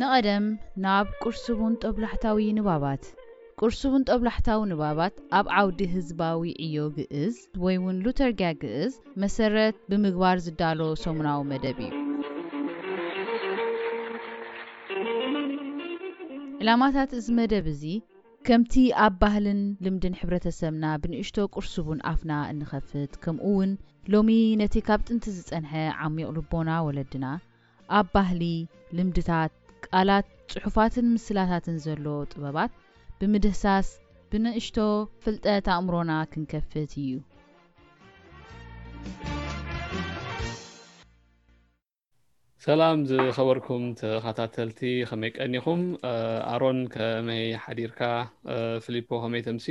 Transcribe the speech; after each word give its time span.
ንቐደም 0.00 0.46
ናብ 0.84 1.06
ቁርስቡን 1.26 1.74
ጦብላሕታዊ 1.82 2.38
ንባባት 2.56 3.04
ቁርስቡን 3.60 4.02
ጦብላሕታዊ 4.08 4.58
ንባባት 4.70 5.14
ኣብ 5.38 5.46
ዓውዲ 5.58 5.78
ህዝባዊ 5.92 6.42
ዕዮ 6.64 6.76
ግእዝ 6.96 7.36
ወይ 7.64 7.76
እውን 7.80 8.00
ሉተርግያ 8.04 8.48
ግእዝ 8.62 8.92
መሰረት 9.24 9.76
ብምግባር 9.90 10.36
ዝዳሎ 10.46 10.80
ሰሙናዊ 11.04 11.38
መደብ 11.52 11.78
እዩ 11.86 11.90
ዕላማታት 16.64 17.10
እዚ 17.22 17.26
መደብ 17.40 17.66
እዚ 17.74 17.82
ከምቲ 18.48 18.74
ኣብ 19.08 19.16
ባህልን 19.24 19.60
ልምድን 19.86 20.18
ሕብረተሰብና 20.22 20.84
ብንእሽቶ 21.04 21.38
ቁርስቡን 21.56 22.02
ኣፍና 22.14 22.34
እንኸፍት 22.54 23.14
ከምኡ 23.26 23.44
እውን 23.56 23.70
ሎሚ 24.14 24.32
ነቲ 24.64 24.76
ካብ 24.88 25.00
ጥንቲ 25.10 25.26
ዝጸንሐ 25.40 25.72
ዓሚቕ 26.08 26.28
ልቦና 26.38 26.70
ወለድና 26.88 27.26
ኣብ 28.00 28.06
ባህሊ 28.16 28.44
ልምድታት 28.98 29.52
ቃላት 29.84 30.26
ጽሑፋትን 30.52 31.06
ምስላታትን 31.14 31.76
ዘለዎ 31.84 32.16
ጥበባት 32.32 32.72
ብምድህሳስ 33.20 33.88
ብንእሽቶ 34.30 34.76
ፍልጠት 35.24 35.66
ኣእምሮና 35.76 36.12
ክንከፍት 36.32 36.92
እዩ 37.04 37.10
ሰላም 42.66 42.98
ዝኸበርኩም 43.08 43.82
ተኸታተልቲ 43.98 44.80
ከመይ 45.08 45.30
ቀኒኹም 45.36 45.82
ኣሮን 46.54 46.78
ከመይ 46.94 47.44
ሓዲርካ 47.64 48.00
ፊልፖ 48.86 49.08
ከመይ 49.24 49.42
ተምሲ 49.48 49.66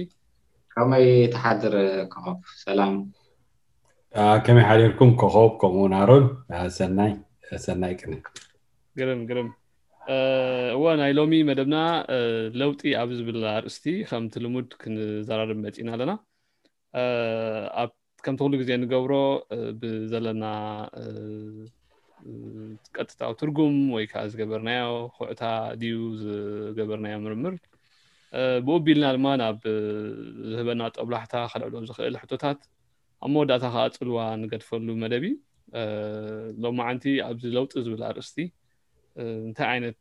ከመይ 0.75 1.07
ተሓድር 1.33 1.75
ከኸብ 2.13 2.37
ሰላም 2.65 2.93
ከመይ 4.45 4.65
ሓዲርኩም 4.69 5.11
ከኸብ 5.23 5.51
ከምኡውን 5.63 5.95
ኣሮን 6.03 6.25
ሰናይ 6.79 7.13
ሰናይ 7.67 7.93
ቅን 8.01 8.15
ግርም 8.99 9.21
ግርም 9.29 9.49
እወ 10.11 10.83
ናይ 11.01 11.11
ሎሚ 11.17 11.33
መደብና 11.49 11.75
ለውጢ 12.59 12.81
ኣብ 13.01 13.09
ዝብል 13.19 13.37
ኣርእስቲ 13.53 13.85
ከምቲ 14.09 14.33
ልሙድ 14.45 14.67
ክንዘራርብ 14.81 15.59
መፂና 15.63 15.89
ኣለና 15.95 16.11
ከምቲ 18.25 18.39
ኩሉ 18.45 18.51
ግዜ 18.61 18.69
ንገብሮ 18.81 19.13
ብዘለና 19.81 20.43
ቀጥታዊ 22.97 23.31
ትርጉም 23.39 23.77
ወይ 23.95 24.05
ከዓ 24.11 24.21
ዝገበርናዮ 24.33 24.91
ኩዕታ 25.17 25.43
ድዩ 25.83 25.97
ዝገበርናዮ 26.21 27.15
ምርምር 27.25 27.55
ብኡቢልና 28.67 29.09
ድማ 29.15 29.27
ናብ 29.41 29.59
ዝህበና 30.51 30.81
ጠብላሕታ 30.97 31.33
ከልዕሎም 31.53 31.87
ዝኽእል 31.89 32.17
ሕቶታት 32.21 32.59
ኣብ 33.25 33.29
መወዳእታ 33.35 33.65
ከዓ 33.75 33.85
ፅልዋ 33.99 34.19
ንገድፈሉ 34.43 34.87
መደብ 35.03 35.25
እዩ 35.31 35.35
ሎማዓንቲ 36.65 37.05
ኣብዚ 37.29 37.43
ለውጢ 37.57 37.73
ዝብል 37.87 38.03
ኣርእስቲ 38.11 38.39
እንታይ 39.23 39.67
ዓይነት 39.73 39.97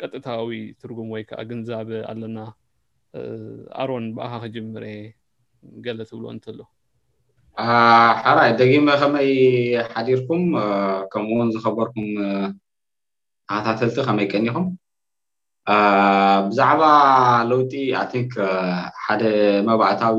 ቀጥታዊ 0.00 0.48
ትርጉም 0.80 1.08
ወይ 1.14 1.22
ከዓ 1.28 1.40
ግንዛብ 1.50 1.88
ኣለና 2.10 2.38
ኣሮን 3.82 4.04
ብኣኻ 4.16 4.32
ክጅምር 4.42 4.84
ገለ 5.84 6.00
ትብሎ 6.10 6.24
እንተሎ 6.34 6.58
ሓራይ 8.24 8.50
ደጊመ 8.60 8.86
ከመይ 9.00 9.30
ሓዲርኩም 9.92 10.44
ከምኡውን 11.12 11.48
ዝኸበርኩም 11.54 12.10
ተኸታተልቲ 13.50 13.96
ከመይ 14.08 14.26
ቀኒኹም 14.32 14.66
ብዛዕባ 16.50 16.82
ለውጢ 17.48 17.72
ኣንክ 18.02 18.30
ሓደ 19.04 19.22
መባእታዊ 19.68 20.18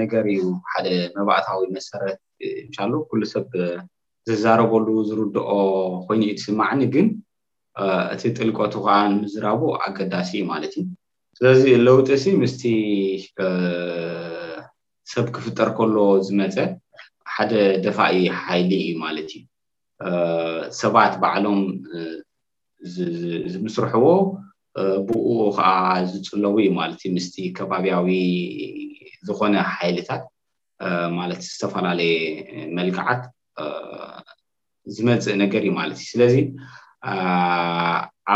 ነገር 0.00 0.24
እዩ 0.34 0.42
ሓደ 0.72 0.86
መባእታዊ 1.18 1.60
መሰረት 1.76 2.18
እንሻሎ 2.64 2.92
ኩሉ 3.10 3.22
ሰብ 3.34 3.52
ዝዛረበሉ 4.30 4.86
ዝርድኦ 5.10 5.50
ኮይኑ 6.08 6.22
እዩ 6.26 6.34
ትስማዕኒ 6.40 6.80
ግን 6.96 7.06
እቲ 8.14 8.22
ጥልቀቱ 8.38 8.74
ከዓ 8.84 8.94
ንምዝራቡ 9.12 9.60
ኣገዳሲ 9.86 10.30
እዩ 10.38 10.44
ማለት 10.52 10.72
እዩ 10.78 10.84
ስለዚ 11.38 11.62
ለውጢ 11.86 12.08
እሲ 12.18 12.24
ምስቲ 12.42 12.62
ሰብ 15.12 15.26
ክፍጠር 15.34 15.68
ከሎ 15.76 15.96
ዝመፀ 16.26 16.56
ሓደ 17.34 17.52
ደፋኢ 17.84 18.16
ሓይሊ 18.44 18.70
እዩ 18.84 18.90
ማለት 19.04 19.28
እዩ 19.38 19.44
ሰባት 20.80 21.12
ባዕሎም 21.22 21.60
ዝምስርሕዎ 23.52 24.06
ብኡ 25.06 25.28
ከዓ 25.58 25.70
ዝፅለቡ 26.10 26.54
እዩ 26.64 26.68
ማለት 26.80 26.98
እዩ 27.04 27.10
ምስ 27.16 27.28
ከባብያዊ 27.58 28.08
ዝኮነ 29.28 29.54
ሓይልታት 29.76 30.24
ማለት 31.18 31.40
ዝተፈላለየ 31.52 32.14
መልክዓት 32.78 33.22
ዝመፅእ 34.96 35.36
ነገር 35.44 35.62
እዩ 35.66 35.72
ማለት 35.80 35.98
እዩ 36.02 36.08
ስለዚ 36.12 36.36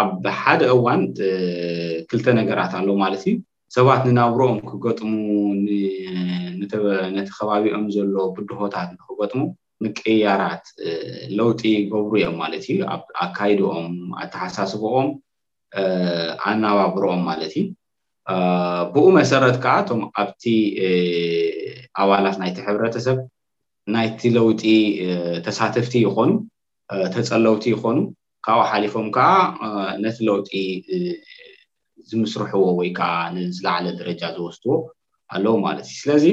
ኣብ 0.01 0.25
ሓደ 0.41 0.61
እዋን 0.75 1.01
ክልተ 2.11 2.27
ነገራት 2.41 2.73
ኣሎ 2.81 2.89
ማለት 3.03 3.23
እዩ 3.29 3.35
ሰባት 3.77 4.03
ንናብሮኦም 4.09 4.59
ክገጥሙ 4.71 5.11
ነቲ 6.61 6.73
ከባቢኦም 7.37 7.85
ዘሎ 7.97 8.15
ብድሆታት 8.37 8.89
ንክገጥሙ 8.99 9.41
ምቅያራት 9.85 10.65
ለውጢ 11.39 11.63
ገብሩ 11.93 12.13
እዮም 12.21 12.37
ማለት 12.43 12.65
እዩ 12.73 12.79
ኣብ 12.95 13.03
ኣካይድኦም 13.25 13.91
ኣተሓሳስቦኦም 14.23 15.09
ኣናባብሮኦም 16.49 17.23
ማለት 17.31 17.53
እዩ 17.59 17.65
ብኡ 18.95 19.05
መሰረት 19.21 19.57
ከዓ 19.65 19.75
እቶም 19.83 20.01
ኣብቲ 20.23 20.43
ኣባላት 22.03 22.37
ናይቲ 22.43 22.59
ሕብረተሰብ 22.69 23.19
ናይቲ 23.95 24.21
ለውጢ 24.39 24.63
ተሳተፍቲ 25.47 25.95
ይኮኑ 26.07 26.31
ተፀለውቲ 27.15 27.65
ይኮኑ 27.75 27.97
ካብኡ 28.47 28.63
ሓሊፎም 28.71 29.07
ከዓ 29.17 29.29
ነቲ 30.05 30.17
ለውጢ 30.29 30.51
ዝምስርሕዎ 32.11 32.65
ወይ 32.79 32.89
ከዓ 32.99 33.13
ንዝላዕለ 33.35 33.87
ደረጃ 34.01 34.23
ዝወስድዎ 34.37 34.73
ኣለዎ 35.35 35.53
ማለት 35.67 35.85
እዩ 35.91 35.97
ስለዚ 36.03 36.25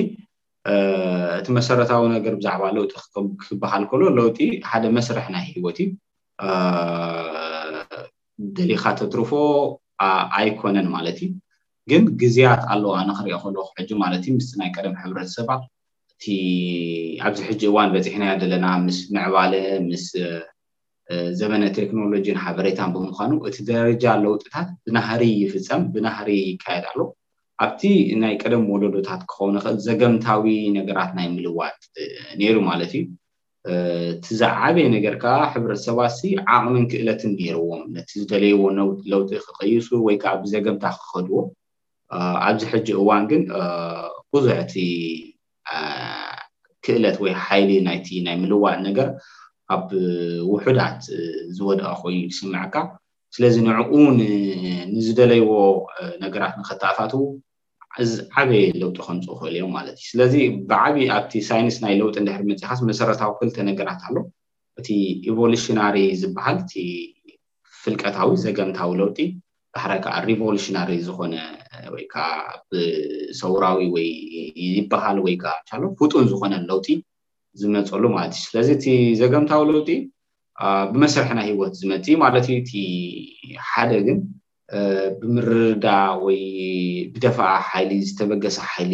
እቲ 1.40 1.48
መሰረታዊ 1.58 2.02
ነገር 2.16 2.34
ብዛዕባ 2.40 2.64
ለውጢ 2.78 2.94
ክበሃል 3.44 3.84
ከሎ 3.92 4.02
ለውጢ 4.20 4.40
ሓደ 4.72 4.84
መስርሕ 4.98 5.26
ናይ 5.36 5.46
ሂወት 5.56 5.80
እዩ 5.84 5.90
ደሊካ 8.58 8.84
ተትርፎ 9.00 9.32
ኣይኮነን 10.38 10.88
ማለት 10.96 11.18
እዩ 11.26 11.32
ግን 11.92 12.04
ግዝያት 12.22 12.62
ኣለዎ 12.74 12.92
ኣነ 13.00 13.10
ክሪኦ 13.20 13.38
ከል 13.44 13.56
ክሕጁ 13.70 13.90
ማለትእዩ 14.04 14.32
ምስ 14.40 14.50
ናይ 14.60 14.70
ቀደም 14.78 14.96
ሕብረተሰባ 15.04 15.50
እቲ 16.14 16.26
ኣብዚ 17.28 17.40
ሕጂ 17.50 17.62
እዋን 17.72 17.90
በፂሕናዮ 17.96 18.32
ዘለና 18.42 18.66
ምስ 18.86 18.98
ምዕባለ 19.16 19.54
ስ 20.06 20.06
ዘበነ 21.40 21.64
ቴክኖሎጂን 21.78 22.38
ሓበሬታን 22.46 22.92
ብምኳኑ 22.96 23.32
እቲ 23.50 23.58
ደረጃ 23.70 24.04
ለውጢታት 24.26 24.68
ብናህሪ 24.86 25.22
ይፍፀም 25.44 25.84
ብናህሪ 25.94 26.28
ይካየድ 26.50 26.86
ኣሎ 26.90 27.00
ኣብቲ 27.64 27.82
ናይ 28.24 28.34
ቀደም 28.42 28.64
ወለዶታት 28.74 29.22
ክኸውን 29.32 29.56
ይክእል 29.58 29.78
ዘገምታዊ 29.88 30.46
ነገራት 30.78 31.12
ናይ 31.18 31.28
ምልዋጥ 31.36 31.80
ነይሩ 32.42 32.56
ማለት 32.70 32.92
እዩ 33.00 33.06
ቲዝዓበየ 34.26 34.86
ነገር 34.96 35.14
ከዓ 35.24 35.40
ሕብረተሰባት 35.54 36.20
ዓቅሚን 36.56 36.86
ክእለትን 36.92 37.32
ገርዎም 37.42 37.82
ነቲ 37.96 38.10
ዝደለይዎ 38.22 38.62
ለውጢ 39.14 39.32
ክቀይሱ 39.48 39.88
ወይ 40.08 40.16
ከዓ 40.24 40.34
ብዘገምታ 40.44 40.86
ክከድዎ 41.00 41.38
ኣብዚ 42.48 42.62
ሕጂ 42.74 42.88
እዋን 43.02 43.26
ግን 43.32 43.44
ብዙሕ 44.34 44.56
እቲ 44.66 44.76
ክእለት 46.86 47.18
ወይ 47.26 47.34
ሓይሊ 47.46 47.72
ናይ 47.90 48.00
ናይ 48.28 48.36
ምልዋጥ 48.46 48.78
ነገር 48.88 49.10
ኣብ 49.76 49.90
ውሑዳት 50.52 51.00
ዝወደቀ 51.58 51.88
ኮይኑ 52.02 52.16
ይስምዐካ 52.32 52.76
ስለዚ 53.36 53.56
ንዕኡንዝደለይዎ 53.68 55.50
ነገራት 56.24 56.54
ንክታኣታት 56.62 57.12
እዚ 58.04 58.12
ዓበየ 58.40 58.64
ለውጢ 58.82 58.98
ከንፁ 59.06 59.26
ክእሉ 59.40 59.52
እዮም 59.54 59.72
ማለት 59.78 59.96
እዩ 60.02 60.06
ስለዚ 60.12 60.34
ብዓብይ 60.70 61.06
ኣብቲ 61.16 61.34
ሳይንስት 61.50 61.80
ናይ 61.84 61.94
ለውጢ 62.02 62.16
ንድሕር 62.24 62.44
ምፅኻስ 62.50 62.80
መሰረታዊ 62.90 63.32
ክልተ 63.40 63.58
ነገራት 63.70 64.02
ኣሎ 64.08 64.18
እቲ 64.80 64.88
ኤቨሉሽናሪ 65.30 65.98
ዝበሃል 66.22 66.58
እቲ 66.64 66.74
ፍልቀታዊ 67.82 68.30
ዘገምታዊ 68.46 68.90
ለውጢ 69.02 69.20
ባሕረካ 69.76 70.06
ሪቨሉሽናሪ 70.30 70.90
ዝኮነ 71.08 71.34
ወይከዓ 71.96 72.28
ብሰውራዊ 72.72 73.80
ወይ 73.96 74.08
ይበሃል 74.78 75.18
ወይከዓ 75.28 75.54
ሎ 75.82 75.84
ፍጡን 76.02 76.26
ዝኮነ 76.32 76.54
ለውጢ 76.72 76.88
ዝመፀሉ 77.62 78.04
ማለት 78.16 78.34
እዩ 78.38 78.44
ስለዚ 78.50 78.68
እቲ 78.78 78.86
ዘገምታዊ 79.22 79.62
ለውጢ 79.78 79.90
ብመሰርሒናይ 80.92 81.48
ሂወት 81.56 81.74
ዝመፅእ 81.82 82.16
ማለት 82.24 82.46
ዩ 82.52 82.56
እቲ 82.62 82.72
ሓደ 83.70 83.92
ግን 84.08 84.18
ብምርርዳ 85.22 85.86
ወይ 86.26 86.42
ብደፋኣ 87.14 87.52
ሓይሊ 87.70 87.92
ዝተበገሰ 88.08 88.58
ሓይሊ 88.72 88.94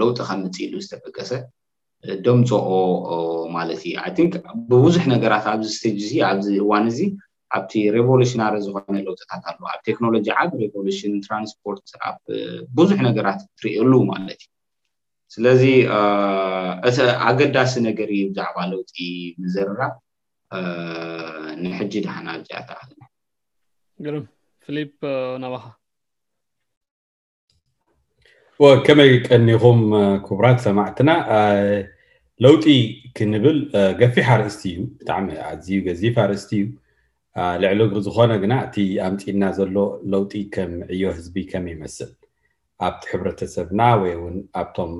ለውጢ 0.00 0.18
ከም 0.28 0.40
ምፅኢሉ 0.44 0.72
ዝተበገሰ 0.84 1.30
ደምፅኦ 2.24 2.68
ማለት 3.56 3.82
እ 3.90 3.92
ኣይን 4.04 4.28
ብብዙሕ 4.70 5.04
ነገራት 5.14 5.44
ኣብዚ 5.52 5.68
ስተጅ 5.76 5.98
እዚ 6.08 6.14
ኣብዚ 6.30 6.46
እዋን 6.62 6.86
እዚ 6.92 7.00
ኣብቲ 7.56 7.72
ሬቨሉሽናር 7.96 8.54
ዝኮነ 8.64 8.96
ለውጥታት 9.08 9.42
ኣለ 9.50 9.58
ኣብ 9.72 9.80
ቴክኖሎጂ 9.88 10.26
ዓድ 10.40 10.52
ሬሉሽን 10.62 11.14
ትራንስፖርት 11.26 11.88
ኣ 12.10 12.10
ብዙሕ 12.78 12.98
ነገራት 13.08 13.40
ትርእሉ 13.60 13.92
ማለት 14.12 14.40
እዩ 14.44 14.51
ስለዚ 15.34 15.62
እቲ 16.88 16.96
ኣገዳሲ 17.28 17.72
ነገር 17.88 18.08
እዩ 18.14 18.22
ብዛዕባ 18.30 18.56
ለውጢ 18.72 18.94
ንዝርራ 19.42 19.80
ንሕጂ 21.62 21.92
ድሓናኣ 22.06 22.36
ተኣል 22.68 22.90
ርም 24.14 24.24
ፍል 24.64 24.76
ናባኻ 25.44 25.64
ከመይ 28.86 29.12
ቀኒኹም 29.28 29.80
ክቡራት 30.26 30.58
ሰማዕትና 30.66 31.10
ለውጢ 32.44 32.66
ክንብል 33.16 33.58
ገፊሕ 34.02 34.28
ርእስቲ 34.42 34.62
እዩ 34.76 34.82
ብጣዕሚ 34.98 35.28
ኣዝዩ 35.50 35.70
ገዚፍ 35.88 36.14
ኣርእስቲ 36.24 36.52
እዩ 36.64 36.68
ልዕሊ 37.62 37.78
እግሪ 37.86 37.98
ዝኮነ 38.06 38.32
ግና 38.42 38.52
እቲ 38.66 38.76
ኣምፂና 39.06 39.42
ዘሎ 39.58 39.74
ለውጢ 40.14 40.32
ከም 40.56 40.72
ዕዮ 40.92 41.02
ህዝቢ 41.16 41.36
ከመ 41.52 41.66
ይመስል 41.74 42.10
ኣብቲ 42.86 43.02
ሕብረተሰብና 43.14 43.80
ወይውን 44.04 44.36
ኣብቶም 44.62 44.92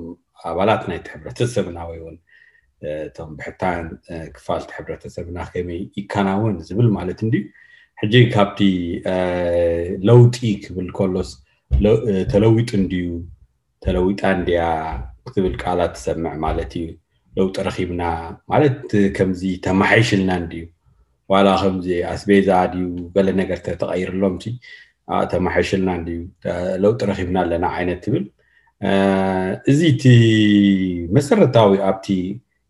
أبالات 0.45 0.89
نايت 0.89 1.07
حبرة 1.07 1.29
آه، 1.29 1.33
تسبنا 1.33 1.85
ويون 1.87 2.19
تم 3.15 3.35
بحتان 3.35 3.97
آه، 4.09 4.25
كفالت 4.25 4.71
حبرة 4.71 4.95
تسبنا 4.95 5.43
خيمي 5.43 5.91
يكاناون 5.97 6.59
زبل 6.59 6.85
مالتن 6.89 7.29
دي 7.29 7.51
حجي 7.95 8.25
كابتي 8.25 9.01
آه، 9.07 9.95
لو 9.99 10.29
تيك 10.29 10.71
بالكولوس 10.71 11.43
تلويت 12.33 12.75
انديو 12.75 13.25
تلويت 13.81 14.25
انديا 14.25 15.05
كتبل 15.25 15.55
كالات 15.55 15.97
سمع 15.97 16.35
مالتي 16.35 16.97
لو 17.37 17.49
ترخيبنا 17.49 18.37
مالت 18.49 18.95
كمزي 19.15 19.55
تمحيش 19.57 20.13
لناندي 20.15 20.73
ولا 21.29 21.55
خمزي 21.55 22.05
اسبيزا 22.05 22.65
ديو 22.65 22.95
بلا 22.95 23.31
نقر 23.31 23.55
تتغير 23.57 24.13
لومتي 24.13 24.59
تمحيش 25.31 25.75
لناندي 25.75 26.29
لو 26.75 26.91
ترخيبنا 26.91 27.39
لنا 27.55 27.67
عينة 27.67 27.93
تبل 27.93 28.31
እዚ 29.71 29.81
እቲ 29.95 30.05
መሰረታዊ 31.15 31.73
ኣብቲ 31.89 32.07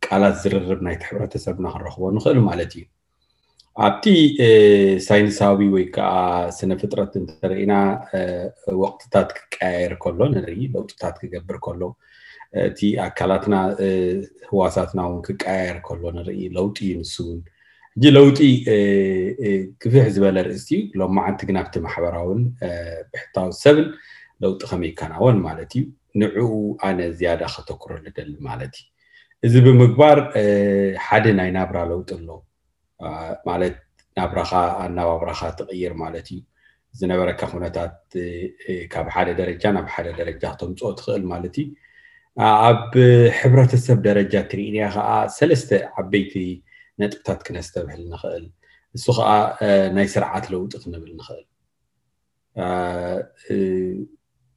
ቃላት 0.06 0.36
ዝርርብ 0.42 0.82
ናይቲ 0.88 1.04
ሕብረተሰብና 1.10 1.66
ክንረክቦ 1.74 2.04
ንክእል 2.16 2.40
ማለት 2.48 2.72
እዩ 2.78 2.84
ኣብቲ 3.86 4.06
ሳይንሳዊ 5.06 5.60
ወይ 5.76 5.86
ከዓ 5.96 6.12
ስነ 6.58 6.72
ፍጥረት 6.82 7.14
እንተርኢና 7.22 7.74
ወቅትታት 8.82 9.30
ክቀያየር 9.38 9.94
ከሎ 10.04 10.20
ንርኢ 10.34 10.58
ለውጥታት 10.76 11.16
ክገብር 11.22 11.58
ከሎ 11.68 11.82
እቲ 12.68 12.80
ኣካላትና 13.08 13.56
ህዋሳትና 14.50 15.00
እውን 15.10 15.22
ክቀያየር 15.30 15.80
ከሎ 15.90 16.04
ንርኢ 16.18 16.40
ለውጢ 16.60 16.78
እዩ 16.88 16.94
ንሱ 17.02 17.16
እውን 17.30 17.42
እጂ 17.98 18.04
ለውጢ 18.18 18.40
ክፍሕ 19.82 20.06
ዝበለ 20.18 20.38
ርእስቲ 20.50 20.72
እዩ 20.84 20.94
ሎማዓንቲ 21.04 21.42
ግን 21.50 21.58
ኣብቲ 21.64 21.76
ማሕበራውን 21.88 22.44
ብሕታዊ 23.14 23.50
ሰብን 23.64 23.88
ለውጢ 24.46 24.62
ከመይ 24.70 24.90
ይከናወን 24.92 25.38
ማለት 25.50 25.72
እዩ 25.80 25.84
ንዕኡ 26.22 26.52
ኣነ 26.88 27.00
ዝያዳ 27.20 27.42
ከተኩሮ 27.54 27.92
ዝደሊ 28.06 28.30
ማለት 28.48 28.74
እዩ 28.80 28.90
እዚ 29.46 29.54
ብምግባር 29.66 30.18
ሓደ 31.06 31.26
ናይ 31.40 31.50
ናብራ 31.58 31.78
ለውጢ 31.92 32.10
ኣሎ 32.18 32.30
ማለት 33.50 33.76
ናብራኻ 34.18 34.52
ኣነባብራኻ 34.84 35.40
ትቕይር 35.60 35.94
ማለት 36.04 36.28
እዩ 36.36 36.40
ዝነበረካ 37.00 37.42
ኩነታት 37.54 37.96
ካብ 38.94 39.08
ሓደ 39.14 39.30
ደረጃ 39.42 39.64
ናብ 39.78 39.88
ሓደ 39.94 40.08
ደረጃ 40.20 40.44
ክተምፅኦ 40.56 40.90
ትኽእል 41.00 41.24
ማለት 41.34 41.56
እዩ 41.64 41.68
ኣብ 42.68 42.82
ሕብረተሰብ 43.40 43.98
ደረጃ 44.10 44.34
ትርኢንያ 44.52 44.84
ከዓ 44.96 45.10
ሰለስተ 45.38 45.70
ዓበይቲ 46.02 46.34
ነጥብታት 47.02 47.40
ክነስተብህል 47.48 48.04
ንኽእል 48.12 48.46
እሱ 48.98 49.06
ከዓ 49.18 49.30
ናይ 49.96 50.08
ስርዓት 50.14 50.46
ለውጢ 50.54 50.72
ክንብል 50.84 51.12
ንኽእል 51.20 51.46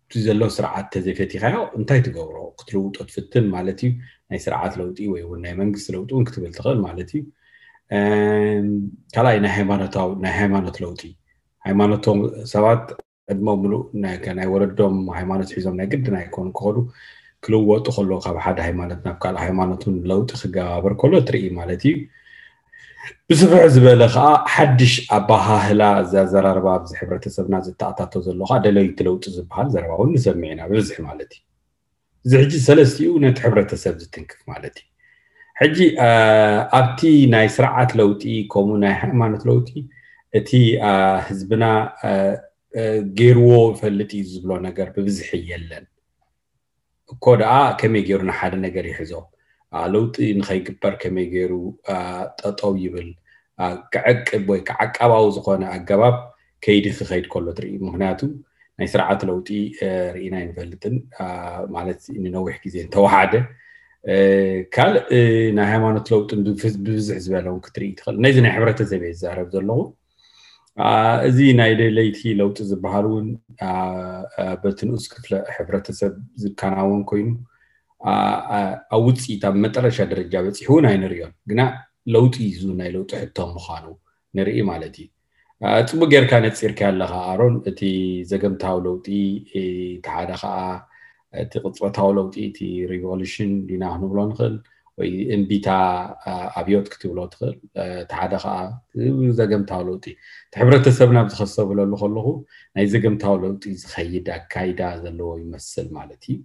እቲ 0.06 0.17
ዘሎ 0.25 0.43
ስርዓት 0.56 0.87
ተዘይፈቲኻዮ 0.94 1.55
እንታይ 1.79 2.00
ትገብሮ 2.06 2.37
ክትልውጦ 2.58 2.97
ትፍትን 3.08 3.47
ማለት 3.55 3.79
እዩ 3.85 3.88
ናይ 4.31 4.38
ስርዓት 4.44 4.73
ለውጢ 4.81 4.99
ወይ 5.12 5.20
እውን 5.25 5.41
ናይ 5.44 5.55
መንግስቲ 5.61 5.87
ለውጢ 5.94 6.11
እውን 6.17 6.26
ክትብል 6.29 6.53
ትኽእል 6.58 6.79
ማለት 6.85 7.08
እዩ 7.19 7.23
ካልኣይ 9.14 9.38
ናይ 9.44 9.53
ሃይማኖት 10.38 10.76
ለውጢ 10.85 11.03
ሃይማኖቶም 11.67 12.20
ሰባት 12.53 12.85
ዕድሞ 13.32 13.49
ሙሉእ 13.62 13.82
ናይ 14.38 14.49
ወለዶም 14.55 14.97
ሃይማኖት 15.19 15.50
ሒዞም 15.56 15.76
ናይ 15.81 15.88
ግድን 15.94 16.17
ኣይኮኑ 16.23 16.47
ክኸዱ 16.59 16.76
ክልወጡ 17.47 17.87
ከሎ 17.97 18.11
ካብ 18.26 18.37
ሓደ 18.47 18.59
ሃይማኖት 18.69 19.00
ናብ 19.09 19.17
ካልእ 19.25 19.43
ሃይማኖት 19.47 19.82
ለውጢ 20.12 20.31
ክገባበር 20.43 20.93
ከሎ 21.02 21.12
ትርኢ 21.29 21.43
ማለት 21.61 21.82
እዩ 21.91 21.94
ብዝፍሕ 23.31 23.62
ዝበለ 23.75 24.03
ከዓ 24.14 24.26
ሓድሽ 24.53 24.93
ኣባሃህላ 25.17 25.82
እዚ 26.03 26.12
ኣዘራርባ 26.25 26.67
ኣብዚ 26.79 26.91
ሕብረተሰብና 27.00 27.55
ዝተኣታቶ 27.67 28.12
ዘሎ 28.26 28.41
ከዓ 28.50 28.56
ደለይቲ 28.67 28.99
ለውጢ 29.08 29.25
ዝበሃል 29.37 29.67
ዘረባ 29.75 29.93
እውን 29.99 30.11
ንሰሚዕ 30.17 30.53
ብብዝሒ 30.70 30.97
ማለት 31.08 31.31
እዩ 31.37 31.43
እዚ 32.26 32.32
ሕጂ 32.43 32.53
ሰለስትኡ 32.69 33.11
ነቲ 33.25 33.37
ሕብረተሰብ 33.47 33.94
ዝትንክፍ 34.03 34.38
ማለት 34.53 34.76
እዩ 34.82 34.88
ሕጂ 35.61 35.79
ኣብቲ 36.79 37.00
ናይ 37.35 37.47
ስርዓት 37.56 37.91
ለውጢ 38.00 38.23
ከምኡ 38.55 38.79
ናይ 38.85 38.94
ሃይማኖት 39.03 39.43
ለውጢ 39.50 39.70
እቲ 40.41 40.50
ህዝብና 41.29 41.64
ገይርዎ 43.20 43.50
ይፈልጥ 43.75 44.11
እዩ 44.17 44.25
ዝብሎ 44.32 44.50
ነገር 44.69 44.88
ብብዝሒ 44.97 45.31
የለን 45.52 45.85
እኮ 47.14 47.25
ደኣ 47.41 47.55
ከመይ 47.81 48.02
ገይሩ 48.09 48.20
ንሓደ 48.31 48.55
ነገር 48.67 48.85
ይሕዞ 48.93 49.12
ለውጢ 49.94 50.17
ንከይግበር 50.38 50.94
ከመይ 51.02 51.26
ገይሩ 51.34 51.52
ጠጠው 52.40 52.73
ይብል 52.84 53.08
ክዕቅብ 53.94 54.44
ወይ 54.52 54.61
ክዓቀባዊ 54.69 55.25
ዝኮነ 55.37 55.62
ኣገባብ 55.76 56.17
ከይዲ 56.64 56.87
ክከይድ 56.99 57.26
ከሎ 57.32 57.46
ትርኢ 57.58 57.73
ምክንያቱ 57.88 58.20
ናይ 58.78 58.88
ስርዓት 58.93 59.20
ለውጢ 59.28 59.49
ርኢና 60.14 60.34
ይንፈልጥን 60.44 60.96
ማለት 61.76 62.00
ንነዊሕ 62.25 62.55
ግዜ 62.64 62.76
ተወሓደ 62.94 63.32
ካልእ 64.75 65.06
ናይ 65.58 65.67
ሃይማኖት 65.73 66.06
ለውጢን 66.12 66.40
ብብዙሕ 66.88 67.17
ዝበለ 67.26 67.46
ውን 67.55 67.62
ክትርኢ 67.67 67.88
ትኽእል 67.99 68.19
ናዚ 68.25 68.37
ናይ 68.46 68.52
ሕብረተሰብ 68.56 69.02
እየ 69.08 69.14
ዝዛረብ 69.19 69.49
ዘለኹ 69.55 69.78
እዚ 71.28 71.38
ናይ 71.61 71.73
ሌለይቲ 71.81 72.20
ለውጢ 72.40 72.58
ዝበሃል 72.70 73.06
እውን 73.11 73.28
በቲንኡስክፍለ 74.62 75.32
ሕብረተሰብ 75.56 76.14
ዝከናውን 76.43 77.02
ኮይኑ 77.12 77.28
ኣብ 78.93 79.02
ውፅኢት 79.06 79.43
ኣብ 79.48 79.54
መጠረሻ 79.64 79.96
ደረጃ 80.12 80.34
በፂሑ 80.46 80.66
እውን 80.72 80.84
ኣይንሪዮን 80.90 81.32
ግና 81.50 81.60
ለውጢ 82.14 82.34
እዩ 82.50 82.62
ናይ 82.81 82.90
ለውጢ 82.96 83.10
ሕቶ 83.22 83.38
ምዃኑ 83.54 83.87
ንርኢ 84.38 84.58
ማለት 84.70 84.94
እዩ 85.02 85.08
ፅቡቅ 85.90 86.08
ጌርካ 86.12 86.32
ነፂርካ 86.44 86.81
ኣለካ 86.93 87.12
ኣሮን 87.32 87.54
እቲ 87.70 87.81
ዘገምታዊ 88.31 88.76
ለውጢ 88.87 89.06
እቲ 89.19 90.08
ሓደ 90.14 90.31
ከዓ 90.43 90.54
እቲ 91.43 91.52
ቅፅበታዊ 91.64 92.08
ለውጢ 92.19 92.34
እቲ 92.48 92.58
ሪቨሉሽን 92.93 93.52
ዲና 93.69 93.84
ክንብሎ 93.94 94.19
ንክእል 94.31 94.56
ወይ 95.00 95.10
እንቢታ 95.34 95.69
ኣብዮት 96.60 96.87
ክትብሎ 96.92 97.19
ትኽእል 97.32 97.56
እቲ 98.02 98.10
ሓደ 98.20 98.32
ከዓ 98.44 98.54
ዘገምታዊ 99.40 99.82
ለውጢ 99.88 100.04
እቲ 100.11 100.56
ሕብረተሰብና 100.62 101.18
ብዝኸሰብለሉ 101.28 101.92
ከለኩ 102.02 102.28
ናይ 102.76 102.87
ዘገምታዊ 102.94 103.35
ለውጢ 103.47 103.64
ዝኸይድ 103.85 104.28
ኣካይዳ 104.38 104.80
ዘለዎ 105.06 105.30
ይመስል 105.44 105.88
ማለት 105.99 106.23
እዩ 106.35 106.38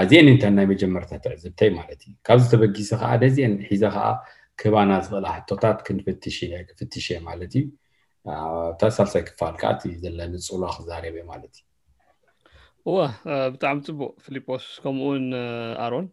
እዚአን 0.00 0.26
እየን 0.30 0.38
እተን 0.38 0.54
ናይ 0.58 0.66
መጀመርታ 0.72 1.10
ትዕዝብተይ 1.24 1.70
ማለት 1.78 2.00
እዩ 2.06 2.12
ካብዚ 2.26 2.44
ተበጊሰ 2.52 2.90
ከዓ 3.00 3.10
ነዚአን 3.22 3.54
ሒዘ 3.68 3.82
ከዓ 3.94 4.04
ክህባና 4.60 4.90
ዝኽእላ 5.04 5.26
ሕቶታት 5.36 5.78
ክንፍትሽ 5.86 6.36
ክፍትሽ 6.68 7.04
እየ 7.12 7.18
ማለት 7.28 7.52
እዩ 7.60 7.64
እታ 8.72 8.80
ሳልሳይ 8.96 9.22
ክፋል 9.28 9.54
ከዓ 9.60 9.70
እቲ 9.76 9.82
ዘለኒ 10.02 10.32
ፅላ 10.48 10.62
ክዛረብ 10.76 11.14
እየ 11.18 11.24
ማለት 11.32 11.54
እዩ 11.60 11.64
እወ 12.88 12.96
ብጣዕሚ 13.54 13.78
ፅቡቅ 13.88 14.12
ፊልጶስ 14.26 14.64
ከምኡውን 14.84 15.26
ኣሮን 15.86 16.06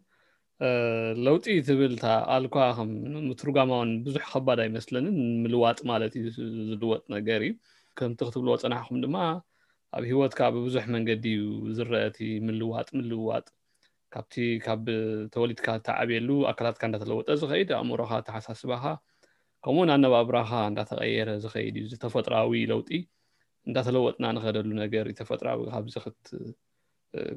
ለውጢ 1.26 1.46
ትብል 1.68 1.94
እታ 1.98 2.04
ኣልኳ 2.34 2.56
ከም 2.78 2.90
ምትርጓማውን 3.28 3.92
ብዙሕ 4.06 4.24
ከባድ 4.32 4.58
ኣይመስለንን 4.64 5.16
ምልዋጥ 5.44 5.78
ማለት 5.92 6.12
እዩ 6.22 6.26
ዝልወጥ 6.70 7.02
ነገር 7.16 7.40
እዩ 7.48 7.54
ከምቲ 8.00 8.20
ክትብልዎ 8.28 8.56
ፀናሕኩም 8.64 8.98
ድማ 9.06 9.16
ኣብ 9.96 10.04
ሂወትካ 10.10 10.40
ብብዙሕ 10.56 10.84
መንገዲ 10.96 11.24
እዩ 11.38 11.46
ዝረአ 11.78 12.02
እቲ 12.10 12.18
ምልዋጥ 12.48 12.88
ምልዋጥ 12.98 13.46
ካብቲ 14.14 14.34
ካብ 14.66 14.84
ተወሊድካ 15.34 15.66
ተዓብየሉ 15.86 16.28
ኣካላትካ 16.50 16.82
እንዳተለወጠ 16.88 17.28
ዝኸይድ 17.42 17.68
ኣእምሮኻ 17.80 18.10
ተሓሳስባኻ 18.28 18.84
ከምኡውን 19.64 19.90
ኣነባብራካ 19.96 20.50
እንዳተቀየረ 20.70 21.28
ዝኸይድ 21.44 21.74
እዩ 21.80 21.84
ዝተፈጥራዊ 21.92 22.60
ለውጢ 22.72 22.90
እንዳተለወጥና 23.68 24.24
ንኸደሉ 24.36 24.70
ነገር 24.82 25.04
እዩ 25.10 25.16
ተፈጥራዊ 25.20 25.60
ካብዚ 25.74 25.94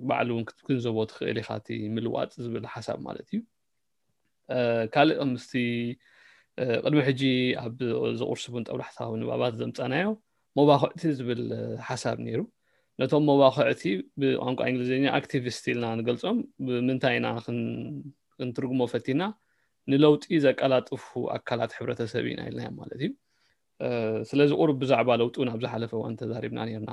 ባዕሉ 0.10 0.30
እውን 0.36 0.46
ክትግንዘቦ 0.50 0.98
ትኽእል 1.12 1.38
ኢኻ 1.42 1.50
እቲ 1.62 1.68
ምልዋጥ 1.96 2.32
ዝብል 2.46 2.66
ሓሳብ 2.74 2.98
ማለት 3.08 3.28
እዩ 3.34 3.40
ካልእ 4.94 5.20
ምስቲ 5.34 5.54
ቅድሚ 6.86 7.00
ሕጂ 7.10 7.22
ኣብ 7.64 7.78
ዝቁርሲ 8.20 8.46
ቡን 8.56 8.66
ጠብላሕታ 8.70 9.00
ንባባት 9.22 9.54
ዘምፀናዮ 9.62 10.08
መባክዕቲ 10.58 11.04
ዝብል 11.20 11.42
ሓሳብ 11.88 12.18
ነይሩ 12.26 12.42
ነቶም 13.02 13.24
መባክዕቲ 13.30 13.84
ን 14.22 14.24
እንግሊዝኛ 14.72 15.06
ኣክቲቪስቲ 15.20 15.64
ኢልና 15.72 15.86
ንገልፆም 16.00 16.38
ብምንታይ 16.66 17.16
ኢና 17.20 17.28
ክንትርጉሞ 18.36 18.82
ፈቲና 18.94 19.24
ንለውጢ 19.92 20.26
ዘቀላጥፉ 20.46 21.06
ኣካላት 21.36 21.72
ሕብረተሰብ 21.78 22.26
ኢና 22.32 22.42
ኢልናዮም 22.50 22.76
ማለት 22.82 23.00
እዩ 23.06 23.10
ስለዚ 24.30 24.52
ቁሩ 24.60 24.70
ብዛዕባ 24.82 25.10
ለውጢ 25.22 25.36
ናብ 25.50 25.60
ዝሓለፈ 25.66 25.92
እዋን 26.00 26.14
ተዛሪብና 26.22 26.60
ነርና 26.70 26.92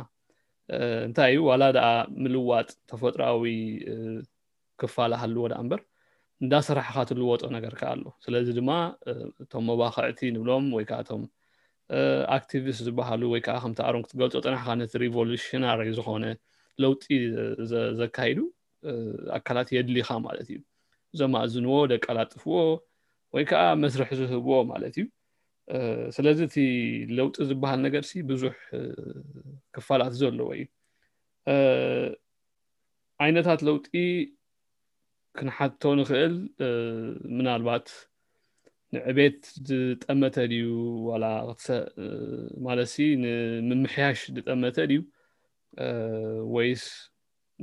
እንታይ 1.09 1.31
እዩ 1.35 1.41
ዋላ 1.51 1.65
ድኣ 1.77 1.87
ምልዋጥ 2.23 2.69
ተፈጥራዊ 2.91 3.45
ክፋል 4.81 5.13
ሃልዎ 5.23 5.45
ዳኣ 5.53 5.59
እምበር 5.65 5.81
እንዳስራሕካትልወጦ 6.45 7.43
ነገርካ 7.57 7.83
ኣሎ 7.95 8.05
ስለዚ 8.25 8.49
ድማ 8.59 8.71
እቶም 9.45 9.65
መባክዕቲ 9.71 10.21
ንብሎም 10.37 10.67
ወይከዓቶም 10.79 11.23
ኣክቲቪስት 12.37 12.81
ዝባሃሉ 12.87 13.23
ወይ 13.33 13.41
ከዓ 13.47 13.57
ከምቲኣሮም 13.63 14.03
ክትገልፆ 14.07 14.35
ጥናሕካ 14.47 14.69
ነቲ 14.81 14.93
ሪቨሉሽናሪ 15.05 15.81
ዝኮነ 15.99 16.25
ለውጢ 16.83 17.03
ዘካይዱ 18.01 18.39
ኣካላት 19.39 19.69
የድሊካ 19.77 20.09
ማለት 20.27 20.49
እዩ 20.53 20.61
እዞ 21.15 21.21
ኣእዝንዎ 21.41 21.73
ደቀላጥፍዎ 21.93 22.55
ወይ 23.35 23.45
ከዓ 23.51 23.63
መስርሒ 23.83 24.09
ዝህብዎ 24.21 24.55
ማለት 24.73 24.95
እዩ 25.01 25.07
ስለዚ 26.17 26.39
እቲ 26.49 26.57
ለውጢ 27.19 27.37
ዝበሃል 27.51 27.81
ነገርሲ 27.87 28.13
ብዙሕ 28.31 28.55
ክፋላት 29.75 30.15
ዘለዎ 30.21 30.49
እዩ 30.59 30.65
ዓይነታት 33.25 33.61
ለውጢ 33.69 33.89
ክንሓቶ 35.39 35.83
ንክእል 35.99 36.35
ምናልባት 37.39 37.87
ንዕቤየት 38.95 39.39
ዝጠመተ 39.69 40.37
ድዩ 40.53 40.65
ማለት 42.67 42.87
ንምምሕያሽ 43.69 44.21
ዝጠመተ 44.37 44.77
ድዩ 44.91 45.01
ወይስ 46.57 46.85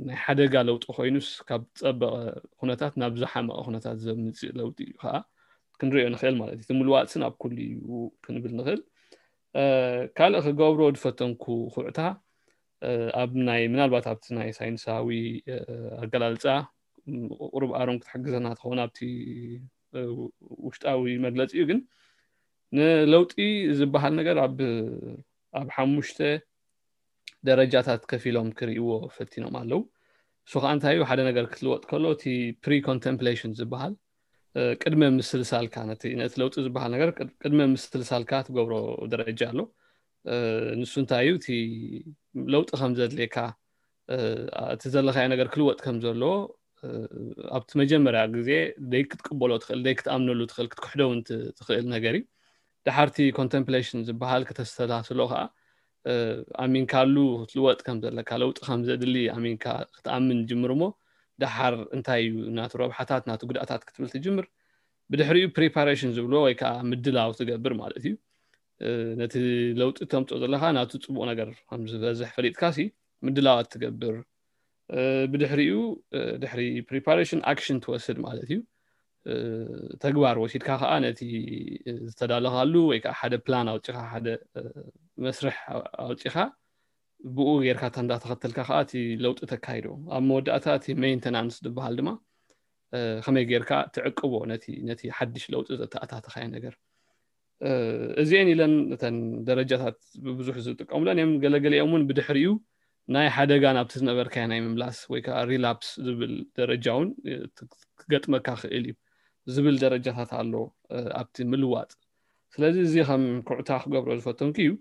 ናይ 0.06 0.16
ሓደጋ 0.24 0.54
ለውጢ 0.68 0.84
ኮይኑስ 0.96 1.28
ካብ 1.48 1.62
ዝፀበቐ 1.80 2.12
ኩነታት 2.60 2.94
ናብ 3.00 3.14
ዝሓመቀ 3.22 3.58
ኩነታት 3.68 3.96
ዘምፅእ 4.06 4.50
ለውጢ 4.60 4.78
እዩ 4.88 4.92
ከዓ 5.02 5.12
ክንሪኦ 5.80 6.06
ንክእል 6.14 6.36
ማለት 6.42 6.54
እዩ 6.60 6.64
ዚምልዋጥስን 6.68 7.22
ኣብ 7.28 7.34
ኩሉ 7.42 7.56
እዩ 7.68 7.88
ክንብል 8.24 8.52
ንክእል 8.58 8.80
ካልእ 10.18 10.42
ክገብሮ 10.46 10.80
ዝፈተንኩ 10.96 11.44
ኩውዕታ 11.74 12.00
ኣብ 13.22 13.32
ይ 13.60 13.64
ምናልባት 13.72 14.06
ኣብቲ 14.12 14.24
ናይ 14.38 14.50
ሳይንሳዊ 14.58 15.10
ኣገላልፃ 16.04 16.44
ቅሩብ 17.54 17.70
ኣሮም 17.80 17.98
ክትሕግዘና 18.02 18.46
ትኾነ 18.60 18.78
ኣብ 18.86 18.92
ውሽጣዊ 20.68 21.02
መግለፂ 21.26 21.50
እዩ 21.56 21.62
ግን 21.70 21.80
ንለውጢ 22.76 23.34
ዝበሃል 23.78 24.12
ነገር 24.20 24.36
ኣብ 24.46 24.56
ሓሙሽተ 25.76 26.18
ደረጃታት 27.48 28.02
ከፍ 28.10 28.22
ኢሎም 28.30 28.48
ክርእይዎ 28.58 28.88
ፈቲኖም 29.16 29.54
ኣለው 29.60 29.80
እሱ 30.46 30.54
ከዓ 30.62 30.70
እንታይ 30.76 30.94
እዩ 30.96 31.02
ሓደ 31.10 31.20
ነገር 31.30 31.44
ክትልወጥ 31.52 31.82
ከሎ 31.90 32.04
እቲ 32.16 32.24
ፕሪ 32.64 32.74
ኮንተምፕሌሽን 32.88 33.52
ዝበሃል 33.58 33.94
ቅድመ 34.82 35.02
ምስልሳልካ 35.18 35.74
ነቲ 35.90 36.02
ለውጢ 36.42 36.54
ዝበሃል 36.66 36.90
ነገር 36.96 37.10
ቅድመ 37.42 37.60
ምስልሳልካ 37.74 38.32
ትገብሮ 38.48 38.74
ደረጃ 39.14 39.40
ኣሎ 39.52 39.60
ንሱ 40.80 40.92
እንታይ 41.02 41.26
እዩ 41.28 41.34
እቲ 41.40 41.48
ለውጢ 42.54 42.70
ከም 42.80 42.92
ዘድልየካ 42.98 43.36
እቲ 44.76 44.82
ዘለካዮ 44.94 45.26
ነገር 45.34 45.48
ክልወጥ 45.54 45.78
ከም 45.86 45.96
ዘለዎ 46.04 46.34
ኣብቲ 47.58 47.70
መጀመርያ 47.80 48.20
ግዜ 48.34 48.50
ደይ 48.92 49.02
ክትቅበሎ 49.12 49.50
ትኽእል 49.62 49.80
ደይ 49.86 49.94
ክትኣምነሉ 50.00 50.40
ትኽእል 50.50 50.68
ክትክሕዶ 50.72 51.00
እውን 51.08 51.20
ትኽእል 51.58 51.86
ነገር 51.94 52.14
እዩ 52.18 52.24
ድሓርቲ 52.88 53.16
ኮንተምፕሌሽን 53.38 54.00
ዝበሃል 54.08 54.42
ከተስተታስሎ 54.48 55.20
ከዓ 55.32 55.40
ኣሚንካሉ 56.64 57.16
ክትልወጥ 57.40 57.78
ከም 57.86 57.98
ዘለካ 58.04 58.30
ለውጢ 58.42 58.58
ከም 58.68 58.82
ዘድሊ 58.88 59.14
ኣሚንካ 59.36 59.64
ክትኣምን 59.96 60.38
ጅምር 60.50 60.72
እሞ 60.76 60.82
ድሓር 61.42 61.74
እንታይ 61.96 62.22
እዩ 62.28 62.36
ናቱ 62.58 62.72
ረብሓታት 62.82 63.24
ናቱ 63.30 63.40
ጉዳእታት 63.50 63.82
ክትብል 63.88 64.08
ትጅምር 64.14 64.46
ብድሕሪኡ 65.12 65.46
ፕሪፓሬሽን 65.58 66.10
ዝብሎ 66.16 66.34
ወይ 66.46 66.54
ከዓ 66.62 66.72
ምድላው 66.92 67.30
ትገብር 67.40 67.74
ማለት 67.82 67.98
እዩ 68.10 68.14
ነቲ 69.20 69.34
ለውጢ 69.82 69.98
ተምፅኦ 70.14 70.36
ዘለካ 70.44 70.64
ናቱ 70.78 70.92
ፅቡቅ 71.06 71.24
ነገር 71.32 71.48
ከምዝበዝሕ 71.68 72.30
ፈሊጥካ 72.38 72.62
ሲ 72.78 72.88
ምድላዋት 73.26 73.68
ትገብር 73.74 74.16
ብድሕሪኡ 75.32 75.78
ድሕሪ 76.42 76.60
ፕሪፓሬሽን 76.90 77.40
ኣክሽን 77.50 77.78
ትወስድ 77.84 78.18
ማለት 78.26 78.44
እዩ 78.52 78.60
ተግባር 80.04 80.36
ወሲድካ 80.42 80.68
ከዓ 80.82 80.92
ነቲ 81.04 81.20
ዝተዳለኻሉ 82.10 82.74
ወይከዓ 82.90 83.12
ሓደ 83.20 83.34
ፕላን 83.46 83.68
ኣውካ 83.72 83.96
ሓደ 84.12 84.26
መስርሕ 85.24 85.56
ኣውጪካ 86.06 86.36
ብኡ 87.36 87.48
ጌይርካእታ 87.64 87.96
እንዳተከተልካ 88.04 88.58
ከዓ 88.68 88.78
እቲ 88.86 88.92
ለውጢ 89.24 89.40
ተካይዶ 89.52 89.86
ኣብ 90.16 90.22
መወዳእታ 90.30 90.66
እቲ 90.78 90.86
ሜንተናንስ 91.02 91.56
ዝበሃል 91.66 91.94
ድማ 92.00 92.08
ከመይ 93.24 93.44
ጌይርካ 93.50 93.70
ትዕቅቦ 93.94 94.32
ነቲ 94.90 95.00
ሓዱሽ 95.16 95.44
ለውጢ 95.54 95.68
ዘተኣታተካይ 95.82 96.46
ነገር 96.56 96.74
እዚአን 98.22 98.48
ኢለን 98.54 98.74
ነተን 98.90 99.16
ደረጃታት 99.48 99.98
ብብዙሕ 100.26 100.56
ዝጥቀሙሎን 100.66 101.20
ዮም 101.22 101.32
ገለገሊኦም 101.44 101.92
ውን 101.94 102.04
ብድሕሪዩ 102.10 102.46
ናይ 103.14 103.26
ሓደጋ 103.34 103.64
ናብቲ 103.76 103.92
ዝነበርካዮ 104.00 104.44
ናይ 104.52 104.60
ምምላስ 104.64 104.96
ወይ 105.12 105.20
ከዓ 105.26 105.36
ሪላፕስ 105.50 105.90
ዝብል 106.06 106.32
ደረጃ 106.58 106.86
እውን 106.96 107.08
ክገጥመካ 108.00 108.48
ክእል 108.62 108.84
እዩ 108.88 108.94
ዝብል 109.54 109.76
ደረጃታት 109.84 110.30
ኣሎ 110.40 110.54
ኣብቲ 111.20 111.36
ምልዋጥ 111.52 111.90
ስለዚ 112.54 112.76
እዚ 112.88 112.94
ከም 113.10 113.24
ኩዕታ 113.50 113.70
ክገብሮ 113.84 114.10
ዝፈተንኩ 114.20 114.58
እዩ 114.66 114.72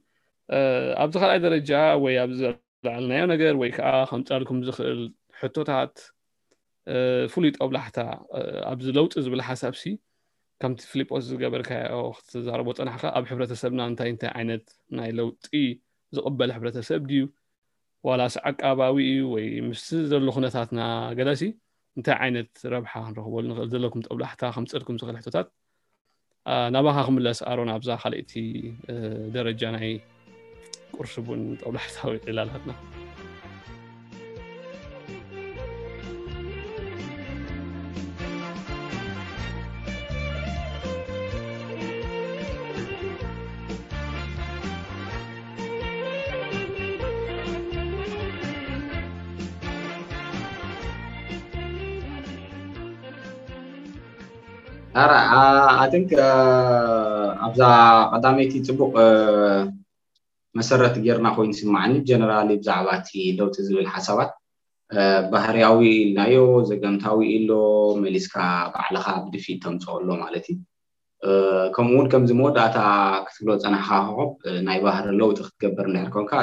ኣብቲ 1.03 1.15
ካልኣይ 1.24 1.39
ደረጃ 1.48 1.72
ወይ 2.03 2.17
ኣብ 2.25 2.34
ዝለዓልናዮ 2.39 3.22
ነገር 3.34 3.53
ወይ 3.62 3.72
ከዓ 3.77 3.91
ከምፃልኩም 4.12 4.60
ዝኽእል 4.67 5.01
ሕቶታት 5.41 5.96
ፍሉይ 7.36 7.51
ጠብላሕታ 7.60 8.00
ኣብዚ 8.74 8.88
ለውጢ 9.00 9.13
ዝብል 9.27 9.43
ሓሳብ 9.50 9.74
ሲ 9.84 9.86
ከምቲ 10.62 10.81
ፊልጶስ 10.91 11.24
ዝገበርካዮ 11.31 11.98
ክትዛረቦ 12.17 12.67
ፀናሕካ 12.79 13.03
ኣብ 13.17 13.24
ሕብረተሰብና 13.31 13.81
እንታይ 13.91 14.10
እንታይ 14.13 14.31
ዓይነት 14.39 14.67
ናይ 15.00 15.10
ለውጢ 15.19 15.48
ዝቕበል 16.15 16.51
ሕብረተሰብ 16.57 17.01
ድዩ 17.10 17.22
ዋላስ 18.08 18.36
ዓቃባዊ 18.50 18.96
እዩ 19.12 19.22
ወይ 19.36 19.46
ምስ 19.70 19.86
ዘሎ 20.12 20.25
ኩነታትና 20.36 20.82
ገለሲ 21.20 21.44
እንታይ 22.00 22.16
ዓይነት 22.24 22.51
ረብሓ 22.74 22.94
ክንረክበሉ 23.08 23.44
ንኽእል 23.51 23.70
ዘለኩም 23.74 24.01
ጠብላሕታ 24.08 24.42
ከምፅእልኩም 24.58 25.00
ዝኽእል 25.01 25.20
ሕቶታት 25.22 25.48
ናባኻ 26.75 26.98
ክምለስ 27.08 27.39
ኣሮን 27.51 27.72
ኣብዛ 27.77 27.89
ካልእቲ 28.04 28.34
ደረጃ 29.38 29.62
ናይ 29.77 29.89
ቁርሲ 30.96 31.16
ቡን 31.27 31.42
ጠብላሕታ 31.63 31.98
ውዒላልሃትና 32.13 32.72
ትን 55.94 56.03
ኣብዛ 57.48 57.62
ቀዳመይቲ 58.13 58.53
ፅቡቅ 58.67 58.94
መሰረት 60.60 60.96
ጌይርና 61.03 61.27
ኮይኑ 61.38 61.51
ስማዕኒ 61.60 61.94
ጀነራሊ 62.10 62.50
ብዛዕባእቲ 62.62 63.10
ለውጢ 63.39 63.56
ዝብል 63.67 63.88
ሓሳባት 63.96 64.32
ባህርያዊ 65.34 65.79
ኢልናዮ 66.06 66.36
ዘገምታዊ 66.70 67.20
ኢሎ 67.38 67.50
መሊስካ 68.03 68.36
ባዕልካ 68.74 69.08
ብድፊት 69.24 69.58
ተምፅቀ 69.63 69.91
ሎ 70.08 70.12
ማለት 70.24 70.46
እዩ 70.53 70.58
ከምኡውን 71.75 72.08
ከምዚ 72.13 72.32
መዳእታ 72.39 72.77
ክትብሎ 73.27 73.50
ፀናሕካክኾ 73.63 74.41
ናይ 74.67 74.79
ባህር 74.86 75.06
ለውጢ 75.20 75.38
ክትገብር 75.46 75.88
ንድሕር 75.94 76.10
ኮንካ 76.15 76.34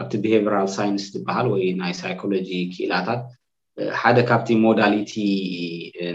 ኣብቲ 0.00 0.12
ብሄቨራል 0.24 0.68
ሳይንስ 0.76 1.04
ዝበሃል 1.14 1.46
ወይ 1.54 1.64
ናይ 1.80 1.94
ሳይኮሎጂ 2.00 2.50
ክእላታት 2.74 3.22
ሓደ 4.00 4.18
ካብቲ 4.28 4.48
ሞዳሊቲ 4.64 5.12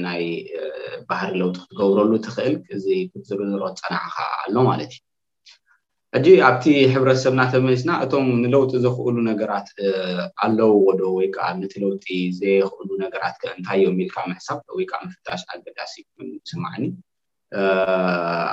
ናይ 0.05 0.23
ባህሪ 1.09 1.31
ለውጢ 1.41 1.55
ክትገብረሉ 1.63 2.11
ትኽእል 2.25 2.55
እዚ 2.75 2.85
ዝርዝርኦት 3.27 3.77
ፀናካ 3.83 4.15
ኣሎ 4.43 4.55
ማለት 4.69 4.93
እዩ 6.17 6.25
ሕጂ 6.27 6.27
ኣብቲ 6.49 6.65
ሕብረተሰብ 6.93 7.31
እናተመስና 7.35 7.91
እቶም 8.03 8.27
ንለውጢ 8.43 8.71
ዘኽእሉ 8.83 9.15
ነገራት 9.29 9.69
ኣለው 10.43 10.71
ዎዶ 10.89 11.01
ወይከዓ 11.17 11.47
ነቲ 11.61 11.73
ለውጢ 11.83 12.05
ዘይክእሉ 12.39 12.89
ነገራት 13.05 13.35
ከ 13.41 13.51
እንታይ 13.55 13.79
እዮም 13.81 13.97
ልካ 14.03 14.17
መሕሳብ 14.33 14.59
ወይዓ 14.77 14.91
መፍታሽ 15.07 15.41
ኣገዳሲ 15.55 15.93
ስማዕኒ 16.51 16.83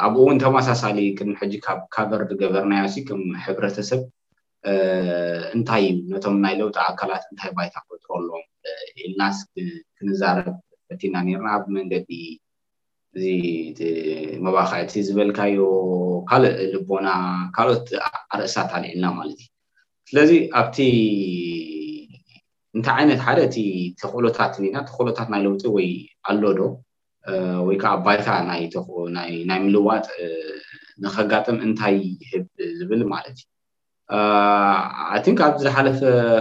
ኣብኡእውን 0.07 0.41
ተመሳሳሊ 0.45 0.99
ሕጂብ 1.43 1.61
ካቨር 1.97 2.25
ገበርናያሲ 2.43 2.97
ከም 3.11 3.23
ሕብረተሰብ 3.45 4.03
እንታይ 5.57 5.85
እዩ 5.93 5.99
ነቶም 6.15 6.39
ናይ 6.47 6.57
ለውጣ 6.63 6.77
ኣካላት 6.91 7.25
እንታይ 7.31 7.51
ባይታ 7.59 7.77
ክፈጥረሎዎም 7.85 8.45
ኢልናስ 9.05 9.39
ክንዛረብ 9.97 10.49
እቲና 10.95 11.15
ኒርና 11.27 11.49
ኣብ 11.57 11.65
መንገዲ 11.77 12.09
እዚ 13.17 13.25
መባክዒቲ 14.45 14.93
ዝበልካዮ 15.09 15.57
ካልእ 16.29 16.55
ልቦና 16.73 17.09
ካልኦት 17.57 17.87
ርእሳት 18.41 18.71
ኣሊዕልና 18.79 19.07
ማለት 19.19 19.41
እዩ 19.45 19.49
ስለዚ 20.09 20.31
ኣብቲ 20.61 20.77
እንታይ 22.77 22.95
ዓይነት 23.01 23.21
ሓደ 23.27 23.39
እቲ 23.49 23.57
ተክእሎታት 24.01 24.55
ኒና 24.63 24.77
ተክእሎታት 24.89 25.29
ናይ 25.33 25.41
ለውጢ 25.47 25.65
ወይ 25.77 25.89
ኣሎ 26.33 26.43
ዶ 26.59 26.61
ወይ 27.67 27.77
ከዓ 27.83 27.91
ኣባይታ 27.99 28.29
ናይ 28.51 29.59
ምልዋጥ 29.65 30.07
ንከጋጥም 31.03 31.59
እንታይ 31.67 31.97
ይህብ 32.23 32.45
ዝብል 32.79 33.03
ማለት 33.13 33.37
እዩ 33.43 33.47
ኣይንክ 34.11 35.39
ኣብ 35.47 35.55
ዝሓለፈ 35.65 35.99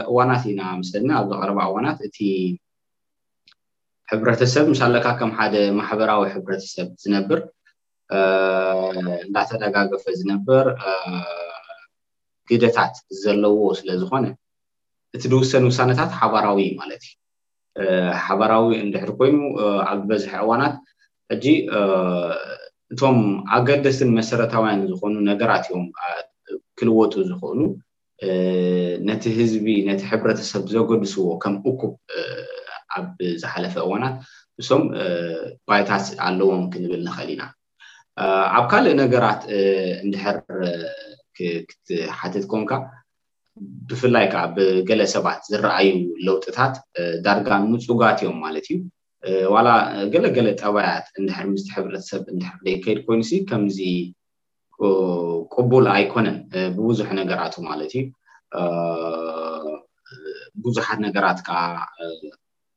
እዋናት 0.09 0.43
ኢና 0.51 0.61
ምስለኒ 0.81 1.09
ኣብ 1.19 1.25
ዝቀረባ 1.31 1.57
እዋናት 1.69 1.99
እቲ 2.07 2.17
ሕብረተሰብ 4.11 4.65
ምስ 4.71 4.81
ኣለካ 4.85 5.07
ከም 5.19 5.31
ሓደ 5.37 5.55
ማሕበራዊ 5.79 6.23
ሕብረተሰብ 6.35 6.87
ዝነብር 7.03 7.39
እንዳተደጋገፈ 9.25 10.03
ዝነብር 10.19 10.65
ግደታት 12.51 12.93
ዘለዎ 13.23 13.59
ስለዝኮነ 13.79 14.25
እቲ 15.15 15.23
ድውሰን 15.33 15.65
ውሳነታት 15.69 16.11
ሓባራዊ 16.21 16.59
ማለት 16.81 17.03
እዩ 17.05 17.17
ሓባራዊ 18.25 18.67
እንድሕር 18.83 19.11
ኮይኑ 19.19 19.37
ኣብ 19.89 19.97
ዝበዝሐ 20.01 20.33
እዋናት 20.43 20.75
ሕጂ 21.31 21.45
እቶም 22.93 23.19
ኣገደስን 23.55 24.09
መሰረታውያን 24.19 24.81
ዝኮኑ 24.89 25.13
ነገራት 25.31 25.65
እዮም 25.69 25.85
ክልወጡ 26.81 27.13
ዝኽእሉ 27.29 27.61
ነቲ 29.07 29.23
ህዝቢ 29.37 29.65
ነቲ 29.89 30.01
ሕብረተሰብ 30.11 30.63
ዘገድስዎ 30.73 31.23
ከም 31.43 31.55
እኩብ 31.69 31.91
ኣብ 32.97 33.05
ዝሓለፈ 33.41 33.73
እዋናት 33.83 34.15
ንሶም 34.59 34.83
ባይታት 35.67 36.05
ኣለዎም 36.27 36.63
ክንብል 36.73 37.01
ንከእል 37.07 37.29
ኢና 37.33 37.43
ኣብ 38.57 38.65
ካልእ 38.71 38.95
ነገራት 39.01 39.41
እንድሕር 40.05 40.37
ክትሓትት 41.69 42.45
ኮንካ 42.51 42.71
ብፍላይ 43.89 44.25
ከዓ 44.33 44.41
ብገለ 44.55 45.01
ሰባት 45.15 45.39
ዝረኣዩ 45.51 45.87
ለውጥታት 46.27 46.75
ዳርጋ 47.25 47.47
ምፁጋት 47.71 48.19
እዮም 48.23 48.37
ማለት 48.45 48.67
እዩ 48.73 48.77
ዋላ 49.53 49.67
ገለገለ 50.13 50.47
ጠባያት 50.63 51.05
እንድሕር 51.19 51.45
ምስ 51.53 51.63
ሕብረተሰብ 51.75 52.21
ንድሕር 52.35 52.57
ደይከይድ 52.67 52.99
ኮይኑ 53.07 53.21
ከምዚ 53.51 53.79
ቅቡል 55.59 55.85
ኣይኮነን 55.95 56.37
ብብዙሕ 56.75 57.09
ነገራቱ 57.21 57.55
ማለት 57.69 57.91
እዩ 57.99 58.05
ብዙሓት 60.63 60.99
ነገራት 61.07 61.39
ከዓ 61.47 61.59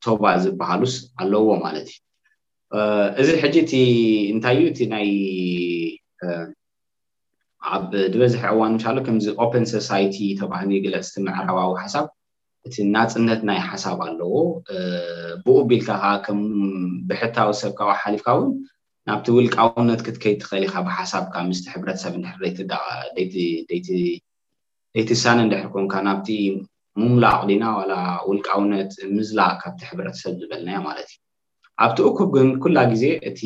ቶባ 0.04 0.25
ዝበሃሉስ 0.42 0.94
ኣለዎ 1.23 1.49
ማለት 1.64 1.88
እዩ 1.96 2.84
እዚ 3.23 3.28
ሕጂ 3.44 3.54
እቲ 3.64 3.73
እንታይ 4.32 4.56
እዩ 4.61 4.66
እቲ 4.73 4.80
ናይ 4.94 5.06
ኣብ 7.75 7.84
ዝበዝሐ 8.12 8.42
እዋን 8.54 8.73
ምሻሎ 8.76 8.96
ከምዚ 9.06 9.26
ኦፐን 9.44 9.64
ሶሳይቲ 9.75 10.16
ተባሂሉ 10.42 10.70
ይግለፅ 10.76 11.06
እቲ 11.11 11.18
ምዕረባዊ 11.26 11.70
ሓሳብ 11.84 12.06
እቲ 12.68 12.75
ናፅነት 12.94 13.40
ናይ 13.49 13.58
ሓሳብ 13.70 13.99
ኣለዎ 14.08 14.34
ብኡ 15.44 15.56
ቢልካ 15.68 15.88
ከዓ 16.02 16.12
ከም 16.26 16.40
ብሕታዊ 17.08 17.50
ሰብ 17.62 17.75
ሓሊፍካ 18.02 18.28
እውን 18.38 18.52
ናብቲ 19.08 19.26
ውልቃ 19.37 19.56
ውነት 19.78 20.00
ክትከይድ 20.04 20.38
ትኽእል 20.42 20.64
ኢካ 20.66 20.75
ብሓሳብካ 20.87 21.34
ምስ 21.49 21.58
ሕብረተሰብ 21.73 22.14
ድርደይቲ 22.23 23.88
ህሳነ 25.11 25.38
እንድሕር 25.46 25.66
ኮንካ 25.75 25.94
ናብቲ 26.08 26.28
ምምላቅ 27.00 27.38
ዲና 27.50 27.64
ዋላ 27.78 27.92
ውልቃ 28.28 28.49
ውነት 28.62 28.92
ምዝላቅ 29.14 29.54
ካብቲ 29.62 29.80
ሕብረተሰብ 29.90 30.34
ዝበልናዮ 30.40 30.78
ማለት 30.88 31.08
እዩ 31.12 31.73
ኣብቲ 31.84 31.99
እኩብ 32.11 32.28
ግን 32.37 32.49
ኩላ 32.64 32.78
ግዜ 32.92 33.04
እቲ 33.30 33.40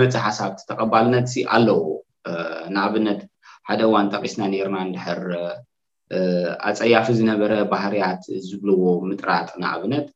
መፂ 0.00 0.12
ሓሳብ 0.26 0.50
ተቀባልነት 0.70 1.28
ኣለዎ 1.56 1.82
ንኣብነት 2.74 3.20
ሓደ 3.68 3.80
እዋን 3.88 4.10
ጠቂስና 4.14 4.42
ነርና 4.54 4.76
እንድሕር 4.86 5.22
ኣፀያፊ 6.70 7.06
ዝነበረ 7.18 7.52
ባህርያት 7.72 8.22
ዝብልዎ 8.48 8.82
ምጥራጥ 9.08 9.48
ንኣብነት 9.62 10.06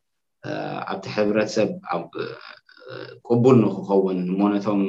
ኣብቲ 0.91 1.05
ሕብረተሰብ 1.17 1.71
ቅቡል 3.33 3.57
ንክኸውን 3.65 4.19
ሞነቶም 4.41 4.83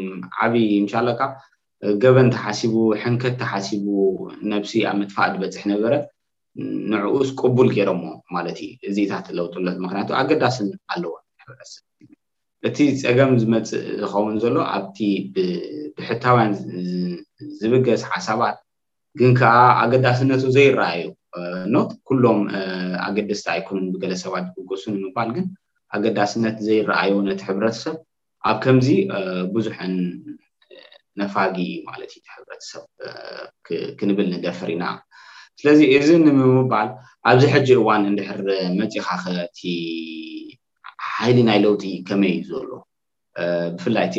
ዓብይ 0.44 0.70
ምሻለካ 0.86 1.22
ገበን 2.04 2.28
ተሓሲቡ 2.36 2.74
ሕንከት 3.02 3.36
ተሓሲቡ 3.42 3.86
ነብሲ 4.52 4.72
ኣብ 4.90 4.96
ምጥፋእ 5.02 5.32
ድበፅሕ 5.36 5.64
ነበረ 5.74 5.94
ንዕኡስ 6.94 7.30
ቅቡል 7.42 7.68
ገይሮሞ 7.76 8.04
ማለት 8.36 8.58
እዩ 8.66 8.70
እዚታት 8.90 9.26
ለውጥለት 9.38 9.78
ምክንያቱ 9.84 10.10
ኣገዳስን 10.22 10.68
ኣለዎን 10.94 11.24
ሕብረተሰብ 11.44 11.84
እቲ 12.70 12.78
ፀገም 13.04 13.32
ዝመፅእ 13.42 13.72
ዝኸውን 14.02 14.36
ዘሎ 14.44 14.58
ኣብቲ 14.76 14.98
ብሕታውያን 15.98 16.52
ዝብገስ 17.62 18.02
ሓሳባት 18.12 18.58
ግን 19.20 19.32
ከዓ 19.40 19.56
ኣገዳስነቱ 19.84 20.44
ዘይረኣዩ 20.58 21.06
ኖት 21.74 21.90
ኩሎም 22.08 22.40
ኣገደስቲ 23.08 23.46
ኣይኮኑን 23.56 23.88
ብገለ 23.94 24.14
ሰባት 24.26 24.46
ዝብገሱ 24.56 24.84
ንምባል 24.98 25.30
ግን 25.38 25.46
ኣገዳስነት 25.96 26.58
ዘይረኣየ 26.68 27.14
ነቲ 27.30 27.42
ሕብረተሰብ 27.50 27.96
ኣብ 28.50 28.58
ከምዚ 28.64 28.88
ብዙሕን 29.56 29.94
ነፋጊ 31.20 31.56
እዩ 31.70 31.74
ማለት 31.90 32.12
እዩ 32.18 32.26
ሕብረተሰብ 32.36 32.84
ክንብል 34.00 34.28
ንገፍር 34.34 34.70
ኢና 34.76 34.84
ስለዚ 35.60 35.80
እዚ 35.98 36.08
ንምምባል 36.26 36.90
ኣብዚ 37.30 37.44
ሕጂ 37.54 37.70
እዋን 37.80 38.04
እንድሕር 38.12 38.40
መፂኻኸ 38.80 39.24
ቲ 39.58 39.62
ሓይሊ 41.16 41.38
ናይ 41.50 41.60
ለውጢ 41.66 41.84
ከመይ 42.08 42.32
እዩ 42.36 42.44
ዘሎ 42.62 42.70
ብፍላይ 43.76 44.06
እቲ 44.10 44.16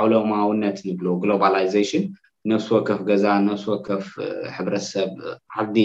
ዓለማውነት 0.00 0.76
ዝብሎ 0.86 1.06
ግሎባላይዜሽን 1.22 2.04
ነብስ 2.50 2.66
ወከፍ 2.74 3.00
ገዛ 3.08 3.24
ነስ 3.46 3.62
ወከፍ 3.70 4.06
ሕብረተሰብ 4.56 5.10
ዓብዲ 5.62 5.78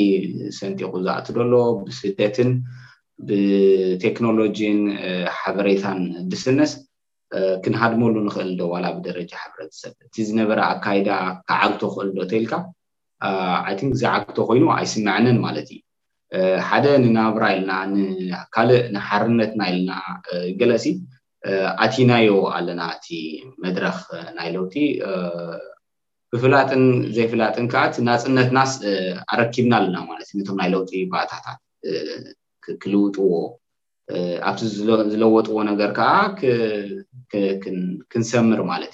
ሰንቲቁ 0.58 0.92
ዛእቲ 1.06 1.28
ደሎ 1.38 1.54
ስህደትን 2.00 2.52
ብቴክኖሎጂን 3.28 4.80
ሓበሬታን 5.40 6.00
ድስነስ 6.32 6.72
ክንሃድመሉ 7.64 8.16
ንክእል 8.26 8.50
ዶ 8.60 8.64
ዋላ 8.72 8.86
ብደረጃ 8.96 9.32
ሕረሰእቲ 9.44 10.16
ዝነበረ 10.28 10.60
ኣካይዳ 10.74 11.10
ካዓግቶ 11.50 11.82
ክክእል 11.94 12.10
ዶ 12.18 12.26
ተይልካ 12.32 12.54
ዓይቲንክ 13.70 13.94
ዝዓግቶ 14.02 14.36
ኮይኑ 14.50 14.66
ኣይስምዐንን 14.78 15.38
ማለት 15.46 15.68
እዩ 15.76 15.82
ሓደ 16.70 16.86
ንናብራ 17.04 17.44
ኢልና 17.58 17.72
ካልእ 18.56 18.82
ንሓርነትና 18.96 19.62
ኢለና 19.72 19.92
ገለሲ 20.60 20.86
ኣቲናዮ 21.86 22.30
ኣለና 22.58 22.82
እቲ 22.96 23.08
መድረክ 23.64 24.00
ናይ 24.38 24.48
ለውቲ 24.56 24.76
ብፍላጥን 26.32 26.84
ዘይፍላጥን 27.16 27.66
ከዓት 27.74 27.96
ናፅነትናስ 28.08 28.72
ኣረኪብና 29.34 29.74
ኣለና 29.80 29.98
ማለት 30.12 30.28
እዩ 30.34 30.42
ቶም 30.48 30.58
ናይ 30.62 30.70
ለውቲ 30.74 30.94
ባእታታት 31.12 31.60
ክልውጥዎ 32.84 33.32
ኣብቲ 34.50 34.62
ዝለወጥዎ 35.14 35.56
ነገር 35.72 35.90
ከዓክንሰምር 36.00 38.60
ማለት 38.72 38.94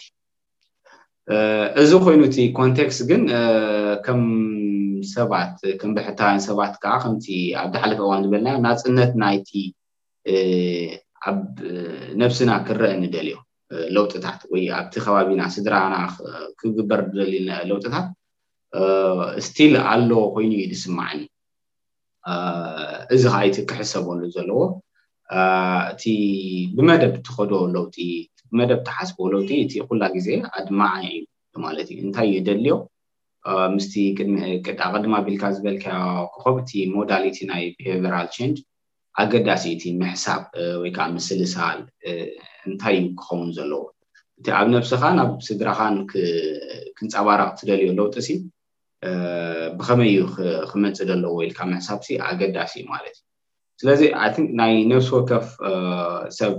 እዩ 1.81 1.91
እዚ 1.95 1.95
ኮይኑቲ 2.05 2.35
ኮንቴክስት 2.59 3.01
ግን 3.09 3.21
ከም 4.05 4.21
ሰባት 5.15 5.53
ከም 5.81 5.91
ብሕታው 5.97 6.37
ሰባት 6.47 6.73
ከዓ 6.81 6.93
ከም 7.03 7.13
ኣሓለፈ 7.75 7.99
እዋን 8.05 8.21
ዝበልናዮ 8.25 8.55
ናፅነት 8.67 9.11
ናይቲ 9.23 9.49
ኣብ 11.29 11.39
ነብስና 12.21 12.51
ክንረአ 12.67 12.91
ንደልዮ 13.03 13.37
ለውጥታት 13.95 14.39
ወይ 14.53 14.63
ኣብቲ 14.79 14.93
ከባቢና 15.05 15.41
ስድራና 15.55 15.95
ክግበር 16.59 16.99
ደልዩና 17.17 17.51
ለውጥታት 17.71 18.07
ስቲል 19.47 19.73
ኣለ 19.91 20.09
ኮይኑ 20.35 20.51
እዩ 20.59 20.63
ድስማዕኒ 20.73 21.19
እዚ 23.15 23.23
ከዓ 23.33 23.43
እቲ 23.49 23.57
ክሕሰበሉ 23.69 24.19
ዘለዎ 24.35 24.59
እቲ 25.91 26.03
ብመደብ 26.75 27.13
እትኸዶ 27.17 27.51
ለውጢ 27.75 27.97
ብመደብ 28.49 28.79
ተሓስቦ 28.87 29.17
ለውጢ 29.33 29.49
እቲ 29.63 29.73
ኩላ 29.87 30.03
ግዜ 30.15 30.27
ኣድማዓ 30.59 30.93
እዩ 31.09 31.23
ማለት 31.65 31.87
እዩ 31.93 31.97
እንታይ 32.07 32.27
እዩ 32.31 32.37
ደልዮ 32.47 32.73
ምስቲ 33.75 33.93
ቅድማ 34.69 35.13
ቢልካ 35.25 35.43
ዝበልካዮ 35.55 36.03
ክኸብ 36.33 36.55
እቲ 36.61 36.71
ሞዳሊቲ 36.95 37.37
ናይ 37.51 37.63
ብሄቨራል 37.77 38.27
ቸንጅ 38.35 38.57
ኣገዳሲ 39.21 39.63
እቲ 39.75 39.83
ምሕሳብ 40.01 40.41
ወይ 40.81 40.91
ከዓ 40.97 41.05
ምስልሳል 41.17 41.79
እንታይ 42.67 42.95
እዩ 42.99 43.07
ክኸውን 43.21 43.49
ዘለዎ 43.57 43.83
እቲ 44.39 44.47
ኣብ 44.59 44.67
ነብስኻ 44.75 45.01
ናብ 45.17 45.31
ስድራኻን 45.47 45.97
ክንፀባራቅ 46.97 47.49
ትደልዮ 47.61 47.87
ለውጢ 47.99 48.15
ሲ 48.27 48.29
ብከመይ 49.77 50.11
እዩ 50.15 50.21
ክመፅእ 50.71 51.05
ዘለዎ 51.09 51.31
ወኢልካ 51.37 51.59
መሕሳብ 51.73 51.99
ኣገዳሲ 52.29 52.73
ማለት 52.91 53.15
እ 53.21 53.81
ስለዚ 53.81 54.01
ኣይን 54.23 54.45
ናይ 54.59 54.73
ነብሲ 54.89 55.07
ወከፍ 55.17 55.47
uh, 55.69 56.21
ሰብ 56.39 56.53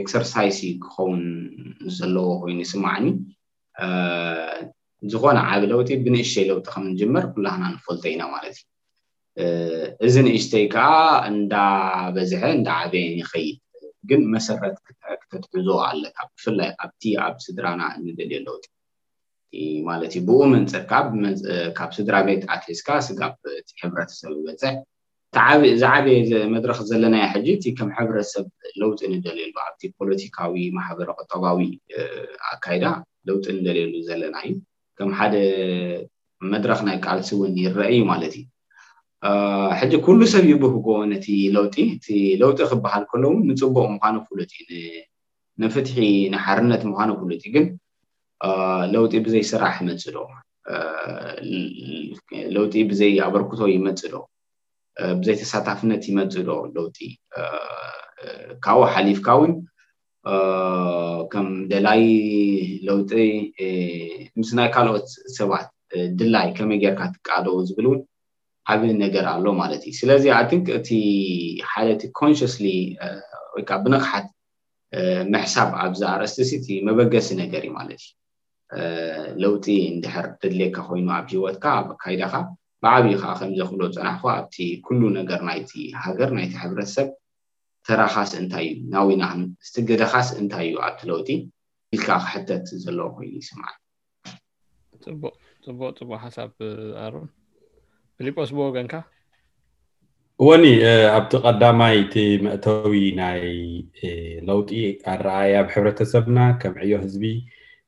ኤክሰርሳይዝ 0.00 0.58
uh, 0.68 0.72
ክኸውን 0.82 1.22
ዘለዎ 1.96 2.26
ኮይኑ 2.42 2.60
ስማዕኒ 2.72 3.06
uh, 3.84 4.56
ዝኮነ 5.12 5.38
ዓብ 5.50 5.62
ለውጢ 5.72 5.88
ብንእሽተይ 6.04 6.44
ለውጢ 6.50 6.66
ከምንጀመር 6.74 7.24
ኩላና 7.34 7.62
ንፈልተኢና 7.74 8.22
ማለት 8.34 8.56
እዩ 9.42 9.82
እዚ 10.06 10.14
ንእሽተይ 10.28 10.64
ከዓ 10.74 10.90
እንዳበዝሐ 11.30 12.42
እንዳ 12.56 12.68
ዓብየ 12.86 13.04
ይኸይድ 13.20 13.58
ግን 14.08 14.20
መሰረት 14.34 14.76
ክተትሕዝ 15.22 15.68
ኣለካ 15.90 16.18
ብፍላይ 16.30 16.70
ኣብቲ 16.84 17.02
ኣብ 17.26 17.36
ስድራና 17.44 17.82
ንደልዮ 18.06 18.38
ለውጢ 18.46 18.64
ማለት 19.88 20.12
እዩ 20.16 20.22
ብኡ 20.28 20.38
መንፅርካ 20.54 20.90
ካብ 21.78 21.90
ስድራቤት 21.98 22.42
ኣክስካ 22.54 22.88
ስጋ 23.06 23.20
ሕብረተሰብ 23.82 24.34
በፅ 24.46 24.62
ዝዓበየ 25.82 26.32
መድረክ 26.54 26.78
ዘለና 26.90 27.16
ሕጂ 27.32 27.48
እ 27.70 27.72
ከም 27.78 27.88
ሕብረተሰብ 27.98 28.46
ለውጢ 28.80 29.00
ንደልየሉ 29.12 29.54
ኣብ 29.66 29.74
ፖለቲካዊ 30.00 30.54
ማሕበረ 30.76 31.08
ቁጠባዊ 31.20 31.58
ኣካይዳ 32.54 32.84
ለውጢ 33.30 33.44
ንደልየሉ 33.58 33.94
ዘለና 34.10 34.36
እዩ 34.46 34.54
ከም 35.00 35.10
ሓደ 35.18 35.34
መድረክ 36.52 36.80
ናይ 36.86 36.96
ቃልሲ 37.06 37.28
እውን 37.38 37.54
ይረአ 37.64 37.88
እዩ 37.96 38.02
ማለት 38.12 38.32
እዩ 38.40 38.44
ሕጂ 39.78 39.92
ኩሉ 40.06 40.20
ሰብ 40.34 40.44
እዩ 40.48 40.56
ብህጎ 40.64 40.88
ነቲ 41.12 41.26
ለውጢ 41.56 41.76
እቲ 41.96 42.06
ለውጢ 42.42 42.58
ክበሃል 42.72 43.04
ከሎውን 43.12 43.40
ንፅቡቅ 43.50 43.86
ምኳኑ 43.94 44.16
ፍሉ 44.28 44.38
ንፍትሒ 45.64 45.96
ንሓርነት 46.34 46.82
ምኳኖ 46.90 47.10
ፍሉጢ 47.22 47.42
ግን 47.54 47.64
ለውጢ 48.94 49.12
ብዘይ 49.26 49.42
ስራሕ 49.50 49.72
ይመፅ 49.82 50.04
ዶ 50.16 50.18
ለውጢ 52.54 52.74
ብዘይ 52.90 53.12
ኣበርክቶ 53.26 53.60
ይመፅ 53.76 54.00
ዶ 54.12 54.16
ብዘይ 55.20 55.36
ተሳታፍነት 55.40 56.02
ይመፅ 56.10 56.34
ዶ 56.48 56.50
ለውጢ 56.76 56.98
ካብኡ 58.64 58.78
ሓሊፍካ 58.94 59.26
እውን 59.38 59.52
ከም 61.32 61.48
ደላይ 61.72 62.02
ለውጢ 62.88 63.10
ምስ 64.38 64.50
ናይ 64.58 64.68
ካልኦት 64.74 65.06
ሰባት 65.38 65.68
ድላይ 66.20 66.48
ከመይ 66.56 66.78
ጌርካ 66.84 67.00
ትቃደው 67.14 67.56
ዝብል 67.68 67.86
እውን 67.90 68.00
ዓብ 68.72 68.80
ነገር 69.04 69.24
ኣሎ 69.34 69.44
ማለት 69.62 69.82
እዩ 69.88 69.94
ስለዚ 70.00 70.24
ኣይንክ 70.38 70.66
እቲ 70.78 70.88
ሓደ 71.70 71.88
እቲ 71.96 72.02
ኮንሽስሊ 72.20 72.66
ወይከዓ 73.54 73.76
ብንቕሓት 73.84 74.26
ምሕሳብ 75.34 75.70
ኣብዛ 75.84 76.02
ኣርእስቲ 76.16 76.38
እቲ 76.58 76.68
መበገሲ 76.88 77.28
ነገር 77.42 77.62
እዩ 77.68 77.72
ማለት 77.78 78.00
እዩ 78.06 78.12
ለውጢ 79.42 79.66
እንድሕር 79.92 80.26
ድልየካ 80.40 80.76
ኮይኑ 80.88 81.08
ኣብ 81.18 81.26
ሂወትካ 81.32 81.64
ኣብ 81.78 81.86
ኣካይዳካ 81.94 82.34
ብዓብዪ 82.84 83.06
ከዓ 83.22 83.32
ከም 83.40 83.50
ዘክብሎ 83.58 83.80
ፀናሕኩ 83.96 84.22
ኣብቲ 84.36 84.56
ኩሉ 84.86 85.00
ነገር 85.18 85.40
ናይቲ 85.48 85.70
ሃገር 86.04 86.30
ናይቲ 86.36 86.52
ሕብረተሰብ 86.62 87.08
ተራኻስ 87.86 88.30
እንታይ 88.40 88.66
እዩ 88.72 88.78
ናዊና 88.94 89.24
ስትገደኻስ 89.68 90.28
እንታይ 90.40 90.64
እዩ 90.68 90.76
ኣብቲ 90.86 91.00
ለውጢ 91.10 91.28
ኢልካ 91.96 92.08
ክሕተት 92.24 92.64
ዘለዎ 92.84 93.08
ኮይኑ 93.18 93.32
ይስምዓል 93.42 93.76
ፅቡቅ 95.04 95.34
ፅቡቅ 95.66 95.90
ፅቡቅ 96.00 96.18
ሓሳብ 96.24 96.50
ኣሮን 97.04 97.28
ፊልጶስ 98.18 98.50
ብወገንካ 98.56 98.94
እወኒ 100.42 100.64
ኣብቲ 101.16 101.32
ቀዳማይ 101.44 101.94
እቲ 102.02 102.14
መእተዊ 102.46 102.94
ናይ 103.20 103.40
ለውጢ 104.48 104.70
ኣረኣያ 105.14 105.54
ብሕብረተሰብና 105.68 106.38
ከም 106.62 106.74
ዕዮ 106.86 106.92
ህዝቢ 107.04 107.22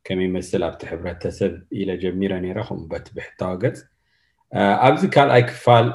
كم 0.04 0.20
يمثل 0.20 0.62
أبت 0.62 0.84
حبرتسب 0.84 1.62
إلى 1.72 1.96
جميرة 1.96 2.38
نيرخم 2.38 2.88
بتبح 2.88 3.34
طاقت 3.38 3.86
أبز 4.52 5.04
اه، 5.04 5.08
كان 5.10 5.30
أي 5.30 5.42
كفال 5.42 5.90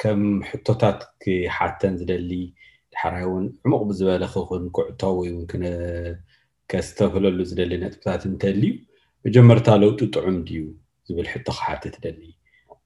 كم 0.00 0.42
اه، 0.42 0.46
حطتات 0.46 1.04
كي 1.20 1.48
حتى 1.48 1.88
نزل 1.88 2.10
اللي 2.10 2.52
الحرايون 2.92 3.56
عمق 3.66 3.82
بزبالة 3.82 4.26
خوخون 4.26 4.70
كعطاوي 4.70 5.32
ممكن 5.32 5.62
كاستغلو 6.68 7.28
اللي 7.28 7.44
زل 7.44 7.62
اللي 7.62 7.76
نتبتات 7.86 8.26
انتالي 8.26 8.84
بجمر 9.24 9.58
تالو 9.58 9.92
تطعم 9.96 10.44
ديو 10.44 10.74
زبال 11.06 11.28
حتى 11.28 11.52
خحاتة 11.52 11.90
تدالي 11.90 12.34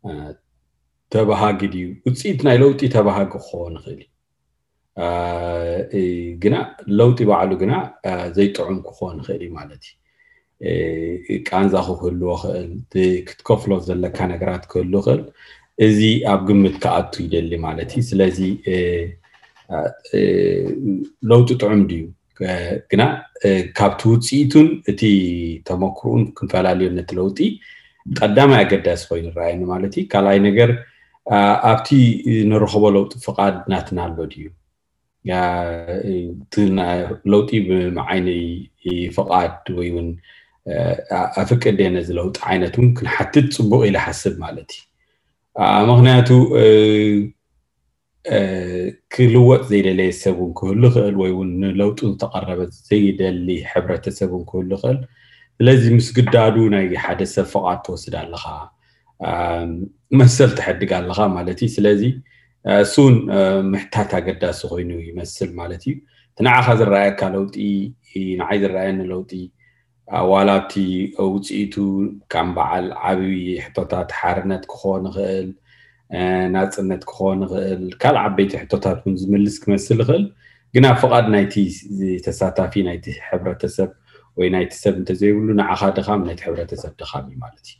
اه، 0.07 0.39
تبها 1.11 1.47
قديو 1.53 1.97
وتسيتنا 2.07 2.57
لوتي 2.57 2.89
تبها 2.89 3.25
قخون 3.25 3.79
خلي 3.79 4.09
جنا 6.39 6.77
لوتي 6.87 7.25
بعلو 7.25 7.57
جنا 7.59 7.95
زي 8.35 8.49
طعم 8.49 8.83
قخون 8.83 9.23
خلي 9.23 9.49
مالتي 9.49 9.99
ቃንዛኹ 11.49 11.87
ክህልዎ 12.01 12.31
ክእል 12.43 12.69
ክትከፍሎ 13.29 13.73
ዘለካ 13.89 14.19
ነገራት 14.33 14.65
ክህሉ 14.71 14.93
ክእል 15.07 15.21
እዚ 15.87 16.01
ኣብ 16.33 16.41
ግምት 16.49 16.75
ክኣቱ 16.83 17.13
ይደሊ 17.25 17.53
ማለት 17.67 17.89
እዩ 17.99 18.03
ስለዚ 18.11 18.39
ለውጢ 21.31 21.49
ጥዑም 21.61 21.83
ድዩ 21.91 22.05
ግና 22.91 23.03
ካብቲ 23.79 24.01
ውፅኢቱን 24.13 24.69
እቲ 24.91 25.03
ተመክሩኡን 25.69 26.23
ክንፈላለዩ 26.37 26.87
ነቲ 26.99 27.11
ለውጢ 27.21 27.39
ቀዳማይ 28.19 28.61
ኣገዳሲ 28.65 29.03
ኮይኑ 29.11 29.27
ረኣየኒ 29.39 29.63
ማለት 29.73 29.93
እዩ 29.99 30.05
ካልኣይ 30.13 30.39
ነገር 30.49 30.71
ኣብቲ 31.71 31.89
ንረክቦ 32.51 32.83
ለውጢ 32.97 33.13
ፍቃድ 33.27 33.55
ናትና 33.73 33.99
ኣሎ 34.09 34.19
ድዩ 34.33 34.47
ለውጢ 37.33 37.51
ብመዓይኒ 37.69 38.27
ፍቃድ 39.17 39.65
ወይ 39.79 39.89
እውን 39.93 40.09
ኣፈቀደየነ 41.41 41.97
ዝለውጥ 42.09 42.37
ዓይነት 42.51 42.75
እውን 42.79 42.91
ክንሓትት 42.99 43.49
ፅቡቅ 43.59 43.81
ኢለ 43.89 43.97
ሓስብ 44.05 44.35
ማለት 44.45 44.71
እዩ 45.83 45.89
ምክንያቱ 45.99 46.31
ክልወጥ 49.15 49.61
ዘይደለየ 49.73 50.13
ሰብ 50.23 50.39
እውን 50.43 50.53
ክህሉ 50.59 50.83
ይኽእል 50.89 51.17
ወይ 51.23 51.31
እውን 51.35 51.51
ንለውጡ 51.63 51.99
ዝተቐረበ 52.13 52.61
ዘይደሊ 52.89 53.49
ሕብረተሰብ 53.73 54.31
እውን 54.37 54.45
ክህሉ 54.51 54.69
ይኽእል 54.77 54.99
ስለዚ 55.61 55.85
ምስ 55.97 56.09
ግዳዱ 56.17 56.57
ናይ 56.75 56.87
ሓደ 57.05 57.21
ሰብ 57.35 57.47
ፍቓድ 57.53 57.79
ትወስድ 57.85 58.15
ኣለኻ 58.23 58.45
መሰል 60.21 60.51
ትሕድግ 60.59 60.91
ኣለኻ 60.99 61.19
ማለት 61.37 61.61
እዩ 61.65 61.69
ስለዚ 61.77 62.03
እሱን 62.85 63.15
ምሕታት 63.73 64.11
ኣገዳሲ 64.19 64.61
ኮይኑ 64.73 64.91
ይመስል 65.09 65.51
ማለት 65.61 65.83
እዩ 65.91 65.95
እቲ 66.31 66.41
ንዓኻ 66.47 66.67
ዝረኣየካ 66.81 67.21
ለውጢ 67.37 67.55
ንዓይ 68.41 68.59
ዝረኣየኒ 68.63 69.01
ለውጢ 69.13 69.31
ዋላ 70.31 70.49
ኣብቲ 70.59 70.73
ውፅኢቱ 71.35 71.75
ከም 72.33 72.49
በዓል 72.57 72.85
ዓብዪ 73.11 73.37
ሕቶታት 73.67 74.11
ሓርነት 74.19 74.65
ክኾን 74.73 75.05
ይኽእል 75.11 75.49
ናፅነት 76.55 77.03
ክኾን 77.11 77.41
ይኽእል 77.47 77.83
ካልእ 78.03 78.21
ዓበይቲ 78.27 78.53
ሕቶታት 78.63 78.99
እውን 79.05 79.17
ዝምልስ 79.21 79.57
ክመስል 79.63 79.99
ይኽእል 80.03 80.25
ግን 80.75 80.85
ኣብ 80.91 80.97
ፍቓድ 81.03 81.27
ናይቲ 81.35 81.55
ተሳታፊ 82.27 82.73
ናይቲ 82.89 83.07
ሕብረተሰብ 83.29 83.91
ወይ 84.41 84.49
ናይቲ 84.55 84.73
ሰብ 84.85 84.95
እንተዘይብሉ 85.01 85.49
ንዓኻ 85.61 85.83
ድኻም 85.99 86.23
ናይቲ 86.29 86.41
ሕብረተሰብ 86.49 86.93
ድኻም 87.01 87.25
እዩ 87.31 87.35
ማለት 87.47 87.67
እዩ 87.73 87.79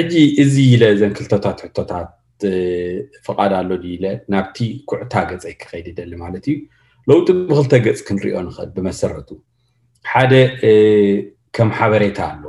ሕጂ 0.00 0.14
እዚ 0.42 0.54
ኢለ 0.74 0.84
ዘን 1.00 1.12
ክልተታት 1.18 1.58
ሕቶታት 1.66 2.10
ፍቓድ 3.26 3.52
ኣሎ 3.60 3.70
ድ 3.82 3.88
ኢለ 3.96 4.06
ናብቲ 4.34 4.56
ኩዕታ 4.92 5.14
ገፀይ 5.32 5.54
ክኸይድ 5.64 5.88
ይደሊ 5.92 6.12
ማለት 6.24 6.44
እዩ 6.52 6.54
ለውጢ 7.10 7.28
ብክልተ 7.50 7.72
ገፅ 7.88 8.00
ክንሪኦ 8.10 8.36
ንኽእል 8.46 8.70
ብመሰረቱ 8.76 9.28
ሓደ 10.12 10.34
ከም 11.56 11.68
ሓበሬታ 11.78 12.18
ኣሎ 12.32 12.44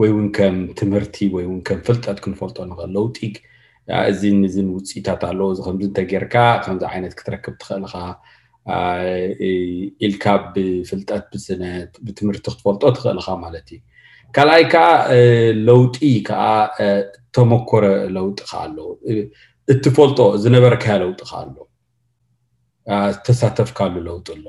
ወይ 0.00 0.10
ውን 0.14 0.26
ከም 0.36 0.56
ትምህርቲ 0.78 1.16
ወይ 1.36 1.44
ውን 1.50 1.60
ከም 1.68 1.78
ፍልጠት 1.86 2.18
ክንፈልጦ 2.24 2.56
ንኽእል 2.70 2.90
ለውጢ 2.96 3.18
እዚ 4.10 4.22
እዝን 4.48 4.68
ውፅኢታት 4.76 5.22
ኣለ 5.28 5.40
እዚ 5.52 5.58
ከምዚ 5.66 5.84
እንተጌይርካ 5.90 6.34
ከምዚ 6.64 6.82
ዓይነት 6.90 7.12
ክትረክብ 7.18 7.54
ትኽእልካ 7.60 7.94
ኢልካ 10.06 10.24
ብፍልጠት 10.54 11.24
ነ 11.62 11.64
ብትምህርቲ 12.06 12.44
ክትፈልጦ 12.50 12.82
ትኽእልካ 12.98 13.28
ማለት 13.44 13.66
እዩ 13.74 13.80
ካልኣይ 14.36 14.64
ከዓ 14.72 14.84
ለውጢ 15.68 15.96
ከዓ 16.28 16.42
ተመኮረ 17.36 17.84
ለውጢ 18.16 18.40
ካ 18.50 18.52
ኣሎ 18.66 18.76
እትፈልጦ 19.74 20.18
ዝነበረካ 20.44 20.84
ለውጢ 21.04 21.20
ካ 21.30 21.32
ኣሎ 21.42 21.56
ዝተሳተፍካሉ 23.16 23.94
ለውጢ 24.08 24.26
ኣሎ 24.36 24.46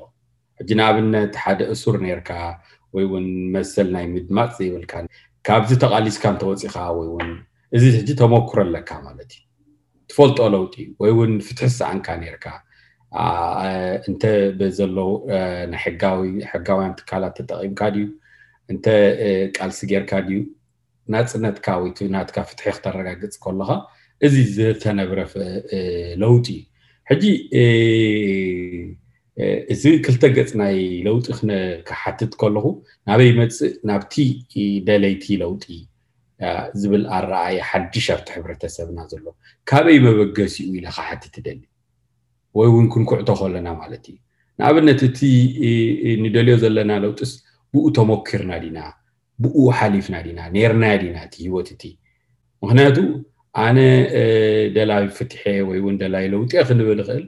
ሕጂ 0.60 0.69
ንኣብነት 0.80 1.34
ሓደ 1.43 1.60
እሱር 1.74 1.95
ነርካ 2.06 2.30
ወይ 2.95 3.04
እውን 3.08 3.28
መሰል 3.56 3.88
ናይ 3.95 4.06
ምድማፅ 4.13 4.50
ዘይብልካ 4.60 4.93
ካብዚ 5.48 5.69
ተቃሊስካ 5.84 6.24
እንተወፂኻ 6.34 6.76
ወይ 6.98 7.08
እውን 7.12 7.30
እዚ 7.76 7.84
ሕጂ 7.98 8.10
ተመክሮ 8.22 8.60
ኣለካ 8.65 8.89
ማለት 9.08 9.30
እዩ 9.36 9.41
ትፈልጦ 10.10 10.39
ለውጢ 10.56 10.76
ወይ 11.02 11.10
እውን 11.15 11.32
ፍትሒ 11.48 11.69
ሰዓንካ 11.80 12.08
ነርካ 12.24 12.45
እንተ 14.10 14.24
ብዘለው 14.60 15.12
ሕጋውያን 16.52 16.93
ትካላት 17.00 17.34
ተጠቂምካ 17.39 17.82
ድዩ 17.95 18.06
እንተ 18.74 18.86
ቃልሲ 19.58 19.80
ጌርካ 19.91 20.12
ድዩ 20.28 20.39
ናፅነትካ 21.13 21.67
ወይ 21.84 21.91
ናትካ 22.15 22.38
ፍትሒ 22.50 22.67
ክተረጋግፅ 22.78 23.38
ከለካ 23.45 23.72
እዚ 24.26 24.36
ዝተነብረ 24.56 25.19
ለውጢ 26.24 26.48
እዩ 26.58 26.65
ሕጂ 27.12 27.24
እዚ 29.73 29.84
ክልተ 30.06 30.23
ገፅ 30.38 30.52
ናይ 30.62 30.78
ለውጢ 31.06 31.28
ካሓትት 31.88 32.32
ከለኹ 32.41 32.65
ናበይ 33.10 33.30
መፅእ 33.39 33.73
ናብቲ 33.89 34.13
ደለይቲ 34.88 35.25
ለውጢ 35.43 35.63
ዝብል 36.82 37.04
ኣረኣየ 37.17 37.58
ሓዱሽ 37.69 38.08
ኣብቲ 38.15 38.28
ሕብረተሰብና 38.36 38.99
ዘሎ 39.12 39.25
ካበይ 39.69 39.97
መበገሲ 40.06 40.56
ኡ 40.67 40.69
ኢና 40.80 40.86
ካ 40.95 41.08
ሓቲት 41.08 41.36
ደሊ 41.47 41.60
ወይ 42.58 42.67
እውን 42.71 42.88
ክንኩዕቶ 42.93 43.30
ከለና 43.39 43.67
ማለት 43.82 44.04
እዩ 44.12 44.17
ንኣብነት 44.60 44.99
እቲ 45.10 45.19
ንደልዮ 46.23 46.56
ዘለና 46.63 46.91
ለውጢስ 47.06 47.32
ብኡ 47.73 47.84
ተሞኪርና 47.97 48.52
ዲና 48.63 48.78
ብኡ 49.43 49.58
ሓሊፍና 49.80 50.15
ዲና 50.28 50.39
ነርና 50.56 50.86
ዲና 51.04 51.17
እቲ 51.28 51.36
ሂወት 51.47 51.67
እቲ 51.75 51.84
ምክንያቱ 52.63 52.97
ኣነ 53.65 53.80
ደላይ 54.78 55.04
ፍትሐ 55.17 55.41
ወይእውን 55.69 55.95
ደላይ 56.04 56.25
ለውጢ 56.34 56.52
ክንብል 56.69 56.99
ይኽእል 57.04 57.25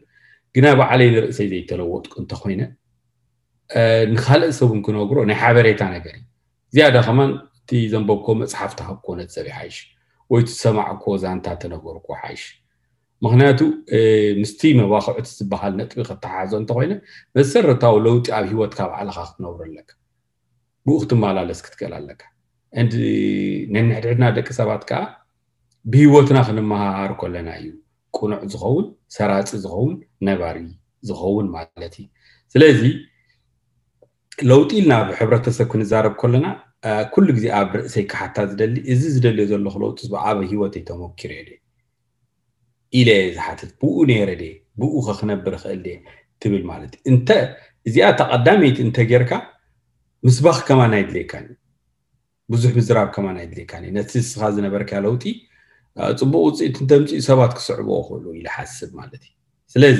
ግና 0.56 0.68
ባዕለይ 0.80 1.10
ንርእሰይ 1.16 1.48
ዘይተለወጥ 1.52 2.06
እንተኮይነ 2.22 2.62
ንካልእ 4.14 4.52
ሰብን 4.60 4.80
ክነግሮ 4.86 5.18
ናይ 5.30 5.38
ሓበሬታ 5.42 5.82
ነገር 5.96 6.16
እዩ 6.20 6.24
ዝያዳ 6.76 6.96
ከማ 7.08 7.20
እቲ 7.62 7.72
ዘንበኮ 7.94 8.26
መፅሓፍቲ 8.42 8.80
ካብኮነት 8.88 9.30
ሰብ 9.36 9.46
ዩ 9.50 9.54
ሓይሽ 9.60 9.78
ወይቲ 10.34 10.48
ዝሰማዕኮ 10.56 11.04
ዛንታ 11.24 11.46
ተነገርኩ 11.62 12.08
ሓይሽ 12.24 12.44
ምክንያቱ 13.26 13.60
ምስቲ 14.42 14.62
መባክዑት 14.80 15.28
ዝበሃል 15.38 15.74
ነጥቢ 15.80 15.98
ክተሓዞ 16.10 16.52
እንተኮይነ 16.62 16.94
መሰረታዊ 17.38 17.96
ለውጢ 18.08 18.28
ኣብ 18.38 18.46
ሂወትካ 18.52 18.80
ባዕልካ 18.92 19.18
ክትነብሩ 19.30 19.62
ኣለካ 19.68 19.90
ብኡ 20.88 20.96
ክትመላለስ 21.04 21.62
ክትክእል 21.66 21.94
ኣለካ 22.00 22.22
ንሕድሕድና 23.86 24.26
ደቂ 24.40 24.48
ሰባት 24.60 24.84
ከዓ 24.90 25.02
ብሂወትና 25.94 26.38
ክንመሃባር 26.48 27.12
ከለና 27.22 27.50
እዩ 27.62 27.72
ቁኑዕ 28.17 28.41
ዝኸውን 28.54 28.86
ሰራፂ 29.15 29.45
ዝኸውን 29.63 29.93
ነባሪ 30.28 30.58
ዝኸውን 31.10 31.47
ማለት 31.56 31.74
እዩ 32.02 32.06
ስለዚ 32.54 32.82
ለውጢ 34.50 34.69
ኢልና 34.82 34.93
ብሕብረተሰብ 35.08 35.67
ክንዛረብ 35.71 36.13
ከለና 36.21 36.47
ኩሉ 37.13 37.28
ግዜ 37.38 37.45
ኣብ 37.60 37.71
ርእሰይ 37.80 38.06
ክሓታ 38.12 38.36
ዝደሊ 38.52 38.76
እዚ 38.93 39.02
ዝደልዮ 39.15 39.43
ዘለኹ 39.52 39.74
ለውጢ 39.84 40.00
ኣብ 40.30 40.39
ሂወተይ 40.52 40.84
ተመኪርዮ 40.89 41.39
ደ 41.47 41.52
ኢለ 43.00 43.10
ዝሓትት 43.36 43.71
ብኡ 43.82 43.95
ነይረ 44.10 44.30
ደ 44.41 44.45
ብኡ 44.82 44.93
ኸ 45.06 45.17
ክነብር 45.19 45.56
ክእል 45.63 45.80
ደ 45.88 45.89
ትብል 46.41 46.63
ማለት 46.71 46.93
እዩ 46.97 47.04
እንተ 47.12 47.30
እዚኣ 47.88 48.08
ተቐዳመይቲ 48.19 48.78
እንተጌርካ 48.88 49.32
ምስባኽ 50.28 50.60
ከማ 50.69 50.82
ናይ 50.93 51.04
ድልየካን 51.10 51.45
እዩ 51.52 51.56
ብዙሕ 52.54 52.71
ምዝራብ 52.80 53.08
ከማ 53.15 53.28
ናይ 53.38 53.45
ድልየካን 53.52 53.84
እዩ 53.88 53.93
ነቲ 54.00 54.12
ስኻ 54.32 54.41
ዝነበርካ 54.56 54.91
ለውጢ 55.06 55.24
ፅቡቅ 56.19 56.41
ውፅኢት 56.47 56.75
እንተምፂኡ 56.84 57.19
ሰባት 57.30 57.51
ክስዕብኦ 57.58 57.95
ክእሉ 58.08 58.25
ኢዝሓስብ 58.39 58.89
ማለት 58.99 59.21
እዩ 59.27 59.32
ስለዚ 59.73 59.99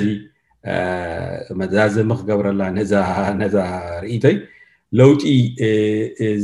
መዘሚ 1.60 2.10
ክገብረላ 2.20 2.62
ነዛ 3.42 3.54
ርኢቶይ 4.04 4.36
ለውጢ 4.98 5.24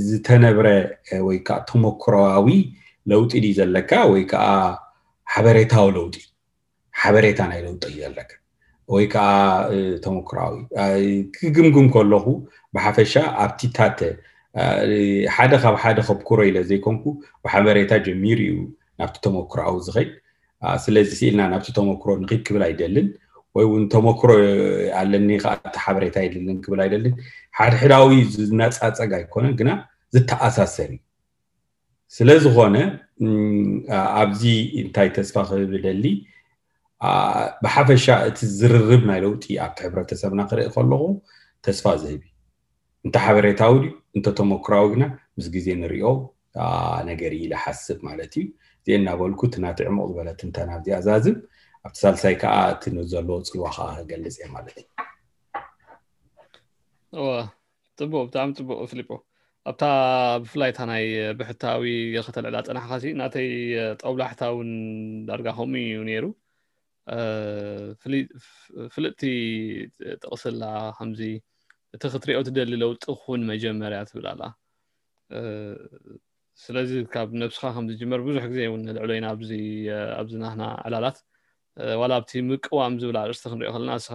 ዝተነብረ 0.08 0.66
ወይከዓ 1.28 1.56
ተሞክራዊ 1.70 2.46
ለውጢ 3.10 3.32
ድዩ 3.44 3.52
ዘለካ 3.58 3.90
ወይከዓ 4.12 4.44
ሓበሬታዊ 5.32 5.88
ለውጢ 5.98 6.16
ሓበሬታ 7.00 7.38
ናይ 7.50 7.60
ለውጢ 7.66 7.82
ዘለካ 8.02 8.30
ወይ 8.94 9.06
ከዓ 9.12 9.26
ተሞክራዊ 10.04 10.58
ክግምግም 11.36 11.86
ከለኹ 11.94 12.26
ብሓፈሻ 12.74 13.14
ኣብቲታት 13.44 13.98
ሓደ 15.36 15.52
ካብ 15.62 15.74
ሓደ 15.82 15.98
ከብኩሮ 16.08 16.38
ኢለ 16.48 16.56
ዘይኮንኩ 16.70 17.04
ብሓበሬታ 17.44 17.90
ጀሚሩ 18.06 18.38
እዩ 18.52 18.56
ናብቲ 19.00 19.16
ተመክሮ 19.26 19.58
ኣብ 19.70 19.76
ዝኸይድ 19.86 20.10
ስለዚ 20.84 21.08
ስኢልና 21.18 21.42
ናብቲ 21.52 21.68
ተመክሮ 21.78 22.08
ንክድ 22.22 22.40
ክብል 22.46 22.62
ኣይደልን 22.68 23.08
ወይ 23.56 23.64
እውን 23.68 23.84
ተመክሮ 23.94 24.30
ኣለኒ 25.00 25.28
ከዓቲ 25.42 25.74
ሓበሬታ 25.84 26.16
የድልን 26.24 26.56
ክብል 26.64 26.80
ኣይደልን 26.84 27.14
ሓድሕዳዊ 27.58 28.10
ዝናፃፀግ 28.48 29.12
ኣይኮነን 29.18 29.54
ግና 29.60 29.70
ዝተኣሳሰር 30.14 30.90
እዩ 30.96 31.00
ስለዝኮነ 32.16 32.76
ኣብዚ 34.20 34.42
እንታይ 34.82 35.08
ተስፋ 35.16 35.34
ክህብ 35.48 35.72
ደሊ 35.86 36.04
ብሓፈሻ 37.64 38.04
እቲ 38.28 38.38
ዝርርብ 38.58 39.02
ናይ 39.10 39.18
ለውጢ 39.24 39.44
ኣብቲ 39.64 39.78
ሕብረተሰብና 39.86 40.40
ክርኢ 40.50 40.62
ከለኩ 40.76 41.04
ተስፋ 41.66 41.84
ዝህብ 42.02 42.20
እዩ 42.28 42.32
እንተ 43.06 43.16
ሓበሬታዊ 43.24 43.72
ድዩ 43.82 43.92
እንተ 44.16 44.26
ተመክራዊ 44.38 44.86
ግና 44.94 45.04
ምስ 45.38 45.46
ግዜ 45.56 45.66
ንሪኦ 45.82 46.10
ነገር 47.10 47.32
ኢ 47.40 47.40
ዝሓስብ 47.52 47.98
ማለት 48.08 48.32
እዩ 48.40 48.46
ዜ 48.88 48.92
እናበልኩ 48.98 49.40
እቲ 49.46 49.54
ናቲ 49.62 49.78
ዕሙቕ 49.88 50.06
ዝበለ 50.10 50.28
ትንተና 50.40 50.70
ብዚ 50.80 50.88
ኣዛዝብ 50.98 51.34
ኣብቲ 51.86 51.96
ሳልሳይ 52.02 52.34
ከዓ 52.42 52.54
እቲ 52.74 52.82
ንዘሎ 52.96 53.28
ፅልዋ 53.48 53.64
ከዓ 53.76 53.86
ክገልፅ 53.98 54.34
እየ 54.38 54.46
ማለት 54.54 54.76
እዩ 54.80 54.86
እዋ 57.20 57.28
ፅቡቅ 58.00 58.20
ብጣዕሚ 58.28 58.50
ፅቡቅ 58.58 58.78
ፍሊጶ 58.92 59.10
ኣብታ 59.70 59.82
ብፍላይ 60.42 60.70
እታ 60.74 60.80
ናይ 60.90 61.04
ብሕታዊ 61.38 61.84
ከተልዕላ 62.28 62.56
ፀናሕካሲ 62.68 63.04
ናተይ 63.20 63.48
ጠውላሕታ 64.02 64.42
እውን 64.52 64.70
ዳርጋ 65.30 65.48
ከምኡ 65.58 65.82
እዩ 65.90 65.98
ነይሩ 66.10 66.24
ፍልጥቲ 68.94 69.22
ጥቕስላ 70.22 70.62
ከምዚ 71.00 71.22
እቲ 71.98 72.02
ክትሪኦ 72.14 72.40
ትደሊ 72.48 72.72
ለውጢ 72.84 73.02
ኹን 73.24 73.42
መጀመርያ 73.52 74.00
ትብል 74.12 74.26
ኣላ 74.32 74.42
ስለዚ 76.64 76.90
ካብ 77.14 77.28
ነብስካ 77.40 77.64
ከምዝጅምር 77.74 78.20
ብዙሕ 78.26 78.44
ግዜ 78.52 78.60
እውን 78.68 78.80
ንልዕሎ 78.88 79.10
ኢና 79.18 79.26
ኣብዝናና 80.20 80.62
ዕላላት 80.86 81.18
ዋላ 82.00 82.12
ኣብቲ 82.20 82.32
ምቅዋም 82.48 82.94
ዝብል 83.02 83.16
ኣርእስቲ 83.20 83.44
ክንሪኦ 83.50 83.70
ከለና 83.74 83.90
እስኻ 84.00 84.14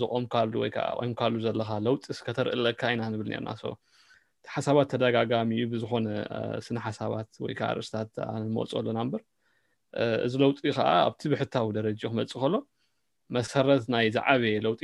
ዝቆም 0.00 0.24
ካሉ 0.34 0.52
ወይከዓ 0.62 0.86
ቆምካሉ 0.98 1.34
ዘለካ 1.46 1.70
ለውጢ 1.86 2.04
ስከተርኢለካ 2.18 2.80
ኢና 2.94 3.02
ንብል 3.14 3.28
ነርና 3.32 3.50
ስ 3.60 3.64
እቲ 3.72 4.46
ሓሳባት 4.54 4.88
ተደጋጋሚ 4.92 5.50
እዩ 5.58 5.64
ብዝኮነ 5.72 6.06
ስነ 6.68 6.76
ሓሳባት 6.86 7.30
ወይከዓ 7.44 7.68
ኣርእስትታት 7.74 8.10
ንመፁ 8.46 8.70
ኣለና 8.80 8.98
ምበር 9.08 9.22
እዚ 10.28 10.32
ለውጢ 10.44 10.58
ከዓ 10.78 10.88
ኣብቲ 11.08 11.22
ብሕታዊ 11.34 11.68
ደረጃ 11.78 12.00
ክመፅእ 12.14 12.38
ከሎ 12.44 12.54
መሰረት 13.38 13.84
ናይ 13.96 14.06
ዝዓበየ 14.16 14.56
ለውጢ 14.68 14.82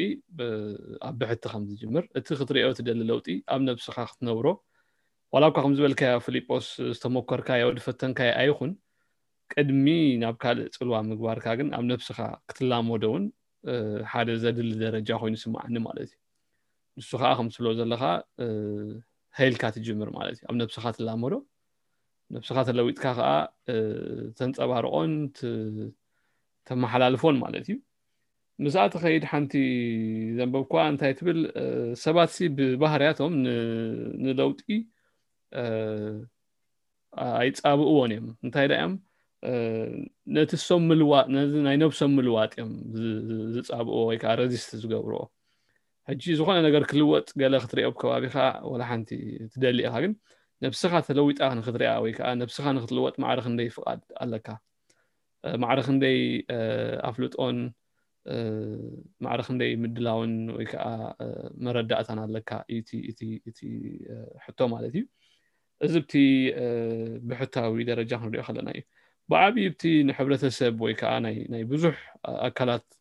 ኣብ 1.08 1.14
ብሕቲ 1.20 1.44
ከምዝጅምር 1.54 2.04
እቲ 2.18 2.26
ክትሪኦ 2.40 2.68
እትደሊ 2.74 3.00
ለውጢ 3.12 3.28
ኣብ 3.54 3.60
ነብስካ 3.70 3.96
ክትነብሮ 4.12 4.46
ዋላብካ 5.34 5.54
ከም 5.62 5.72
ዝበልካዮ 5.78 6.18
ፊሊጶስ 6.24 6.66
ዝተሞከርካ 6.96 7.48
የወዲፈተንካይ 7.58 8.28
ኣ 8.34 8.42
ይኹን 8.48 8.72
ቅድሚ 9.52 9.86
ናብ 10.22 10.34
ካልእ 10.42 10.68
ፅልዋ 10.80 10.96
ምግባርካ 11.08 11.46
ግን 11.58 11.68
ኣብ 11.76 11.82
ነብስካ 11.90 12.18
ክትላመዶ 12.50 13.04
እውን 13.08 13.24
ሓደ 14.12 14.28
ዘድሊ 14.42 14.68
ደረጃ 14.84 15.08
ኮይኑ 15.22 15.36
ስማዕኒ 15.42 15.74
ማለት 15.88 16.10
እዩ 16.14 16.18
ንሱ 17.02 17.10
ከዓ 17.22 17.30
ከምስልኦ 17.38 17.72
ዘለካ 17.80 18.02
ሃይልካ 19.38 19.64
ትጅምር 19.78 20.10
ማለት 20.20 20.36
እዩ 20.38 20.44
ኣብ 20.52 20.58
ነብስካ 20.62 20.84
ክትላመዶ 20.94 21.34
ነብስካ 22.36 22.56
ተለዊጥካ 22.70 23.04
ከዓ 23.18 23.30
ተንፀባርቆን 24.40 25.10
ተመሓላልፎን 26.70 27.38
ማለት 27.44 27.66
እዩ 27.70 27.78
ምስኣ 28.66 28.84
ተከይድ 28.96 29.24
ሓንቲ 29.34 29.54
ዘንበብኳ 30.40 30.72
እንታይ 30.94 31.12
ትብል 31.20 31.38
ሰባት 32.06 32.34
ብባህርያቶም 32.58 33.36
ንለውጢ 34.26 34.66
ኣይፃብእዎን 37.40 38.12
እዮም 38.14 38.26
እንታይ 38.46 38.66
ዳ 38.70 38.74
እዮም 38.78 38.94
ነቲ 40.36 40.50
ሶም 40.68 40.82
ምልዋጥ 40.90 41.26
ነዚ 41.36 41.52
ናይ 41.66 41.76
ነብሶም 41.82 42.12
ምልዋጥ 42.18 42.50
እዮም 42.56 42.70
ዝፃብእዎ 43.54 43.98
ወይ 44.08 44.18
ከዓ 44.22 44.32
ረዚስት 44.40 44.70
ዝገብርዎ 44.82 45.20
ሕጂ 46.08 46.22
ዝኾነ 46.38 46.58
ነገር 46.68 46.82
ክልወጥ 46.90 47.28
ገለ 47.42 47.54
ክትሪኦ 47.62 47.88
ብከባቢካ 47.94 48.36
ወላ 48.72 48.82
ሓንቲ 48.90 49.10
ትደሊ 49.52 49.78
ኢኻ 49.88 49.94
ግን 50.04 50.12
ነብስኻ 50.64 50.92
ተለዊጣ 51.06 51.40
ንክትሪኣ 51.58 51.92
ወይ 52.04 52.12
ከዓ 52.18 52.26
ነብስኻ 52.42 52.64
ንክትልወጥ 52.76 53.14
ማዕረ 53.22 53.38
ክንደይ 53.46 53.68
ፍቓድ 53.76 54.00
ኣለካ 54.24 54.48
ማዕረ 55.62 55.78
ክንደይ 55.86 56.18
ኣፍልጦን 57.08 57.58
ማዕረ 59.24 59.40
ክንደይ 59.48 59.72
ምድላውን 59.82 60.32
ወይ 60.56 60.66
ከዓ 60.72 60.84
መረዳእታን 61.66 62.20
ኣለካ 62.26 62.50
እቲ 63.50 63.62
ሕቶ 64.46 64.58
ማለት 64.74 64.94
እዩ 65.00 65.04
زبتي 65.82 66.52
آه، 66.56 67.18
بحتها 67.22 67.66
ويدا 67.68 67.94
رجعهم 67.94 68.26
اللي 68.26 68.40
أخذنا 68.40 68.74
أي 68.74 68.86
بعد 69.28 69.58
يبتي 69.58 70.02
نحب 70.02 70.26
نتسب 70.28 70.80
ويك 70.80 71.04
أنا 71.04 71.30
ناي 71.50 71.64
بزح 71.64 72.16
آه، 72.24 72.46
أكلات 72.46 72.94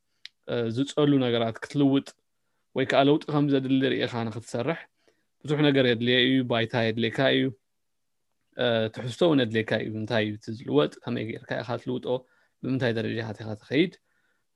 آه، 0.50 0.68
زت 0.70 0.92
قالوا 0.92 1.20
نجارات 1.20 1.58
كتلوت 1.58 2.16
ويك 2.76 2.94
ألوت 2.96 3.32
خمسة 3.32 3.58
دلير 3.60 3.92
إيه 3.92 4.06
خانة 4.06 4.32
ختسرح 4.32 4.90
بزح 5.46 5.60
نجار 5.60 5.86
يدلي 5.86 6.18
أيو 6.20 6.44
بايتا 6.46 6.84
يدلي 6.88 7.10
كايو 7.12 7.54
تحسوا 8.94 9.36
ندلي 9.36 9.64
كايو 9.64 9.94
من 9.94 10.06
تايو 10.06 10.38
تزلوت 10.38 11.00
هم 11.08 11.18
يجير 11.18 11.44
كاي 11.44 11.64
خاتلوت 11.64 12.06
أو 12.06 12.28
من 12.64 12.78
تاي 12.80 12.94
درجة 12.94 13.30
هات 13.30 13.44
خات 13.44 13.62
خيد 13.62 13.96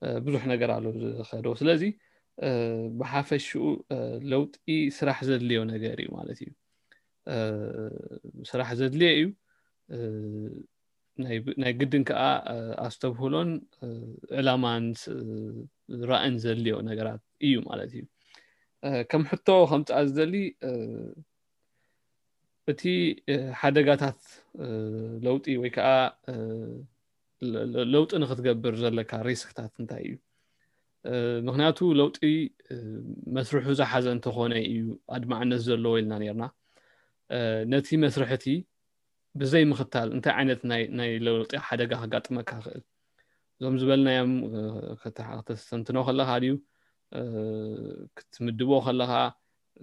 بزح 0.02 0.48
نجار 0.48 0.72
على 0.72 1.24
خدو 1.24 1.56
سلازي 1.56 2.00
بحافش 2.98 3.48
شو 3.48 3.82
لوت 4.22 4.60
إي 4.70 4.90
سرح 4.90 5.24
زدليو 5.24 5.64
نجاري 5.64 6.06
مالتي 6.12 6.52
ስራሕ 8.50 8.70
ዘድልየ 8.80 9.14
እዩ 9.20 9.32
ናይ 11.62 11.72
ግድን 11.80 12.04
ከዓ 12.10 12.22
ኣስተብህሎን 12.88 13.52
ዕላማን 14.40 14.86
ራእን 16.12 16.36
ዘድልዮ 16.44 16.76
ነገራት 16.90 17.22
እዩ 17.48 17.56
ማለት 17.70 17.92
እዩ 17.98 18.04
ከም 19.12 19.24
ሕቶ 19.32 19.48
ከምፅኣ 19.72 20.00
ዝደሊ 20.10 20.34
እቲ 22.72 22.84
ሓደጋታት 23.62 24.20
ለውጢ 25.26 25.46
ወይ 25.62 25.72
ከዓ 25.78 25.90
ለውጢ 27.96 28.12
ንክትገብር 28.24 28.76
ዘለካ 28.84 29.12
ሪስክታት 29.30 29.74
እንታይ 29.82 30.06
እዩ 30.10 30.16
ምክንያቱ 31.48 31.80
ለውጢ 32.02 32.20
መስርሑ 33.38 33.66
ዝሓዘ 33.82 34.06
እንተኾነ 34.18 34.54
እዩ 34.72 34.86
ኣድማዕነት 35.18 35.62
ዘለዎ 35.68 35.96
ኢልና 36.02 36.14
ነርና 36.24 36.44
ነቲ 37.74 37.88
መስርሕቲ 38.04 38.46
ብዘይምኽታል 39.40 40.08
እንታይ 40.16 40.34
ዓይነት 40.40 40.62
ናይ 41.00 41.12
ለውጢ 41.26 41.52
ሓደጋ 41.68 41.92
ከጋጥመካ 42.04 42.50
ክእል 42.66 42.84
እዞም 43.58 43.76
ዝበልናዮም 43.82 44.32
ከተስተንትኖ 45.04 45.98
ከለካ 46.08 46.30
ድዩ 46.44 46.54
ክትምድቦ 48.18 48.72
ከለካ 48.86 49.12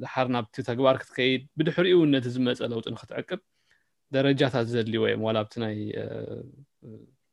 ድሓር 0.03 0.27
ናብቲ 0.35 0.55
ተግባር 0.71 0.97
ክትከይድ 1.03 1.43
ብድሕሪኡ 1.59 1.99
ነቲ 2.15 2.27
ዝመፀ 2.37 2.61
ለውጢ 2.73 2.87
ንክትዕቅብ 2.95 3.41
ደረጃታት 4.15 4.67
ዘድልይዎ 4.73 5.05
እዮም 5.11 5.23
ዋላ 5.29 5.37
ኣብቲ 5.45 5.55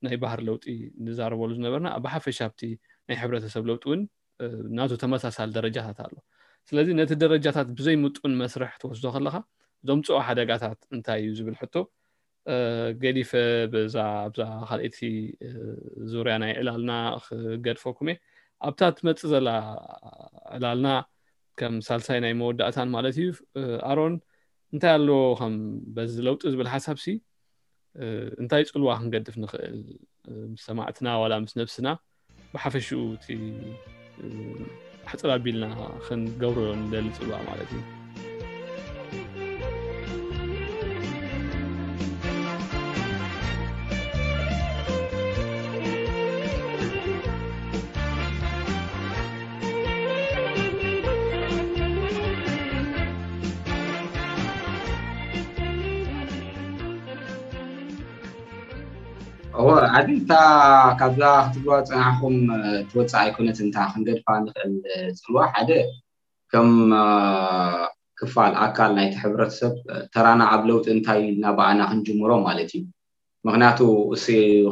ናይ 0.06 0.16
ባህር 0.24 0.40
ለውጢ 0.50 0.66
ንዛረበሉ 1.06 1.50
ዝነበርና 1.58 1.90
ብሓፈሻ 2.06 2.38
ኣብቲ 2.50 2.62
ናይ 3.08 3.18
ሕብረተሰብ 3.22 3.64
ለውጢ 3.70 3.84
እውን 3.94 4.02
ናቱ 4.78 4.92
ተመሳሳሊ 5.04 5.50
ደረጃታት 5.58 5.98
ኣሎ 6.06 6.14
ስለዚ 6.70 6.88
ነቲ 7.00 7.12
ደረጃታት 7.24 7.68
ብዘይምጡን 7.78 8.34
መስርሕ 8.42 8.72
ትወስዶ 8.82 9.06
ከለካ 9.16 9.36
ዘምፅኦ 9.90 10.18
ሓደጋታት 10.28 10.80
እንታይ 10.96 11.20
እዩ 11.24 11.30
ዝብል 11.38 11.56
ሕቶ 11.62 11.76
ገዲፈ 13.02 13.32
ብዛ 13.74 13.96
ኣብዛ 14.28 14.44
ካልእቲ 14.70 14.98
ዙርያ 16.12 16.34
ናይ 16.44 16.52
ዕላልና 16.62 16.92
ክገድፈኩም 17.26 18.08
እየ 18.14 18.18
ኣብታ 18.68 18.82
ትመፅ 18.98 19.22
ዘላ 19.32 19.50
ዕላልና 20.58 20.90
ከም 21.60 21.74
ሳልሳይ 21.88 22.20
ናይ 22.26 22.34
መወዳእታን 22.42 22.90
ማለት 22.96 23.16
እዩ 23.24 23.30
ኣሮን 23.90 24.16
እንታይ 24.76 24.94
ኣለዎ 24.98 25.20
ከም 25.42 25.54
በዚ 25.96 26.14
ለውጢ 26.28 26.42
ዝብል 26.54 26.70
ሓሳብ 26.74 26.98
ሲ 27.06 27.18
እንታይ 28.42 28.64
ፅልዋ 28.74 28.92
ክንገድፍ 29.00 29.36
ንክእል 29.44 29.78
ምስ 30.52 30.64
ሰማዕትና 30.70 31.08
ዋላ 31.24 31.34
ምስ 31.46 31.54
ነብስና 31.62 31.88
ብሓፈሽኡ 32.54 33.00
እቲ 33.18 33.28
ሕፅር 35.14 35.30
ኣቢልና 35.38 35.66
ክንገብሮ 36.06 36.66
ንደሊ 36.84 37.08
ፅልዋ 37.20 37.36
ማለት 37.50 37.70
እዩ 37.78 37.82
ዓዚታ 59.98 60.32
ካብዛ 61.00 61.22
ክትግባ 61.46 61.72
ፀናሕኩም 61.88 62.36
ተወፃእ 62.90 63.20
ኣይኮነት 63.22 63.58
እንታ 63.64 63.78
ክንገድፋ 63.94 64.26
ንኽእል 64.44 64.72
ፅልዋ 65.22 65.42
ሓደ 65.54 65.70
ከም 66.52 66.70
ክፋል 68.20 68.54
ኣካል 68.66 68.92
ናይቲ 68.98 69.16
ሕብረተሰብ 69.24 69.74
ተራና 70.14 70.42
ኣብ 70.54 70.62
ለውጢ 70.70 70.86
እንታይእ 70.96 71.28
እናብእና 71.34 71.82
ክንጅምሮ 71.90 72.32
ማለት 72.48 72.72
እዩ 72.78 72.84
ምክንያቱ 73.48 73.80
እስ 74.18 74.26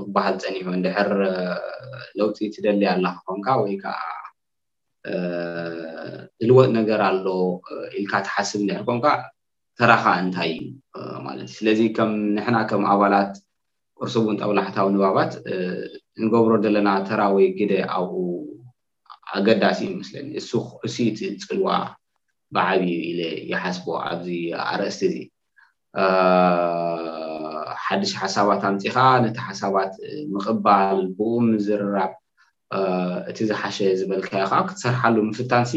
ክበሃል 0.04 0.36
ፀኒሑ 0.44 0.66
ንድሕር 0.80 1.10
ለውጢ 2.22 2.38
ትደልይ 2.56 2.90
ኣላካ 2.94 3.18
ኮንካ 3.30 3.48
ወይ 3.64 3.76
ከዓ 3.84 4.00
ትልወጥ 6.40 6.70
ነገር 6.80 7.02
ኣሎ 7.10 7.26
ኢልካ 7.98 8.14
ትሓስብ 8.28 8.62
ንድር 8.68 8.82
ኮንካ 8.92 9.06
ተራኻ 9.80 10.04
እንታይ 10.24 10.54
እዩ 10.62 11.20
ማለት 11.28 11.46
እዩ 11.50 11.58
ስለዚ 11.60 11.80
ምንሕና 12.16 12.58
ከም 12.72 12.84
ኣባላት 12.94 13.34
እርስቡን 14.06 14.36
ጠብላሕታዊ 14.42 14.86
ንባባት 14.96 15.32
ንገብሮ 16.24 16.52
ዘለና 16.64 16.90
ተራወይ 17.08 17.48
ግደ 17.60 17.74
ኣብኡ 17.96 18.16
ኣገዳሲ 19.38 19.80
እዩመስለኒ 19.88 20.28
እሱ 20.40 20.52
እቲ 20.88 21.20
ፅልዋ 21.50 21.68
በዓቢ 22.56 22.84
ኢለ 23.10 23.22
ይሓስቦ 23.52 23.86
ኣዚ 24.10 24.26
ኣረእስቲ 24.70 25.02
እዚ 25.10 25.16
ሓደሽ 27.84 28.12
ሓሳባት 28.22 28.62
ኣንፂካ 28.70 28.98
ነቲ 29.26 29.38
ሓሳባት 29.50 29.94
ምቅባል 30.34 30.98
ብኡምዝርራዕ 31.18 32.12
እቲ 33.30 33.38
ዝሓሸ 33.52 33.78
ዝበልካዮ 34.00 34.44
ከዓ 34.52 34.60
ክትሰርሓሉ 34.70 35.16
ምፍታንሲ 35.30 35.74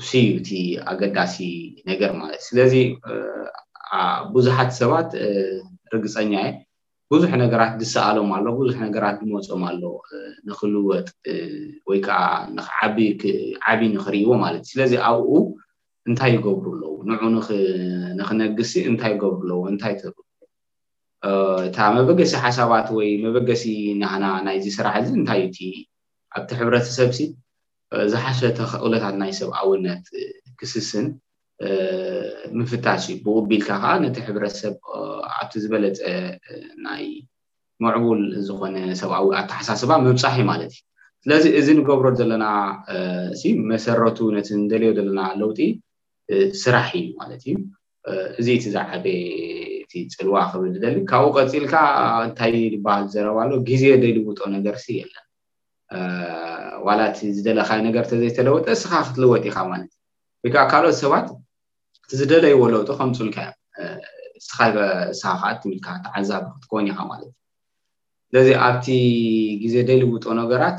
እስ 0.00 0.10
ዩ 0.26 0.30
እቲ 0.40 0.50
ኣገዳሲ 0.92 1.36
ነገር 1.90 2.10
ማለት 2.20 2.38
እዩ 2.42 2.46
ስለዚ 2.50 2.74
ቡዙሓት 4.34 4.70
ሰባት 4.80 5.10
ርግፀኛየ 5.94 6.44
ብዙሕ 7.12 7.32
ነገራት 7.42 7.72
ዝሰኣሎም 7.80 8.30
ኣሎ 8.36 8.46
ብዙሕ 8.60 8.78
ነገራት 8.86 9.16
ብመፆም 9.22 9.62
ኣሎ 9.70 9.82
ንክልወጥ 10.48 11.06
ወይ 11.88 11.98
ከዓ 12.06 12.20
ንዓብ 12.58 13.78
ንክርእዎ 13.94 14.28
ማለት 14.44 14.62
እዩ 14.64 14.70
ስለዚ 14.74 14.92
ኣብኡ 15.08 15.30
እንታይ 16.10 16.32
ይገብሩ 16.36 16.64
ኣለው 16.74 16.94
ንዑ 17.08 17.20
ንክነግስ 18.18 18.70
እንታይ 18.90 19.12
ይገብሩለዎ 19.16 19.58
እንታይ 19.72 19.94
ትር 20.00 20.14
እታ 21.68 21.78
መበገሲ 21.98 22.32
ሓሳባት 22.44 22.88
ወይ 22.98 23.08
መበገሲ 23.26 23.64
ናና 24.02 24.24
ናይዚ 24.46 24.66
ስራሕዚ 24.78 25.06
እንታይ 25.20 25.40
እዩ 25.42 25.46
ቲቪ 25.58 25.64
ኣብቲ 26.38 26.50
ሕብረተሰብ 26.60 27.10
ሲ 27.18 27.22
ዝሓሸተ 28.12 28.58
ቅሎታት 28.72 29.14
ናይ 29.22 29.32
ሰብ 29.40 29.50
ኣውነት 29.60 30.06
ክስስን 30.58 31.06
ምፍታሽ 32.58 33.04
እዩ 33.14 33.18
ብቅቢልካ 33.34 33.68
ከዓ 33.82 33.90
ነቲ 34.04 34.16
ሕብረተሰብ 34.28 34.74
ኣብቲ 35.46 35.54
ዝበለፀ 35.62 35.98
ናይ 36.86 37.04
መዕቡል 37.84 38.20
ዝኮነ 38.46 38.76
ሰብኣዊ 39.00 39.24
ኣተሓሳስባ 39.40 39.90
መብፃሒ 40.06 40.36
ማለት 40.50 40.72
እዩ 40.72 41.24
ስለዚ 41.24 41.44
እዚ 41.58 41.66
ንገብሮ 41.80 42.06
ዘለና 42.20 42.44
እ 42.94 43.50
መሰረቱ 43.70 44.18
ነቲ 44.36 44.48
ንደልዮ 44.62 44.90
ዘለና 44.98 45.20
ለውጢ 45.40 45.60
ስራሕ 46.62 46.88
እዩ 47.00 47.08
ማለት 47.20 47.42
እዩ 47.50 47.54
እዚ 48.40 48.46
ቲ 48.62 48.66
ዝዓበ 48.74 49.04
እቲ 49.82 49.92
ፅልዋ 50.18 50.36
ክብል 50.50 50.70
ደሊ 50.84 50.96
ካብኡ 51.10 51.26
ቀፂልካ 51.38 51.74
እንታይ 52.26 52.54
ዝበሃል 52.74 53.04
ዘረባሎ 53.14 53.50
ግዜ 53.68 53.82
ዘይልውጦ 54.02 54.40
ነገር 54.56 54.76
ሲ 54.84 54.96
የለን 55.00 55.26
ዋላእቲ 56.86 57.18
ዝደለካይ 57.36 57.80
ነገር 57.88 58.04
ተዘይተለወጠ 58.12 58.66
እስካ 58.78 58.92
ክትልወጢ 59.08 59.44
ኢካ 59.50 59.58
ማለት 59.72 59.90
እዩ 59.94 60.46
ወይከዓ 60.46 60.64
ካልኦት 60.72 60.98
ሰባት 61.02 61.28
እቲ 62.04 62.10
ዝደለይዎ 62.20 62.60
ለውጢ 62.74 62.88
ከምፅልካ 63.00 63.36
እዮ 63.46 63.54
ተ 64.50 64.82
ሳካ 65.20 65.42
ልካዓ 65.70 65.94
ተዓዛቢ 66.04 66.44
ክትከውን 66.56 66.86
ኢካ 66.90 67.00
ማለት 67.10 67.30
እ 67.30 67.34
ስለዚ 68.30 68.48
ኣብቲ 68.66 68.86
ግዜ 69.62 69.74
ደሊውጦ 69.90 70.24
ነገራት 70.40 70.78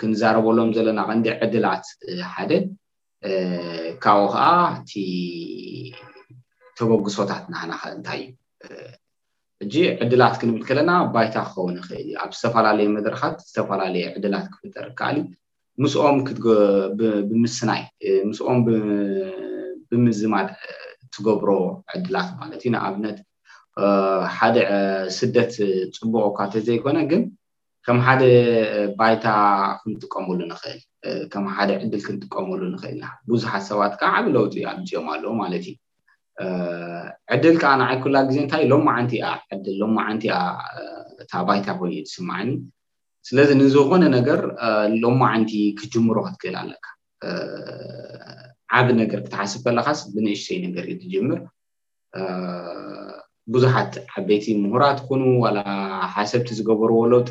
ክንዛረበሎም 0.00 0.70
ዘለና 0.76 1.00
ቀንዲ 1.08 1.26
ዕድላት 1.44 1.84
ሓደ 2.34 2.52
ካብብኡ 4.04 4.26
ከዓ 4.34 4.44
እቲ 4.78 4.92
ተበግሶታት 6.78 7.44
ናናክ 7.54 7.82
እንታይ 7.96 8.22
እዩ 8.66 8.80
እጂ 9.64 9.74
ዕድላት 10.04 10.34
ክንብል 10.40 10.62
ከለና 10.68 10.90
ባይታ 11.14 11.36
ክኸውን 11.50 11.74
ይክእል 11.80 12.08
ኣብ 12.22 12.30
ዝተፈላለየ 12.38 12.88
መድረካት 12.96 13.36
ዝተፈላለየ 13.50 14.10
ዕድላት 14.16 14.46
ክፍጠር 14.54 14.86
ከኣሊዩ 14.98 15.24
ምስኦም 15.82 16.18
ብምስናይ 17.28 17.82
ምስኦም 18.28 18.58
ብምዝማል 19.90 20.46
ትገብሮ 21.14 21.48
ዕድላት 21.94 22.28
ማለት 22.40 22.60
እዩ 22.64 22.68
ንኣብነት 22.74 23.18
ሓደ 24.36 24.56
ስደት 25.18 25.52
ፅቡቅ 25.96 26.24
ካ 26.36 26.40
ንተዘይኮነ 26.48 26.98
ግን 27.10 27.22
ከም 27.86 27.98
ሓደ 28.06 28.22
ባይታ 28.98 29.26
ክንጥቀመሉ 29.80 30.38
ንክእል 30.52 30.78
ከም 31.32 31.44
ሓደ 31.56 31.70
ዕድል 31.84 32.00
ክንጥቀመሉ 32.06 32.60
ንክእልና 32.74 33.04
ብዙሓት 33.30 33.64
ሰባትካ 33.70 34.00
ዓብ 34.18 34.24
ለው 34.36 34.44
ኣንፅኦም 34.72 35.06
ኣለዉ 35.16 35.28
ማለት 35.42 35.66
እዩ 35.72 35.74
ዕድል 37.34 37.54
ከዓ 37.62 37.72
ንዓይኩላ 37.82 38.16
ግዜ 38.30 38.36
እንታይ 38.44 38.64
ሎማዓንቲ 38.72 39.12
ኣ 39.28 39.30
ዕድል 39.56 39.76
ሎማዓንቲ 39.82 40.24
እታ 41.22 41.32
ባይታ 41.48 41.68
ኮንእስማዕኒ 41.82 42.50
ስለዚ 43.28 43.48
ንዝኮነ 43.60 44.02
ነገር 44.18 44.40
ሎ 45.02 45.06
ማዓንቲ 45.20 45.52
ክጅምሮ 45.78 46.16
ክትክእል 46.26 46.56
ኣለካ 46.64 46.84
ዓብ 48.78 48.88
ነገር 49.00 49.18
ክትሓስብ 49.24 49.60
ከለካስ 49.66 49.98
ብንእሽተይ 50.14 50.58
ነገር 50.66 50.84
እዩ 50.92 50.96
ትጀምር 51.02 51.38
ብዙሓት 53.54 53.92
ዓበይቲ 54.20 54.46
ምሁራት 54.62 54.98
ኩኑ 55.08 55.22
ዋላ 55.44 55.58
ሓሰብቲ 56.14 56.48
ዝገበርዎ 56.58 56.98
ለውጢ 57.12 57.28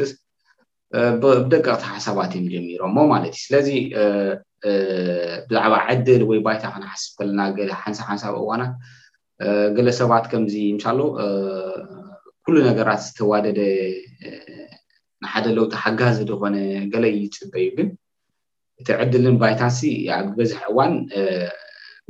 ብደቀቅቲ 1.23 1.81
ሓሳባት 1.93 2.31
እዮም 2.37 2.47
ጀሚሮም 2.53 2.91
ሞ 2.97 3.07
ማለት 3.13 3.33
እዩ 3.37 3.41
ስለዚ 3.47 3.69
ብዛዕባ 5.49 5.73
ዓድል 5.87 6.21
ወይ 6.29 6.39
ባይታ 6.45 6.63
ክንሓስብ 6.75 7.11
ከለና 7.17 7.41
ሓንሳብ 7.83 8.05
ሓንሳብ 8.11 8.35
እዋናት 8.41 8.73
ገለ 9.77 9.87
ሰባት 10.01 10.25
ከምዚ 10.31 10.55
ንሻሎ 10.77 10.99
ኩሉ 12.45 12.55
ነገራት 12.69 13.01
ዝተዋደደ 13.07 13.59
ንሓደ 15.23 15.45
ለውቲ 15.57 15.73
ሓጋዝ 15.83 16.17
ዝኮነ 16.29 16.55
ገለ 16.93 17.05
ይፅበ 17.17 17.53
እዩ 17.65 17.69
ግን 17.77 17.87
እቲ 18.81 18.87
ዕድልን 19.01 19.35
ባይታሲ 19.41 19.79
ኣብ 20.15 20.25
በዝሕ 20.37 20.59
እዋን 20.71 20.93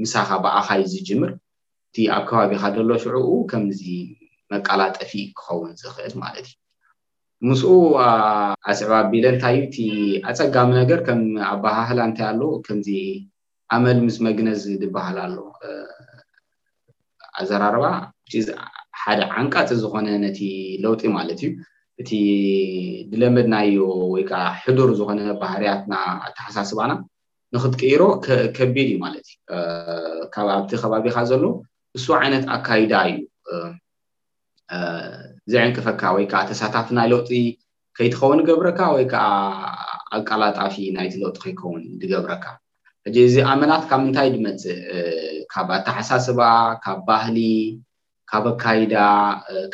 ምሳኻ 0.01 0.29
ብኣኻ 0.43 0.67
እዩ 0.79 0.85
ዝጅምር 0.93 1.31
እቲ 1.87 1.97
ኣብ 2.15 2.23
ከባቢካ 2.29 2.63
ደሎ 2.75 2.89
ሽዑኡ 3.03 3.29
ከምዚ 3.51 3.81
መቀላጠፊ 4.51 5.11
ክኸውን 5.37 5.71
ዝኽእል 5.81 6.13
ማለት 6.23 6.47
እዩ 6.49 6.55
ምስኡ 7.47 7.69
ኣስዕባ 8.71 8.93
ኣቢለ 9.03 9.25
እንታይ 9.33 9.55
እዩ 9.57 9.63
እቲ 9.67 9.77
ኣፀጋሚ 10.29 10.69
ነገር 10.81 10.99
ከም 11.07 11.21
ኣባሃህላ 11.53 11.99
እንታይ 12.09 12.27
ኣሎ 12.31 12.41
ከምዚ 12.65 12.89
ኣመል 13.75 13.99
ምስ 14.07 14.17
መግነዝ 14.27 14.63
ዝበሃል 14.81 15.17
ኣሎ 15.25 15.37
ኣዘራርባ 17.41 17.85
ሓደ 19.01 19.21
ዓንቃፂ 19.39 19.67
ዝኮነ 19.83 20.07
ነቲ 20.25 20.39
ለውጢ 20.83 21.01
ማለት 21.17 21.39
እዩ 21.45 21.49
እቲ 22.01 22.11
ድለመድናዮ 23.11 23.75
ወይ 24.13 24.23
ከዓ 24.29 24.41
ሕዱር 24.63 24.89
ዝኮነ 24.99 25.19
ባህርያትና 25.41 25.93
ኣተሓሳስባና 26.25 26.91
ንክትቀይሮ 27.55 28.01
ከቢድ 28.57 28.87
እዩ 28.91 28.97
ማለት 29.05 29.27
እዩ 29.31 30.25
ካብ 30.33 30.47
ኣብቲ 30.55 30.71
ከባቢካ 30.81 31.17
ዘሎ 31.31 31.43
እሱ 31.97 32.05
ዓይነት 32.19 32.43
ኣካይዳ 32.55 32.93
እዩ 33.11 33.19
ዘዕንቅፈካ 35.53 36.01
ወይ 36.17 36.25
ከዓ 36.31 36.41
ተሳታፍና 36.51 36.99
ለውጢ 37.13 37.29
ከይትኸውን 37.97 38.41
ይገብረካ 38.43 38.79
ከዓ 39.13 39.23
ኣቀላጣፊ 40.17 40.75
ናይቲ 40.95 41.13
ለውጢ 41.23 41.37
ከይከውን 41.45 41.83
ድገብረካ 42.03 42.43
ሕጂ 43.07 43.15
እዚ 43.29 43.35
ኣመናት 43.51 43.83
ካብ 43.89 44.01
ምንታይ 44.05 44.29
ድመፅእ 44.35 44.79
ካብ 45.53 45.67
ኣተሓሳስባ 45.77 46.41
ካብ 46.85 46.99
ባህሊ 47.09 47.37
ካብ 48.31 48.45
ኣካይዳ 48.53 48.95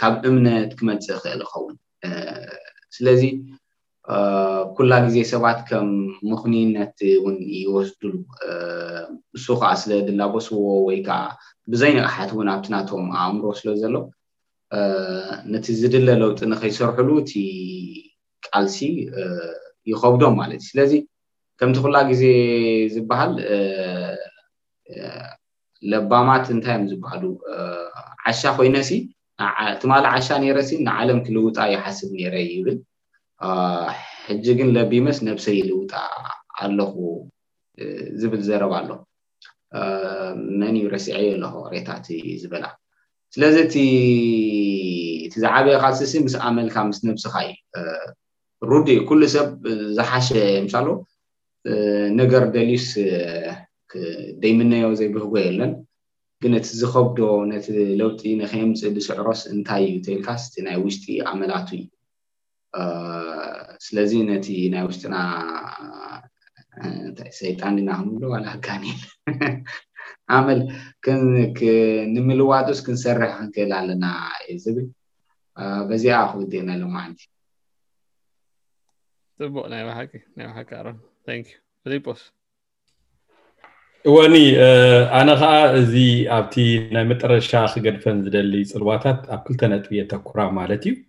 ካብ 0.02 0.14
እምነት 0.30 0.72
ክመፅእ 0.80 1.20
ክእል 1.24 1.42
ይኸውን 1.46 1.76
ስለዚ 2.96 3.22
ኩላ 4.76 4.92
ግዜ 5.08 5.18
ሰባት 5.32 5.60
ከም 5.70 5.90
ምኽንነት 6.30 6.98
እውን 7.18 7.36
ይወስድሉ 7.60 8.12
ንሱ 9.36 9.46
ከዓ 9.62 9.72
ስለ 9.82 9.92
ድላበስዎ 10.08 10.56
ወይከዓ 10.88 11.20
ብዘይነቕሓት 11.72 12.30
እውን 12.34 12.48
ኣብቲ 12.54 12.68
ናትም 12.74 13.06
ኣእምሮ 13.24 13.44
ስለ 13.60 13.68
ዘሎ 13.82 13.96
ነቲ 15.54 15.66
ዝድለ 15.82 16.08
ለውጢ 16.22 16.40
ንከይሰርሕሉ 16.52 17.10
እቲ 17.22 17.32
ቃልሲ 18.48 18.78
ይኸብዶም 19.92 20.36
ማለት 20.42 20.58
እዩ 20.64 20.68
ስለዚ 20.72 20.94
ከምቲ 21.62 21.78
ኩላ 21.86 21.96
ግዜ 22.12 22.24
ዝበሃል 22.96 23.34
ለባማት 25.92 26.46
እንታይ 26.56 26.76
እዮም 26.78 26.90
ዝበሃሉ 26.92 27.24
ዓሻ 28.30 28.42
ኮይነ 28.58 28.76
ሲ 28.90 28.92
ትማሊ 29.82 30.06
ዓሻ 30.16 30.28
ነረሲ 30.44 30.70
ንዓለም 30.88 31.20
ክልውጣ 31.28 31.58
ይሓስብ 31.74 32.10
ነረ 32.18 32.36
ይብል 32.48 32.76
ሕጂ 34.26 34.46
ግን 34.60 34.70
ለቢመስ 34.76 35.18
ነብስ 35.28 35.46
ልውጣ 35.70 35.92
ኣለኹ 36.64 36.94
ዝብል 38.22 38.42
ዘረባ 38.50 38.74
ኣሎ 38.82 38.90
መን 40.60 40.76
እዩ 40.80 40.86
ረስዐየ 40.96 41.28
ኣለኮ 41.38 41.56
ሬታት 41.74 42.06
ዝበላ 42.42 42.66
ስለዚ 43.34 43.56
እቲ 43.66 43.76
ዝዓበየ 45.42 45.76
ካስሲ 45.84 46.14
ምስ 46.26 46.34
ኣመልካ 46.48 46.76
ምስ 46.90 46.98
ነብስካ 47.08 47.36
እዩ 47.50 47.52
ሩድ 48.70 48.88
ኩሉ 49.10 49.22
ሰብ 49.36 49.48
ዝሓሸ 49.98 50.30
ሻለ 50.74 50.88
ነገር 52.20 52.44
ደልስ 52.56 52.88
ደይምነየ 54.44 54.84
ዘይብህጎ 55.00 55.34
ኣለን 55.48 55.72
ግን 56.44 56.54
እቲ 56.58 56.68
ዝኸብዶ 56.82 57.20
ነቲ 57.50 57.66
ለውጢ 58.00 58.22
ንከየምፅእ 58.42 58.92
ዝስዕሮስ 58.96 59.42
እንታይ 59.54 59.84
እዩ 59.90 59.96
ተይልካስ 60.06 60.42
እቲ 60.48 60.56
ናይ 60.68 60.78
ውሽጢ 60.84 61.06
ኣመላቱ 61.32 61.70
እዩ 61.80 61.84
ስለዚ 63.86 64.12
ነቲ 64.30 64.48
ናይ 64.74 64.84
ውሽጥና 64.88 65.16
ሰይጣን 67.42 67.76
ኢና 67.82 67.90
ክንብሎ 68.00 68.24
ዋላ 68.34 68.48
ጋኒን 68.66 69.00
ኣመል 70.38 70.60
ንምልዋጡስ 72.16 72.80
ክንሰርሕ 72.88 73.32
ክንክእል 73.38 73.72
ኣለና 73.80 74.06
እዩ 74.48 74.58
ዝብል 74.66 74.88
በዚኣ 75.90 76.20
ክውድእና 76.32 76.70
ኣሎ 76.78 76.84
ማለት 76.98 77.22
እዩ 79.38 79.48
ፅቡቅ 79.52 79.66
ናይ 79.74 79.84
ባሓቂ 79.90 80.12
ናይ 80.38 80.46
ባሓቂ 80.50 80.70
ኣሮን 80.82 80.98
ታንክ 81.28 81.48
ዩ 81.84 81.92
ፊልጶስ 81.94 82.22
واني 84.06 84.62
انا 85.22 85.34
غا 85.34 85.80
زي 85.82 86.30
ابتي 86.32 86.90
نمتر 86.92 87.40
شاخ 87.40 87.76
قد 87.76 87.98
فنزل 88.00 88.36
اللي 88.36 88.64
صلواتات 88.64 89.30
اقل 89.30 89.56
تنتوية 89.56 90.04
تكرا 90.08 90.52
مالتي 90.52 91.06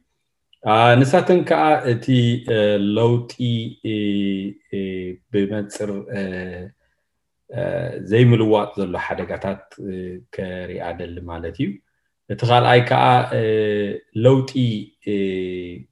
نساتن 0.99 1.45
كا 1.45 1.91
اتي 1.91 2.45
لوتي 2.79 3.81
بمتر 5.33 6.05
زي 7.97 8.25
ملوات 8.25 8.73
ذلو 8.81 8.99
حدقاتات 8.99 9.75
كاري 10.33 10.81
عدل 10.81 11.25
مالتي 11.25 11.83
اتغال 12.31 12.65
اي 12.65 12.81
كا 12.81 13.31
لوتي 14.15 14.97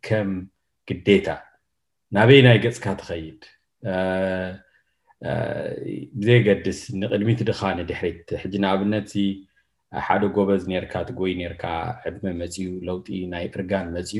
كم 0.03 0.46
قديتا 0.90 1.42
نابينا 2.12 2.55
يقصك 2.55 2.88
هتخيد 2.88 3.44
أه 3.84 4.64
ብዘየገድስ 6.20 6.78
ንቅድሚት 7.00 7.40
ድኻ 7.48 7.60
ንድሕሪት 7.80 8.28
ሕጂ 8.42 8.54
ንኣብነት 8.64 9.06
ዚ 9.14 9.16
ሓደ 10.06 10.22
ጎበዝ 10.36 10.62
ነርካ 10.70 10.94
ትጎይ 11.08 11.32
ነርካ 11.40 11.64
ዕድመ 12.08 12.24
መፅኡ 12.40 12.64
ለውጢ 12.88 13.06
ናይ 13.32 13.44
እርጋን 13.56 13.88
መፅኡ 13.96 14.18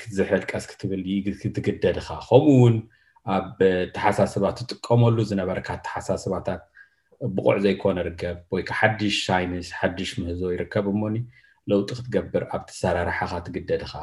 ክትዝሕልቀስ 0.00 0.64
ክትብል 0.70 1.02
ክትግደድ 1.40 1.96
ኢኻ 2.02 2.08
ከምኡ 2.20 2.42
እውን 2.52 2.76
ኣብ 3.34 3.58
ተሓሳስባ 3.96 4.44
ትጥቀመሉ 4.58 5.16
ዝነበርካ 5.30 5.68
ተሓሳስባታት 5.86 6.62
ብቑዕ 7.36 7.56
ዘይኮነ 7.64 7.98
ርከብ 8.08 8.36
ወይ 8.54 8.62
ከዓ 8.68 8.76
ሓድሽ 8.80 9.16
ሳይንስ 9.28 9.68
ሓድሽ 9.78 10.10
ምህዞ 10.20 10.40
ይርከብ 10.54 10.86
እሞኒ 10.94 11.16
ለውጢ 11.72 11.88
ክትገብር 11.98 12.44
ኣብ 12.56 12.62
ተሰራርሓኻ 12.70 13.32
ትግደድ 13.48 13.82
ኢኻ 13.88 13.94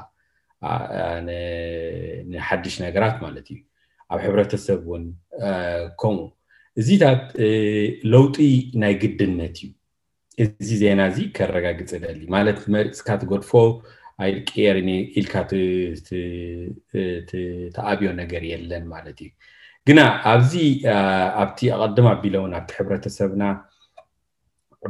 ንሓድሽ 2.34 2.76
ነገራት 2.86 3.18
ማለት 3.26 3.48
እዩ 3.56 3.60
ኣብ 4.14 4.20
ሕብረተሰብ 4.26 4.80
እውን 4.86 5.04
ከምኡ 6.02 6.26
እዚታት 6.82 7.22
ለውጢ 8.14 8.38
ናይ 8.82 8.94
ግድነት 9.04 9.58
እዩ 9.66 9.70
እዚ 10.62 10.70
ዜና 10.82 11.00
እዚ 11.12 11.18
ከረጋግፅ 11.38 11.92
ደሊ 12.04 12.20
ማለት 12.36 12.60
መርፅካ 12.76 13.08
ትገድፎ 13.22 13.52
ኣይቅየርኒ 14.26 14.90
ኢልካ 15.20 15.34
ተኣብዮ 17.76 18.08
ነገር 18.22 18.44
የለን 18.52 18.86
ማለት 18.94 19.18
እዩ 19.26 19.30
ግና 19.90 20.00
ኣብዚ 20.34 20.54
ኣብቲ 21.42 21.60
ኣቐድም 21.76 22.08
ኣቢለ 22.14 22.36
እውን 22.42 22.54
ኣብቲ 22.60 22.72
ሕብረተሰብና 22.80 23.44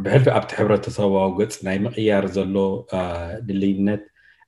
ብሕልፊ 0.04 0.28
ኣብቲ 0.38 0.52
ሕብረተሰባዊ 0.62 1.30
ገፅ 1.40 1.58
ናይ 1.68 1.78
ምቕያር 1.86 2.26
ዘሎ 2.38 2.56
ድልይነት 3.50 4.04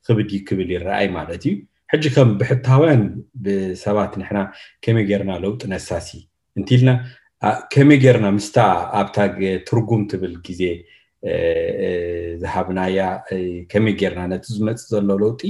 ክብድ 0.08 0.32
ክብል 0.48 0.70
ይረኣይ 0.76 1.08
ማለት 1.18 1.42
እዩ 1.50 1.56
ሕጂ 1.92 2.04
ከም 2.16 2.30
ብሕታውያን 2.40 3.02
ብሰባት 3.46 4.14
ንሕና 4.20 4.40
ከመይ 4.86 5.06
ጌርና 5.10 5.32
ለውጢ 5.44 5.62
ነሳሲ 5.72 6.10
እንትኢልና 6.58 6.92
ከመይ 7.74 7.98
ጌርና 8.04 8.28
ምስታ 8.38 8.58
ኣብታ 9.00 9.18
ትርጉም 9.68 10.02
ትብል 10.12 10.34
ግዜ 10.48 10.62
ዝሃብናያ 12.42 13.00
ከመይ 13.72 13.94
ገርና 14.02 14.22
ነቲ 14.34 14.46
ዝመፅ 14.58 14.84
ዘሎ 14.92 15.08
ለውጢ 15.24 15.42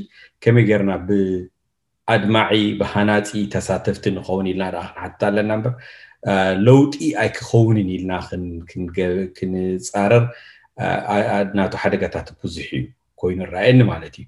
ከመይ 0.43 0.63
ገርና 0.69 0.91
ብኣድማዒ 1.09 2.53
ብሃናፂ 2.79 3.29
ተሳተፍቲ 3.55 4.05
ንከውን 4.15 4.47
ኢልና 4.51 4.63
ኣ 4.71 4.79
ክንሓትት 4.83 5.21
ኣለና 5.29 5.51
በር 5.65 5.75
ለውጢ 6.67 6.95
ኣይክኸውንን 7.23 7.89
ኢልና 7.97 8.13
ክንፃረር 9.37 10.25
ናተ 11.59 11.73
ሓደጋታት 11.83 12.29
ብዙሕ 12.45 12.69
እዩ 12.79 12.85
ኮይኑ 13.21 13.39
ንረኣየኒ 13.45 13.79
ማለት 13.93 14.13
እዩ 14.21 14.25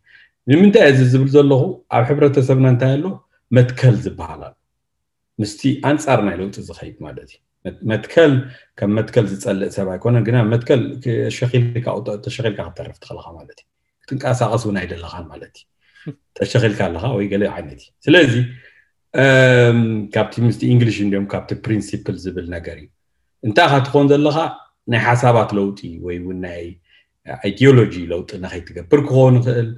ንምንታይ 0.50 0.86
እዚ 0.92 1.00
ዝብል 1.14 1.30
ዘለኹ 1.36 1.62
ኣብ 1.96 2.04
ሕብረተሰብና 2.10 2.66
እንታይ 2.74 2.92
ኣሎ 2.96 3.06
መትከል 3.58 3.96
ዝበሃል 4.06 4.42
ኣሎ 4.48 4.54
ምስቲ 5.42 5.62
ኣንፃር 5.90 6.20
ናይ 6.28 6.36
ለውጢ 6.40 6.56
ዝኸይድ 6.70 6.96
ማለት 7.06 7.28
እዩ 7.36 7.42
መትከል 7.92 8.32
ከም 8.80 8.90
መትከል 9.00 9.26
ዝፀልእ 9.32 9.72
ሰብ 9.76 9.88
ኣይኮነን 9.96 10.24
ግና 10.28 10.38
መትከል 10.54 10.80
ተሸኪልካ 11.06 11.86
ክትተርፍ 11.98 12.98
ትኽእልካ 13.04 13.28
ማለት 13.40 13.58
እዩ 13.64 13.68
ክትንቀሳቀስ 14.04 14.64
እውን 14.66 14.78
ኣይደለኻን 14.82 15.26
ማለት 15.34 15.54
እዩ 15.62 16.14
ተሸኪልካ 16.40 16.80
ኣለካ 16.90 17.04
ወይ 17.18 17.28
ገለ 17.34 17.44
ዓይነት 17.56 17.78
እዩ 17.86 17.92
ስለዚ 18.08 18.34
ካብቲ 20.16 20.34
ምስቲ 20.48 20.62
እንግሊሽ 20.74 20.98
እንዲኦም 21.06 21.28
ካብቲ 21.36 21.52
ፕሪንሲፕል 21.68 22.18
ዝብል 22.26 22.48
ነገር 22.56 22.76
እዩ 22.84 22.88
እንታይ 23.48 23.70
ካ 23.74 23.78
ትኾን 23.88 24.08
ዘለካ 24.14 24.40
ናይ 24.92 25.00
ሓሳባት 25.08 25.50
ለውጢ 25.60 25.80
ወይ 26.08 26.16
እውን 26.24 26.38
ናይ 26.48 26.66
ኣይዲዮሎጂ 27.44 27.96
ለውጢ 28.12 28.30
ንኸይትገብር 28.44 29.00
ክኾን 29.08 29.36
ይኽእል 29.40 29.70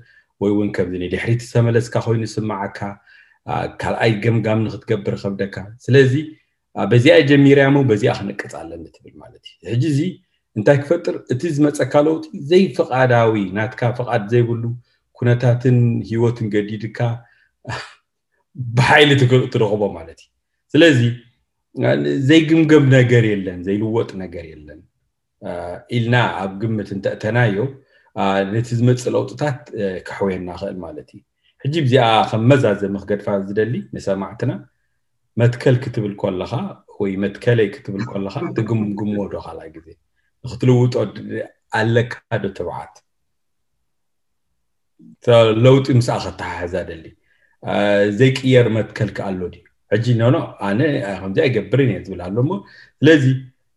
ወይ 0.44 0.52
እውን 0.56 0.70
ከምዚ 0.76 1.02
ድሕሪ 1.14 1.32
ተመለስካ 1.54 1.94
ኮይኑ 2.06 2.24
ስማዓካ 2.36 2.80
ካልኣይ 3.82 4.12
ገምጋም 4.24 4.60
ንክትገብር 4.66 5.16
ከብደካ 5.24 5.56
ስለዚ 5.86 6.14
በዚኣ 6.92 7.16
ጀሚርያ 7.30 7.64
ሞ 7.76 7.78
በዚኣ 7.90 8.12
ክነቅፅ 8.20 8.54
ኣለኒ 8.62 8.84
ትብል 8.96 9.14
ማለት 9.24 9.44
እዩ 9.54 9.62
ሕጂ 9.74 9.84
እዚ 9.94 10.00
እንታይ 10.58 10.78
ክፈጥር 10.84 11.16
እቲ 11.34 11.42
ዝመፀካ 11.56 11.94
ለውጢ 12.08 12.24
ዘይፍቓዳዊ 12.52 13.34
ናትካ 13.58 13.82
ፍቃድ 14.00 14.24
ዘይብሉ 14.34 14.64
ኩነታትን 15.18 15.78
ሂወትን 16.10 16.48
ገዲድካ 16.56 17.00
ብሓይሊ 18.78 19.12
ትረክቦ 19.22 19.84
ማለት 19.98 20.20
እዩ 20.24 20.30
ስለዚ 20.74 21.00
ዘይግምገም 22.30 22.86
ነገር 22.98 23.24
የለን 23.34 23.60
ዘይልወጥ 23.68 24.10
ነገር 24.24 24.44
የለን 24.54 24.82
ኢልና 25.96 26.16
ኣብ 26.42 26.52
ግምት 26.62 26.90
እንተእተናዮ 26.96 27.62
ነቲ 28.54 28.68
ዝመፅ 28.80 29.04
ለውጥታት 29.16 29.60
ካሕወየና 30.08 30.50
ክእል 30.60 30.76
ማለት 30.86 31.08
እዩ 31.16 31.22
ሕጂ 31.64 31.74
ብዚኣ 31.86 32.06
ከም 32.30 32.44
መዛዘሚ 32.52 32.96
ክገድፋ 33.04 33.28
ዝደሊ 33.48 33.74
ንሰማዕትና 33.96 34.52
መትከል 35.42 35.76
ክትብል 35.84 36.14
ከለካ 36.22 36.52
ወይ 37.02 37.14
መትከለይ 37.24 37.68
ክትብል 37.76 38.04
ከለካ 38.12 38.36
ትግምግሞ 38.58 39.16
ዶ 39.34 39.42
ካልእ 39.46 39.72
ግዜ 39.76 39.88
ንክትልውጦ 40.46 40.94
ኣለካ 41.82 42.14
ዶ 42.44 42.52
ትብዓት 42.58 42.96
ለውጢ 45.66 45.88
ምስኣ 46.00 46.18
ከተሓሕዛ 46.26 46.76
ደሊ 46.90 47.06
ዘይቅየር 48.22 48.66
መትከል 48.78 49.10
ክኣሎ 49.18 49.42
ድዩ 49.54 49.64
ሕጂ 49.94 50.06
ኖኖ 50.22 50.36
ኣነ 50.68 50.80
ከምዚ 51.22 51.38
ኣይገብርን 51.46 51.90
እየ 51.94 52.00
ዝብል 52.06 52.22
ኣሎ 52.28 52.38
ሞ 52.50 52.52
ስለዚ 53.00 53.26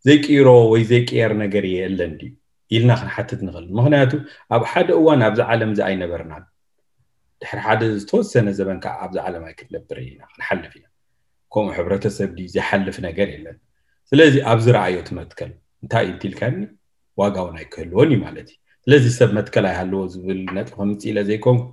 ዘይቅይሮ 0.07 0.49
ወይ 0.75 0.83
ዘይቅየር 0.93 1.33
ነገር 1.45 1.65
እየ 1.71 1.79
ኣለን 1.89 2.13
ድዩ 2.21 2.33
ኢልና 2.75 2.93
ክንሓትት 3.01 3.41
ንኽእል 3.47 3.67
ምክንያቱ 3.79 4.13
ኣብ 4.55 4.63
ሓደ 4.71 4.89
እዋን 5.01 5.21
ኣብዚ 5.29 5.39
ዓለም 5.53 5.71
እዚ 5.75 5.79
ኣይነበርናን 5.89 6.45
ድሕሪ 7.41 7.59
ሓደ 7.67 7.81
ዝተወሰነ 8.01 8.47
ዘበን 8.59 8.79
ከዓ 8.85 8.95
ኣብዚ 9.07 9.17
ዓለም 9.27 9.43
ኣይክትነብር 9.49 9.99
ኢና 10.07 10.21
ክንሓልፍ 10.33 10.73
ኢና 10.79 10.87
ከምኡ 11.55 11.73
ሕብረተሰብ 11.79 12.31
ዲ 12.39 12.47
ዘሓልፍ 12.55 12.97
ነገር 13.07 13.29
የለን 13.35 13.57
ስለዚ 14.11 14.35
ኣብዚ 14.53 14.67
ረኣዮ 14.77 14.99
ትመትከል 15.09 15.51
እንታይ 15.83 16.05
እዩ 16.09 16.13
እትልካኒ 16.19 16.57
ዋጋ 17.23 17.37
እውን 17.45 17.57
ኣይክህልዎን 17.61 18.11
እዩ 18.15 18.21
ማለት 18.27 18.49
እዩ 18.53 18.59
ስለዚ 18.87 19.05
ሰብ 19.19 19.31
መትከል 19.39 19.65
ኣይሃለዎ 19.73 20.03
ዝብል 20.15 20.41
ነጥ 20.57 20.69
ከምፅ 20.77 21.01
ኢለ 21.11 21.19
ዘይኮንኩ 21.31 21.65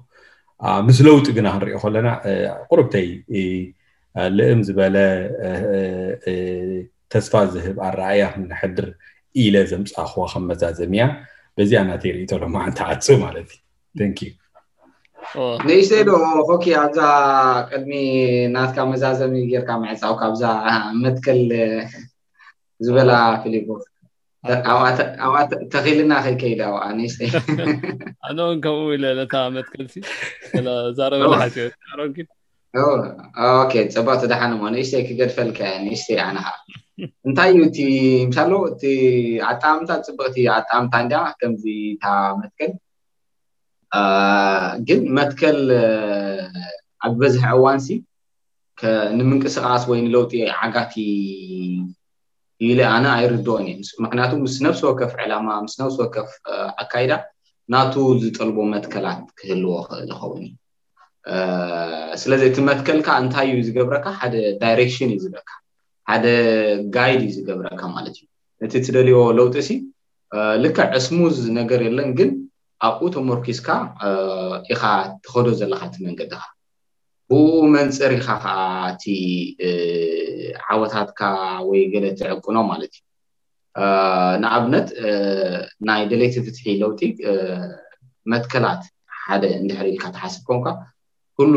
ምስ 0.88 0.98
ለውጢ 1.06 1.28
ግና 1.38 1.48
ክንሪኦ 1.56 1.78
ከለና 1.84 2.10
ቁርብተይ 2.70 3.08
ልእም 4.38 4.60
ዝበለ 4.68 4.96
ተስፋ 7.14 7.34
ዝህብ 7.54 7.78
ኣረኣያ 7.88 8.22
ክንሕድር 8.34 8.88
ኢለ 9.42 9.56
ዘምፃእኽዎ 9.72 10.24
ከም 10.32 10.44
መዛዘምያ 10.52 11.04
በዚኣ 11.58 11.80
እናተርኢ 11.86 12.24
ተሎ 12.32 12.42
ማዓንተዓፁ 12.56 13.06
ማለት 13.26 13.48
እዩ 13.56 13.64
ተንኪ 14.00 14.20
ንእሽተይ 15.68 16.04
ዶ 16.10 16.12
ኮኪ 16.50 16.66
ኣብዛ 16.84 17.00
ቅድሚ 17.70 17.92
ናትካ 18.56 18.78
መዛዘሚ 18.92 19.34
ጌርካ 19.52 19.70
ምዕፃው 19.84 20.14
ካብዛ 20.22 20.44
መትከል 21.04 21.42
ዝበላ 22.86 23.12
ፍሊቦ 23.44 23.70
ተኺልና 25.74 26.14
ከይከይድ 26.26 26.62
ኣብኣ 26.70 26.84
ንእሽተይ 27.00 27.30
ኣነ 28.28 28.38
እውን 28.46 28.58
ከምኡ 28.64 28.88
ኢለ 28.98 29.06
ነታ 29.20 29.34
መትከልሲ 29.58 29.96
ዛረበላ 30.98 31.36
ሓሲዮ 31.44 31.66
ሮንኪ 32.00 32.18
ፅባቅ 32.76 34.18
ትደሓን 34.22 34.54
ሞ 34.62 34.62
ንእሽተይ 34.76 35.02
ክገድፈልከ 35.08 35.60
ንእሽተይ 35.86 36.18
ኣነኻ 36.28 36.48
እንታይ 37.28 37.50
እዩ 37.54 37.60
እቲ 37.70 37.78
ምሳለ 38.30 38.52
እ 38.92 38.94
ኣጣምታ 39.50 39.90
ፅብቅት 40.08 40.36
ኣጣምታድ 40.58 41.12
ከምዚ 41.40 41.66
ታ 42.02 42.06
መትከል 42.42 42.72
ግን 44.88 45.02
መትከል 45.18 45.60
ኣብ 47.06 47.14
በዝሒ 47.20 47.44
እዋንሲ 47.58 47.88
ንምንቅስቃስ 49.18 49.84
ወይ 49.92 50.00
ንለውጢ 50.08 50.34
ዓጋት 50.62 50.94
ብል 52.66 52.80
ኣነ 52.94 53.06
ኣይርድኦን 53.18 53.68
እዩ 53.74 53.88
ምክንያቱ 54.06 54.32
ምስ 54.44 54.56
ነብስ 54.66 54.82
ወከፍ 54.90 55.14
ዕላማ 55.26 55.48
ምስ 55.68 55.76
ነብሲ 55.82 55.98
ወከፍ 56.04 56.30
ዓካይዳ 56.84 57.12
ናቱ 57.74 57.94
ዝጠልቦ 58.24 58.58
መትከላት 58.74 59.22
ክህልዎ 59.38 59.72
ዝኸውንእዩ 60.10 60.54
ስለዚ 62.22 62.42
እቲ 62.50 62.58
መትከልካ 62.70 63.08
እንታይ 63.24 63.48
እዩ 63.52 63.60
ዝገብረካ 63.68 64.06
ሓደ 64.22 64.36
ዳይሬክሽን 64.64 65.10
እዩ 65.12 65.18
ዝብለካ 65.26 65.52
ሓደ 66.10 66.26
ጋይድ 66.96 67.22
እዩ 67.26 67.30
ዝገብረካ 67.38 67.82
ማለት 67.96 68.16
እዩ 68.20 68.24
እቲ 68.68 68.74
ትደልዮ 68.86 69.16
ለውጢ 69.38 69.56
ሲ 69.68 69.72
ልካ 70.64 70.78
ዕስሙዝ 70.98 71.38
ነገር 71.60 71.80
የለን 71.88 72.10
ግን 72.20 72.30
ኣብኡ 72.88 73.06
ተመርኪስካ 73.16 73.70
ኢኻ 74.74 74.84
ትኸዶ 75.24 75.48
ዘለካ 75.60 75.82
እቲ 75.90 75.96
መንገዲካ 76.08 76.42
ብኡ 77.30 77.44
መንፅር 77.76 78.12
ኢካ 78.20 78.28
ከዓ 78.44 78.56
እቲ 78.94 79.04
ዓወታትካ 80.72 81.22
ወይ 81.68 81.82
ገለ 81.94 82.06
ትዕቁኖ 82.20 82.58
ማለት 82.72 82.94
እዩ 82.98 83.02
ንኣብነት 84.42 84.88
ናይ 85.90 86.02
ደሌይቲ 86.14 86.36
ፍትሒ 86.48 86.64
ለውጢ 86.82 87.02
መትከላት 88.34 88.84
ሓደ 89.24 89.44
እንድሕሪ 89.62 89.88
ኢልካ 89.94 90.06
ተሓስብ 90.18 90.42
ኮንካ 90.50 90.68
ኩሉ 91.38 91.56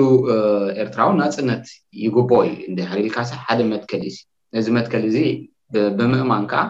ኤርትራዊን 0.83 1.19
ኣፅነት 1.27 1.65
ይጉበይ 2.03 2.49
እንደክሪኢልካሰ 2.69 3.31
ሓደ 3.47 3.61
መትከል 3.73 4.03
እ 4.11 4.13
ነዚ 4.57 4.67
መትከል 4.79 5.03
እዚ 5.11 5.17
ብምእማን 5.99 6.45
ከዓ 6.53 6.63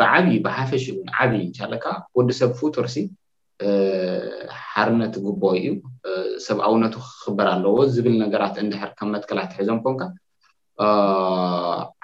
ብዓብይ 0.00 0.36
ብሓፈሽን 0.46 0.96
ዓብይ 1.22 1.42
እንሻለካዓ 1.48 1.94
ወዲሰብ 2.18 2.50
ፉትርሲ 2.60 2.96
ሓርነት 4.72 5.14
ጉቦይ 5.26 5.58
እዩ 5.62 5.70
ሰብ 6.46 6.58
ኣውነቱ 6.68 6.94
ክክበር 7.04 7.46
ኣለዎ 7.54 7.74
ዝብል 7.94 8.14
ነገራት 8.24 8.54
እንድሕር 8.64 8.90
ከም 8.98 9.10
መትከላት 9.16 9.50
ትሕዞም 9.54 9.78
ኮንካ 9.84 10.02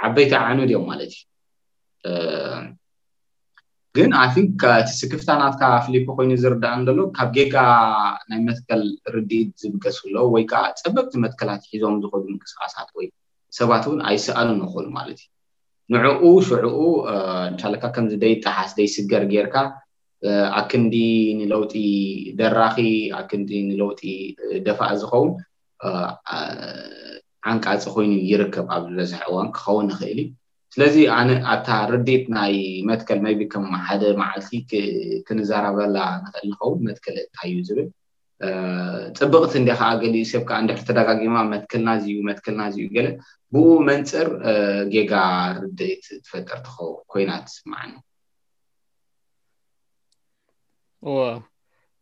ዓበይቲ 0.09 0.33
ዓኑ 0.47 0.59
ድዮም 0.70 0.85
ማለት 0.91 1.14
እዩ 2.11 2.37
ግን 3.99 4.11
ኣን 4.22 4.30
uh, 4.32 4.80
እቲ 4.80 4.88
ስክፍታ 5.01 5.28
ናትካ 5.40 5.62
ፍልፖ 5.84 6.07
ኮይኑ 6.18 6.30
ዝርዳእ 6.42 6.78
ዘሎ 6.88 6.99
ካብ 7.16 7.28
ጌጋ 7.36 7.57
ናይ 8.30 8.40
መትከል 8.49 8.82
ርድኢ 9.14 9.40
ዝብገስ 9.62 9.96
ክለ 10.03 10.16
ወይከዓ 10.34 10.61
ፀበብቲ 10.82 11.12
መትከላት 11.24 11.62
ሒዞም 11.72 11.94
ዝኮሉ 12.03 12.22
እንቅስቃሳት 12.34 12.88
ወይ 12.99 13.07
ሰባት 13.59 13.84
እውን 13.88 14.01
ኣይሰኣሉን 14.11 14.59
ንክእሉ 14.64 14.86
ማለት 14.99 15.18
እዩ 15.26 15.94
ንዕኡ 15.94 16.24
ሽዑኡ 16.49 16.76
ንሳለካ 17.55 17.84
ከምዚ 17.96 18.12
ደይጣሓስ 18.24 18.72
ደይስገር 18.78 19.22
ጌይርካ 19.32 19.57
ኣክንዲ 20.61 20.96
ንለውጢ 21.40 21.74
ደራኺ 22.40 22.76
ኣብክንዲ 23.20 23.51
ንለውጢ 23.70 24.03
ደፋእ 24.66 24.94
ዝኸውን 25.03 25.30
ዓንቃፂ 27.51 27.82
ኮይኑ 27.96 28.12
ይርከብ 28.30 28.66
ኣብ 28.76 28.82
ዝበዛሕ 28.90 29.20
እዋን 29.30 29.51
ክኸውን 29.59 29.84
ንክእል 29.92 30.20
ስለዚ 30.75 30.97
ኣነ 31.19 31.31
ኣብታ 31.53 31.69
ርዴት 31.93 32.25
ናይ 32.37 32.55
መትከል 32.89 33.19
መቢ 33.27 33.41
ከም 33.53 33.66
ሓደ 33.87 34.03
መዓልቲ 34.23 34.53
ክንዛረበላ 35.29 35.97
ንክእል 36.25 36.45
ንኸውን 36.51 36.81
መትከል 36.89 37.14
እንታይ 37.23 37.51
እዩ 37.53 37.59
ዝብል 37.69 37.89
ፅብቕቲ 39.19 39.53
እንደ 39.61 39.71
ከዓ 39.81 39.89
ገሊኡ 40.03 40.25
ሰብ 40.33 40.43
ከዓ 40.49 40.57
እንድሕር 40.62 40.83
ተደጋጊማ 40.91 41.37
መትክልና 41.53 41.91
እዩ 42.01 42.11
መትክልና 42.29 42.62
እዩ 42.75 42.83
ገለ 42.97 43.07
ብኡ 43.55 43.66
መንፅር 43.89 44.29
ጌጋ 44.93 45.12
ርድኢት 45.62 46.05
ትፈጠር 46.27 46.61
ትኸውን 46.66 46.97
ኮይና 47.14 47.31
ትስማዓኒ 47.47 47.93
እዋ 51.09 51.19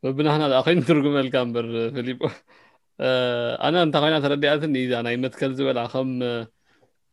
በብናህና 0.04 0.44
ኣ 0.58 0.60
ኮይኑ 0.66 0.80
ትርጉመልካ 0.90 1.34
እምበር 1.46 1.68
ፊሊጶ 1.98 2.20
ኣነ 3.66 3.74
እንታይ 3.86 4.02
ኮይና 4.04 4.18
ተረዲኣትን 4.26 4.74
እዩ 4.82 4.90
ናይ 5.08 5.16
መትከል 5.26 5.50
ዝበላ 5.60 5.80
ከም 5.94 6.10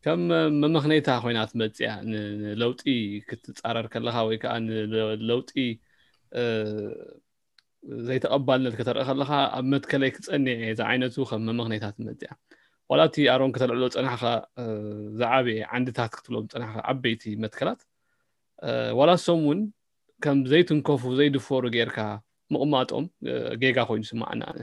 ከም 0.06 0.22
መመክነይታ 0.62 1.10
ኮይናት 1.24 1.51
መፅያ 1.60 1.89
ንለውጢ 2.12 2.84
ክትፃረር 3.28 3.86
ከለካ 3.93 4.16
ወይ 4.28 4.38
ከዓ 4.43 4.54
ንለውጢ 4.64 5.51
ዘይተቐባልነት 8.08 8.74
ከተርኢ 8.80 9.06
ከለካ 9.10 9.32
ኣብ 9.58 9.66
መትከለይ 9.74 10.12
ክፀኒዐ 10.16 10.58
እዛ 10.74 10.80
ዓይነቱ 10.91 11.16
ከም 11.30 11.41
መመክነታት 11.49 11.95
መፅያ 12.08 12.30
ዋላቲ 12.93 13.16
ኣሮም 13.34 13.54
ከተልዕሎ 13.56 13.84
ፀናሕካ 13.95 14.24
ዝዓበየ 15.20 15.60
ዓንድታት 15.78 16.12
ክትብሎም 16.18 16.49
ፅናሕካ 16.54 16.80
ዓበይቲ 16.93 17.24
መትከላት 17.43 17.82
ዋላሶም 19.01 19.41
ውን 19.51 19.62
ከም 20.26 20.38
ዘይትንከፉ 20.54 21.01
ዘይድፈሩ 21.20 21.64
ጌይርካ 21.76 21.99
ምቕማጦም 22.56 23.06
ጌጋ 23.64 23.78
ኮይኑ 23.91 24.04
ስማዓናኣነ 24.12 24.60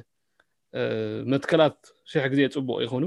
መትከላት 1.35 1.79
ሽሕ 2.13 2.27
ግዜ 2.35 2.41
ፅቡቅ 2.57 2.79
ይኹኑ 2.87 3.05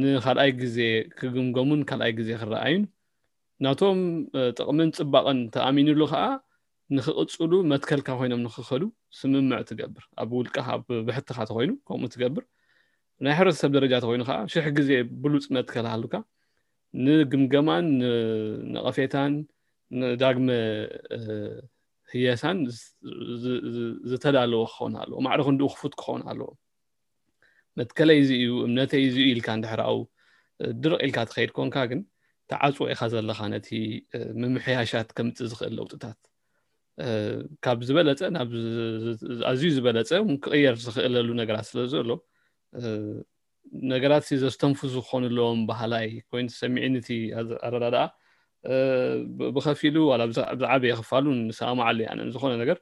ንካልኣይ 0.00 0.50
ግዜ 0.62 0.78
ክግምገሙን 1.18 1.80
ካልኣይ 1.90 2.12
ግዜ 2.18 2.28
ክረኣዩን 2.40 2.82
ናቶም 3.64 4.00
ጥቅምን 4.58 4.90
ፅባቅን 4.98 5.38
ተኣሚንሉ 5.54 6.00
ከዓ 6.12 6.22
ንክቅፅሉ 6.96 7.52
መትከልካ 7.72 8.08
ኮይኖም 8.20 8.40
ንክክዱ 8.46 8.82
ስምምዕ 9.18 9.60
ትገብር 9.70 10.04
ኣብ 10.22 10.30
ውልቀ 10.38 10.56
ኣብ 10.74 10.84
ብሕትካ 11.06 11.38
ተኮይኑ 11.50 11.70
ከምኡ 11.88 12.08
ትገብር 12.14 12.44
ናይ 13.24 13.34
ሕብረተሰብ 13.38 13.70
ደረጃ 13.76 13.92
ተኮይኑ 14.04 14.22
ከዓ 14.28 14.38
ሽሕ 14.52 14.66
ግዜ 14.78 14.90
ብሉፅ 15.24 15.44
መትከል 15.56 15.86
ሃሉካ 15.92 16.14
ንግምገማን 17.04 17.86
ንነቐፌታን 18.72 19.32
ንዳግሚ 20.00 20.48
ህየሳን 22.12 22.58
ዝተዳለወ 24.10 24.62
ክኾን 24.72 24.94
ኣለዎ 25.02 25.18
ማዕርክ 25.28 25.48
ንኡ 25.56 25.66
ክፉት 25.74 25.94
ክኾን 26.00 26.22
ኣለዎ 26.30 26.48
ነቲ 27.80 27.90
ከለይዚ 27.98 28.30
እዩ 28.40 28.50
እምነተይ 28.68 29.02
እዚ 29.08 29.16
እዩ 29.24 29.26
ኢልካ 29.34 29.48
እንድሕር 29.58 29.80
ኣብኡ 29.88 30.02
ድርቕ 30.82 30.98
ኢልካ 31.06 31.18
ትኸይድ 31.28 31.50
ኮንካ 31.58 31.76
ግን 31.90 32.00
ተዓፅዎ 32.50 32.84
ኢኻ 32.94 33.00
ዘለካ 33.14 33.40
ነቲ 33.54 33.68
ምምሕያሻት 34.40 35.08
ከምፅእ 35.16 35.48
ዝኽእል 35.52 35.74
ለውጥታት 35.78 36.18
ካብ 37.64 37.78
ዝበለፀ 37.88 38.20
ናብ 38.36 38.50
ኣዝዩ 39.50 39.68
ዝበለፀ 39.76 40.10
ክቕየር 40.44 40.74
ዝኽእለሉ 40.86 41.28
ነገራት 41.40 41.66
ስለ 41.70 41.80
ዘሎ 41.92 42.08
ነገራት 43.92 44.24
ዘስተንፍሱ 44.42 44.94
ክኾኑለዎም 45.06 45.60
ባህላይ 45.70 46.06
ኮይኑ 46.30 46.46
ሰሚዒን 46.60 46.94
እቲ 47.00 47.08
ኣረዳድኣ 47.66 48.04
ብከፊሉ 49.56 49.96
ዋላ 50.10 50.22
ብዛዓበየ 50.30 50.94
ክፋሉ 51.00 51.26
ንሰማዓሉ 51.48 51.98
ያነ 52.08 52.18
ዝኾነ 52.34 52.52
ነገር 52.62 52.78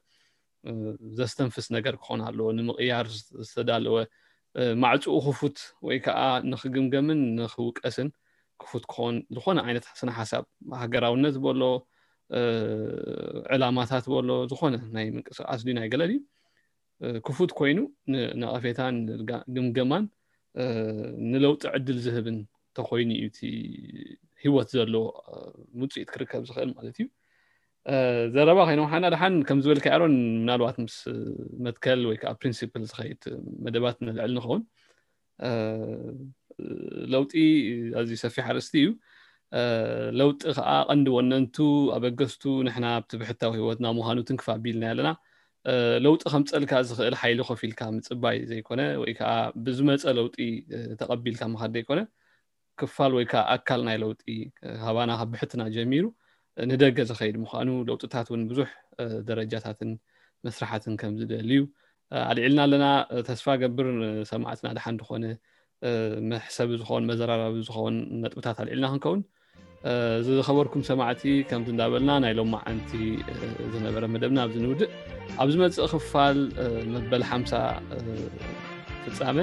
ዘስተንፍስ 1.19 1.67
ነገር 1.77 1.95
ክኾን 2.03 2.21
ኣለዎ 2.29 2.47
ንምቕያር 2.59 3.07
ዝተዳለወ 3.49 3.93
ማዕፁኡ 4.83 5.15
ክፉት 5.27 5.57
ወይ 5.87 5.97
ከዓ 6.05 6.19
ንክግምገምን 6.53 7.19
ንክውቀስን 7.39 8.09
ክፉት 8.63 8.85
ክኾን 8.91 9.15
ዝኮነ 9.37 9.59
ዓይነት 9.67 9.87
ስነ 10.01 10.09
ሓሳብ 10.19 10.45
ሃገራውነት 10.83 11.37
በሎ 11.45 11.63
ዕላማታት 13.55 14.05
በሎ 14.13 14.29
ዝኮነ 14.51 14.75
ናይ 14.97 15.07
ምንቅስቃስ 15.17 15.63
ናይ 15.79 15.89
ገለድዩ 15.95 16.19
ክፉት 17.27 17.51
ኮይኑ 17.59 17.79
ንነቐፌታን 18.13 18.97
ግምገማን 19.57 20.05
ንለውጢ 21.33 21.63
ዕድል 21.77 21.99
ዝህብን 22.07 22.39
እተኮይኑ 22.71 23.09
እዩ 23.19 23.27
እቲ 23.33 23.41
ሂወት 24.43 24.69
ዘለዎ 24.77 25.07
ምፅኢት 25.81 26.09
ክርከብ 26.15 26.43
ዝክእል 26.49 26.71
ማለት 26.79 26.97
እዩ 27.01 27.07
ዘረባ 28.35 28.59
ኮይኖም 28.69 28.89
ሓና 28.93 29.05
ድሓን 29.15 29.35
ከም 29.49 29.59
ዝበልካ 29.65 29.87
ኣሮን 29.97 30.15
ምናልባት 30.41 30.77
ምስ 30.85 30.97
መትከል 31.67 32.01
ወይ 32.09 32.17
ከዓ 32.23 32.31
ፕሪንሲፕልስ 32.41 32.91
ከይድ 32.97 33.23
መደባት 33.65 33.97
ነልዕል 34.09 34.33
ንኸውን 34.37 34.63
ለውጢ 37.13 37.33
ኣዝዩ 38.01 38.17
ሰፊሕ 38.25 38.47
ኣርእስቲ 38.53 38.75
እዩ 38.83 38.89
ለውጢ 40.21 40.43
ከዓ 40.59 40.71
ቀንዲ 40.93 41.07
ወነንቱ 41.19 41.57
ኣበገስቱ 41.97 42.43
ንሕና 42.69 42.87
ኣብቲ 42.99 43.13
ብሕታዊ 43.23 43.55
ሂወትና 43.61 43.87
ምዃኑ 43.99 44.19
ትንክፍ 44.31 44.47
ኣቢልና 44.57 44.85
ኣለና 44.93 45.11
ለውጢ 46.05 46.23
ከምፀልካ 46.35 46.73
ዝኽእል 46.89 47.17
ሓይሊ 47.21 47.39
ኮፍ 47.51 47.61
ኢልካ 47.69 47.81
ምፅባይ 47.97 48.37
ዘይኮነ 48.51 48.81
ወይ 49.03 49.13
ከዓ 49.21 49.31
ብዝመፀ 49.65 50.03
ለውጢ 50.19 50.37
ተቐቢልካ 51.01 51.43
ምኻድ 51.55 51.73
ዘይኮነ 51.79 52.01
ክፋል 52.81 53.13
ወይ 53.19 53.25
ከዓ 53.33 53.43
ኣካል 53.57 53.81
ናይ 53.89 53.97
ለውጢ 54.05 54.23
ሃባና 54.87 55.11
ካብ 55.21 55.29
ብሕትና 55.35 55.63
ጀሚሩ 55.77 56.05
ንደገ 56.71 56.99
ዝከይድ 57.11 57.37
ምኳኑ 57.43 57.69
ለውጢታት 57.89 58.27
እውን 58.31 58.43
ብዙሕ 58.51 58.69
ደረጃታትን 59.29 59.91
መስራሕትን 60.47 60.95
ከምዝደል 61.01 61.49
እዩ 61.55 61.61
ኣልዕልና 62.31 62.61
ኣለና 62.67 62.85
ተስፋ 63.29 63.47
ገብር 63.63 63.89
ሰማዕት 64.31 64.61
ናድሓእንድኮነ 64.67 65.25
መሕሰብ 66.31 66.71
ዝን 66.81 67.05
መዘራራቢ 67.11 67.55
ዝኸውን 67.69 67.97
ነጥብታት 68.23 68.61
ኣልዕልና 68.65 68.89
ክንከውን 68.93 69.21
ዝከበርኩም 70.27 70.83
ሰማዕቲ 70.91 71.23
ከም 71.51 71.63
ንዳበልና 71.75 72.11
ናይ 72.25 72.33
ሎማ 72.41 72.55
ዓንቲ 72.71 72.93
ዝነበረ 73.75 74.05
መደብና 74.17 74.39
ኣብዚ 74.47 74.57
ንውድእ 74.67 74.93
ኣብዚ 75.43 75.55
መፅኢ 75.65 75.89
ክፋል 75.95 76.39
መበል 76.95 77.25
ሓምሳ 77.33 77.53
ፍፃመ 79.17 79.37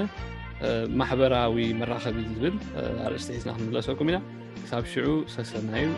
ማሕበራዊ 0.98 1.56
መራኸቢ 1.80 2.16
ዝብል 2.36 2.54
ኣርእስቲ 3.06 3.30
ሒዝና 3.36 3.50
ክንምለሰኩም 3.58 4.08
ኢና 4.12 4.18
ክሳብ 4.62 4.84
ሽዑ 4.92 5.06
ሰሰናዩ 5.36 5.88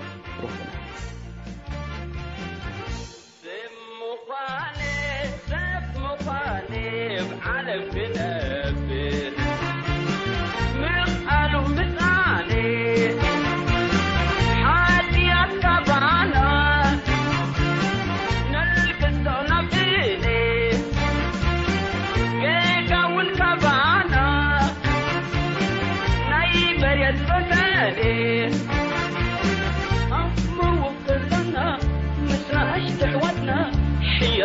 ረክብና 7.13 7.47
ዓለም 7.57 7.85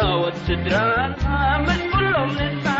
Jag 0.03 0.19
åt 0.21 0.37
sitter 0.37 0.69
där, 0.69 1.15
men 1.67 1.91
full 1.91 2.15
av 2.15 2.27
nästan 2.27 2.72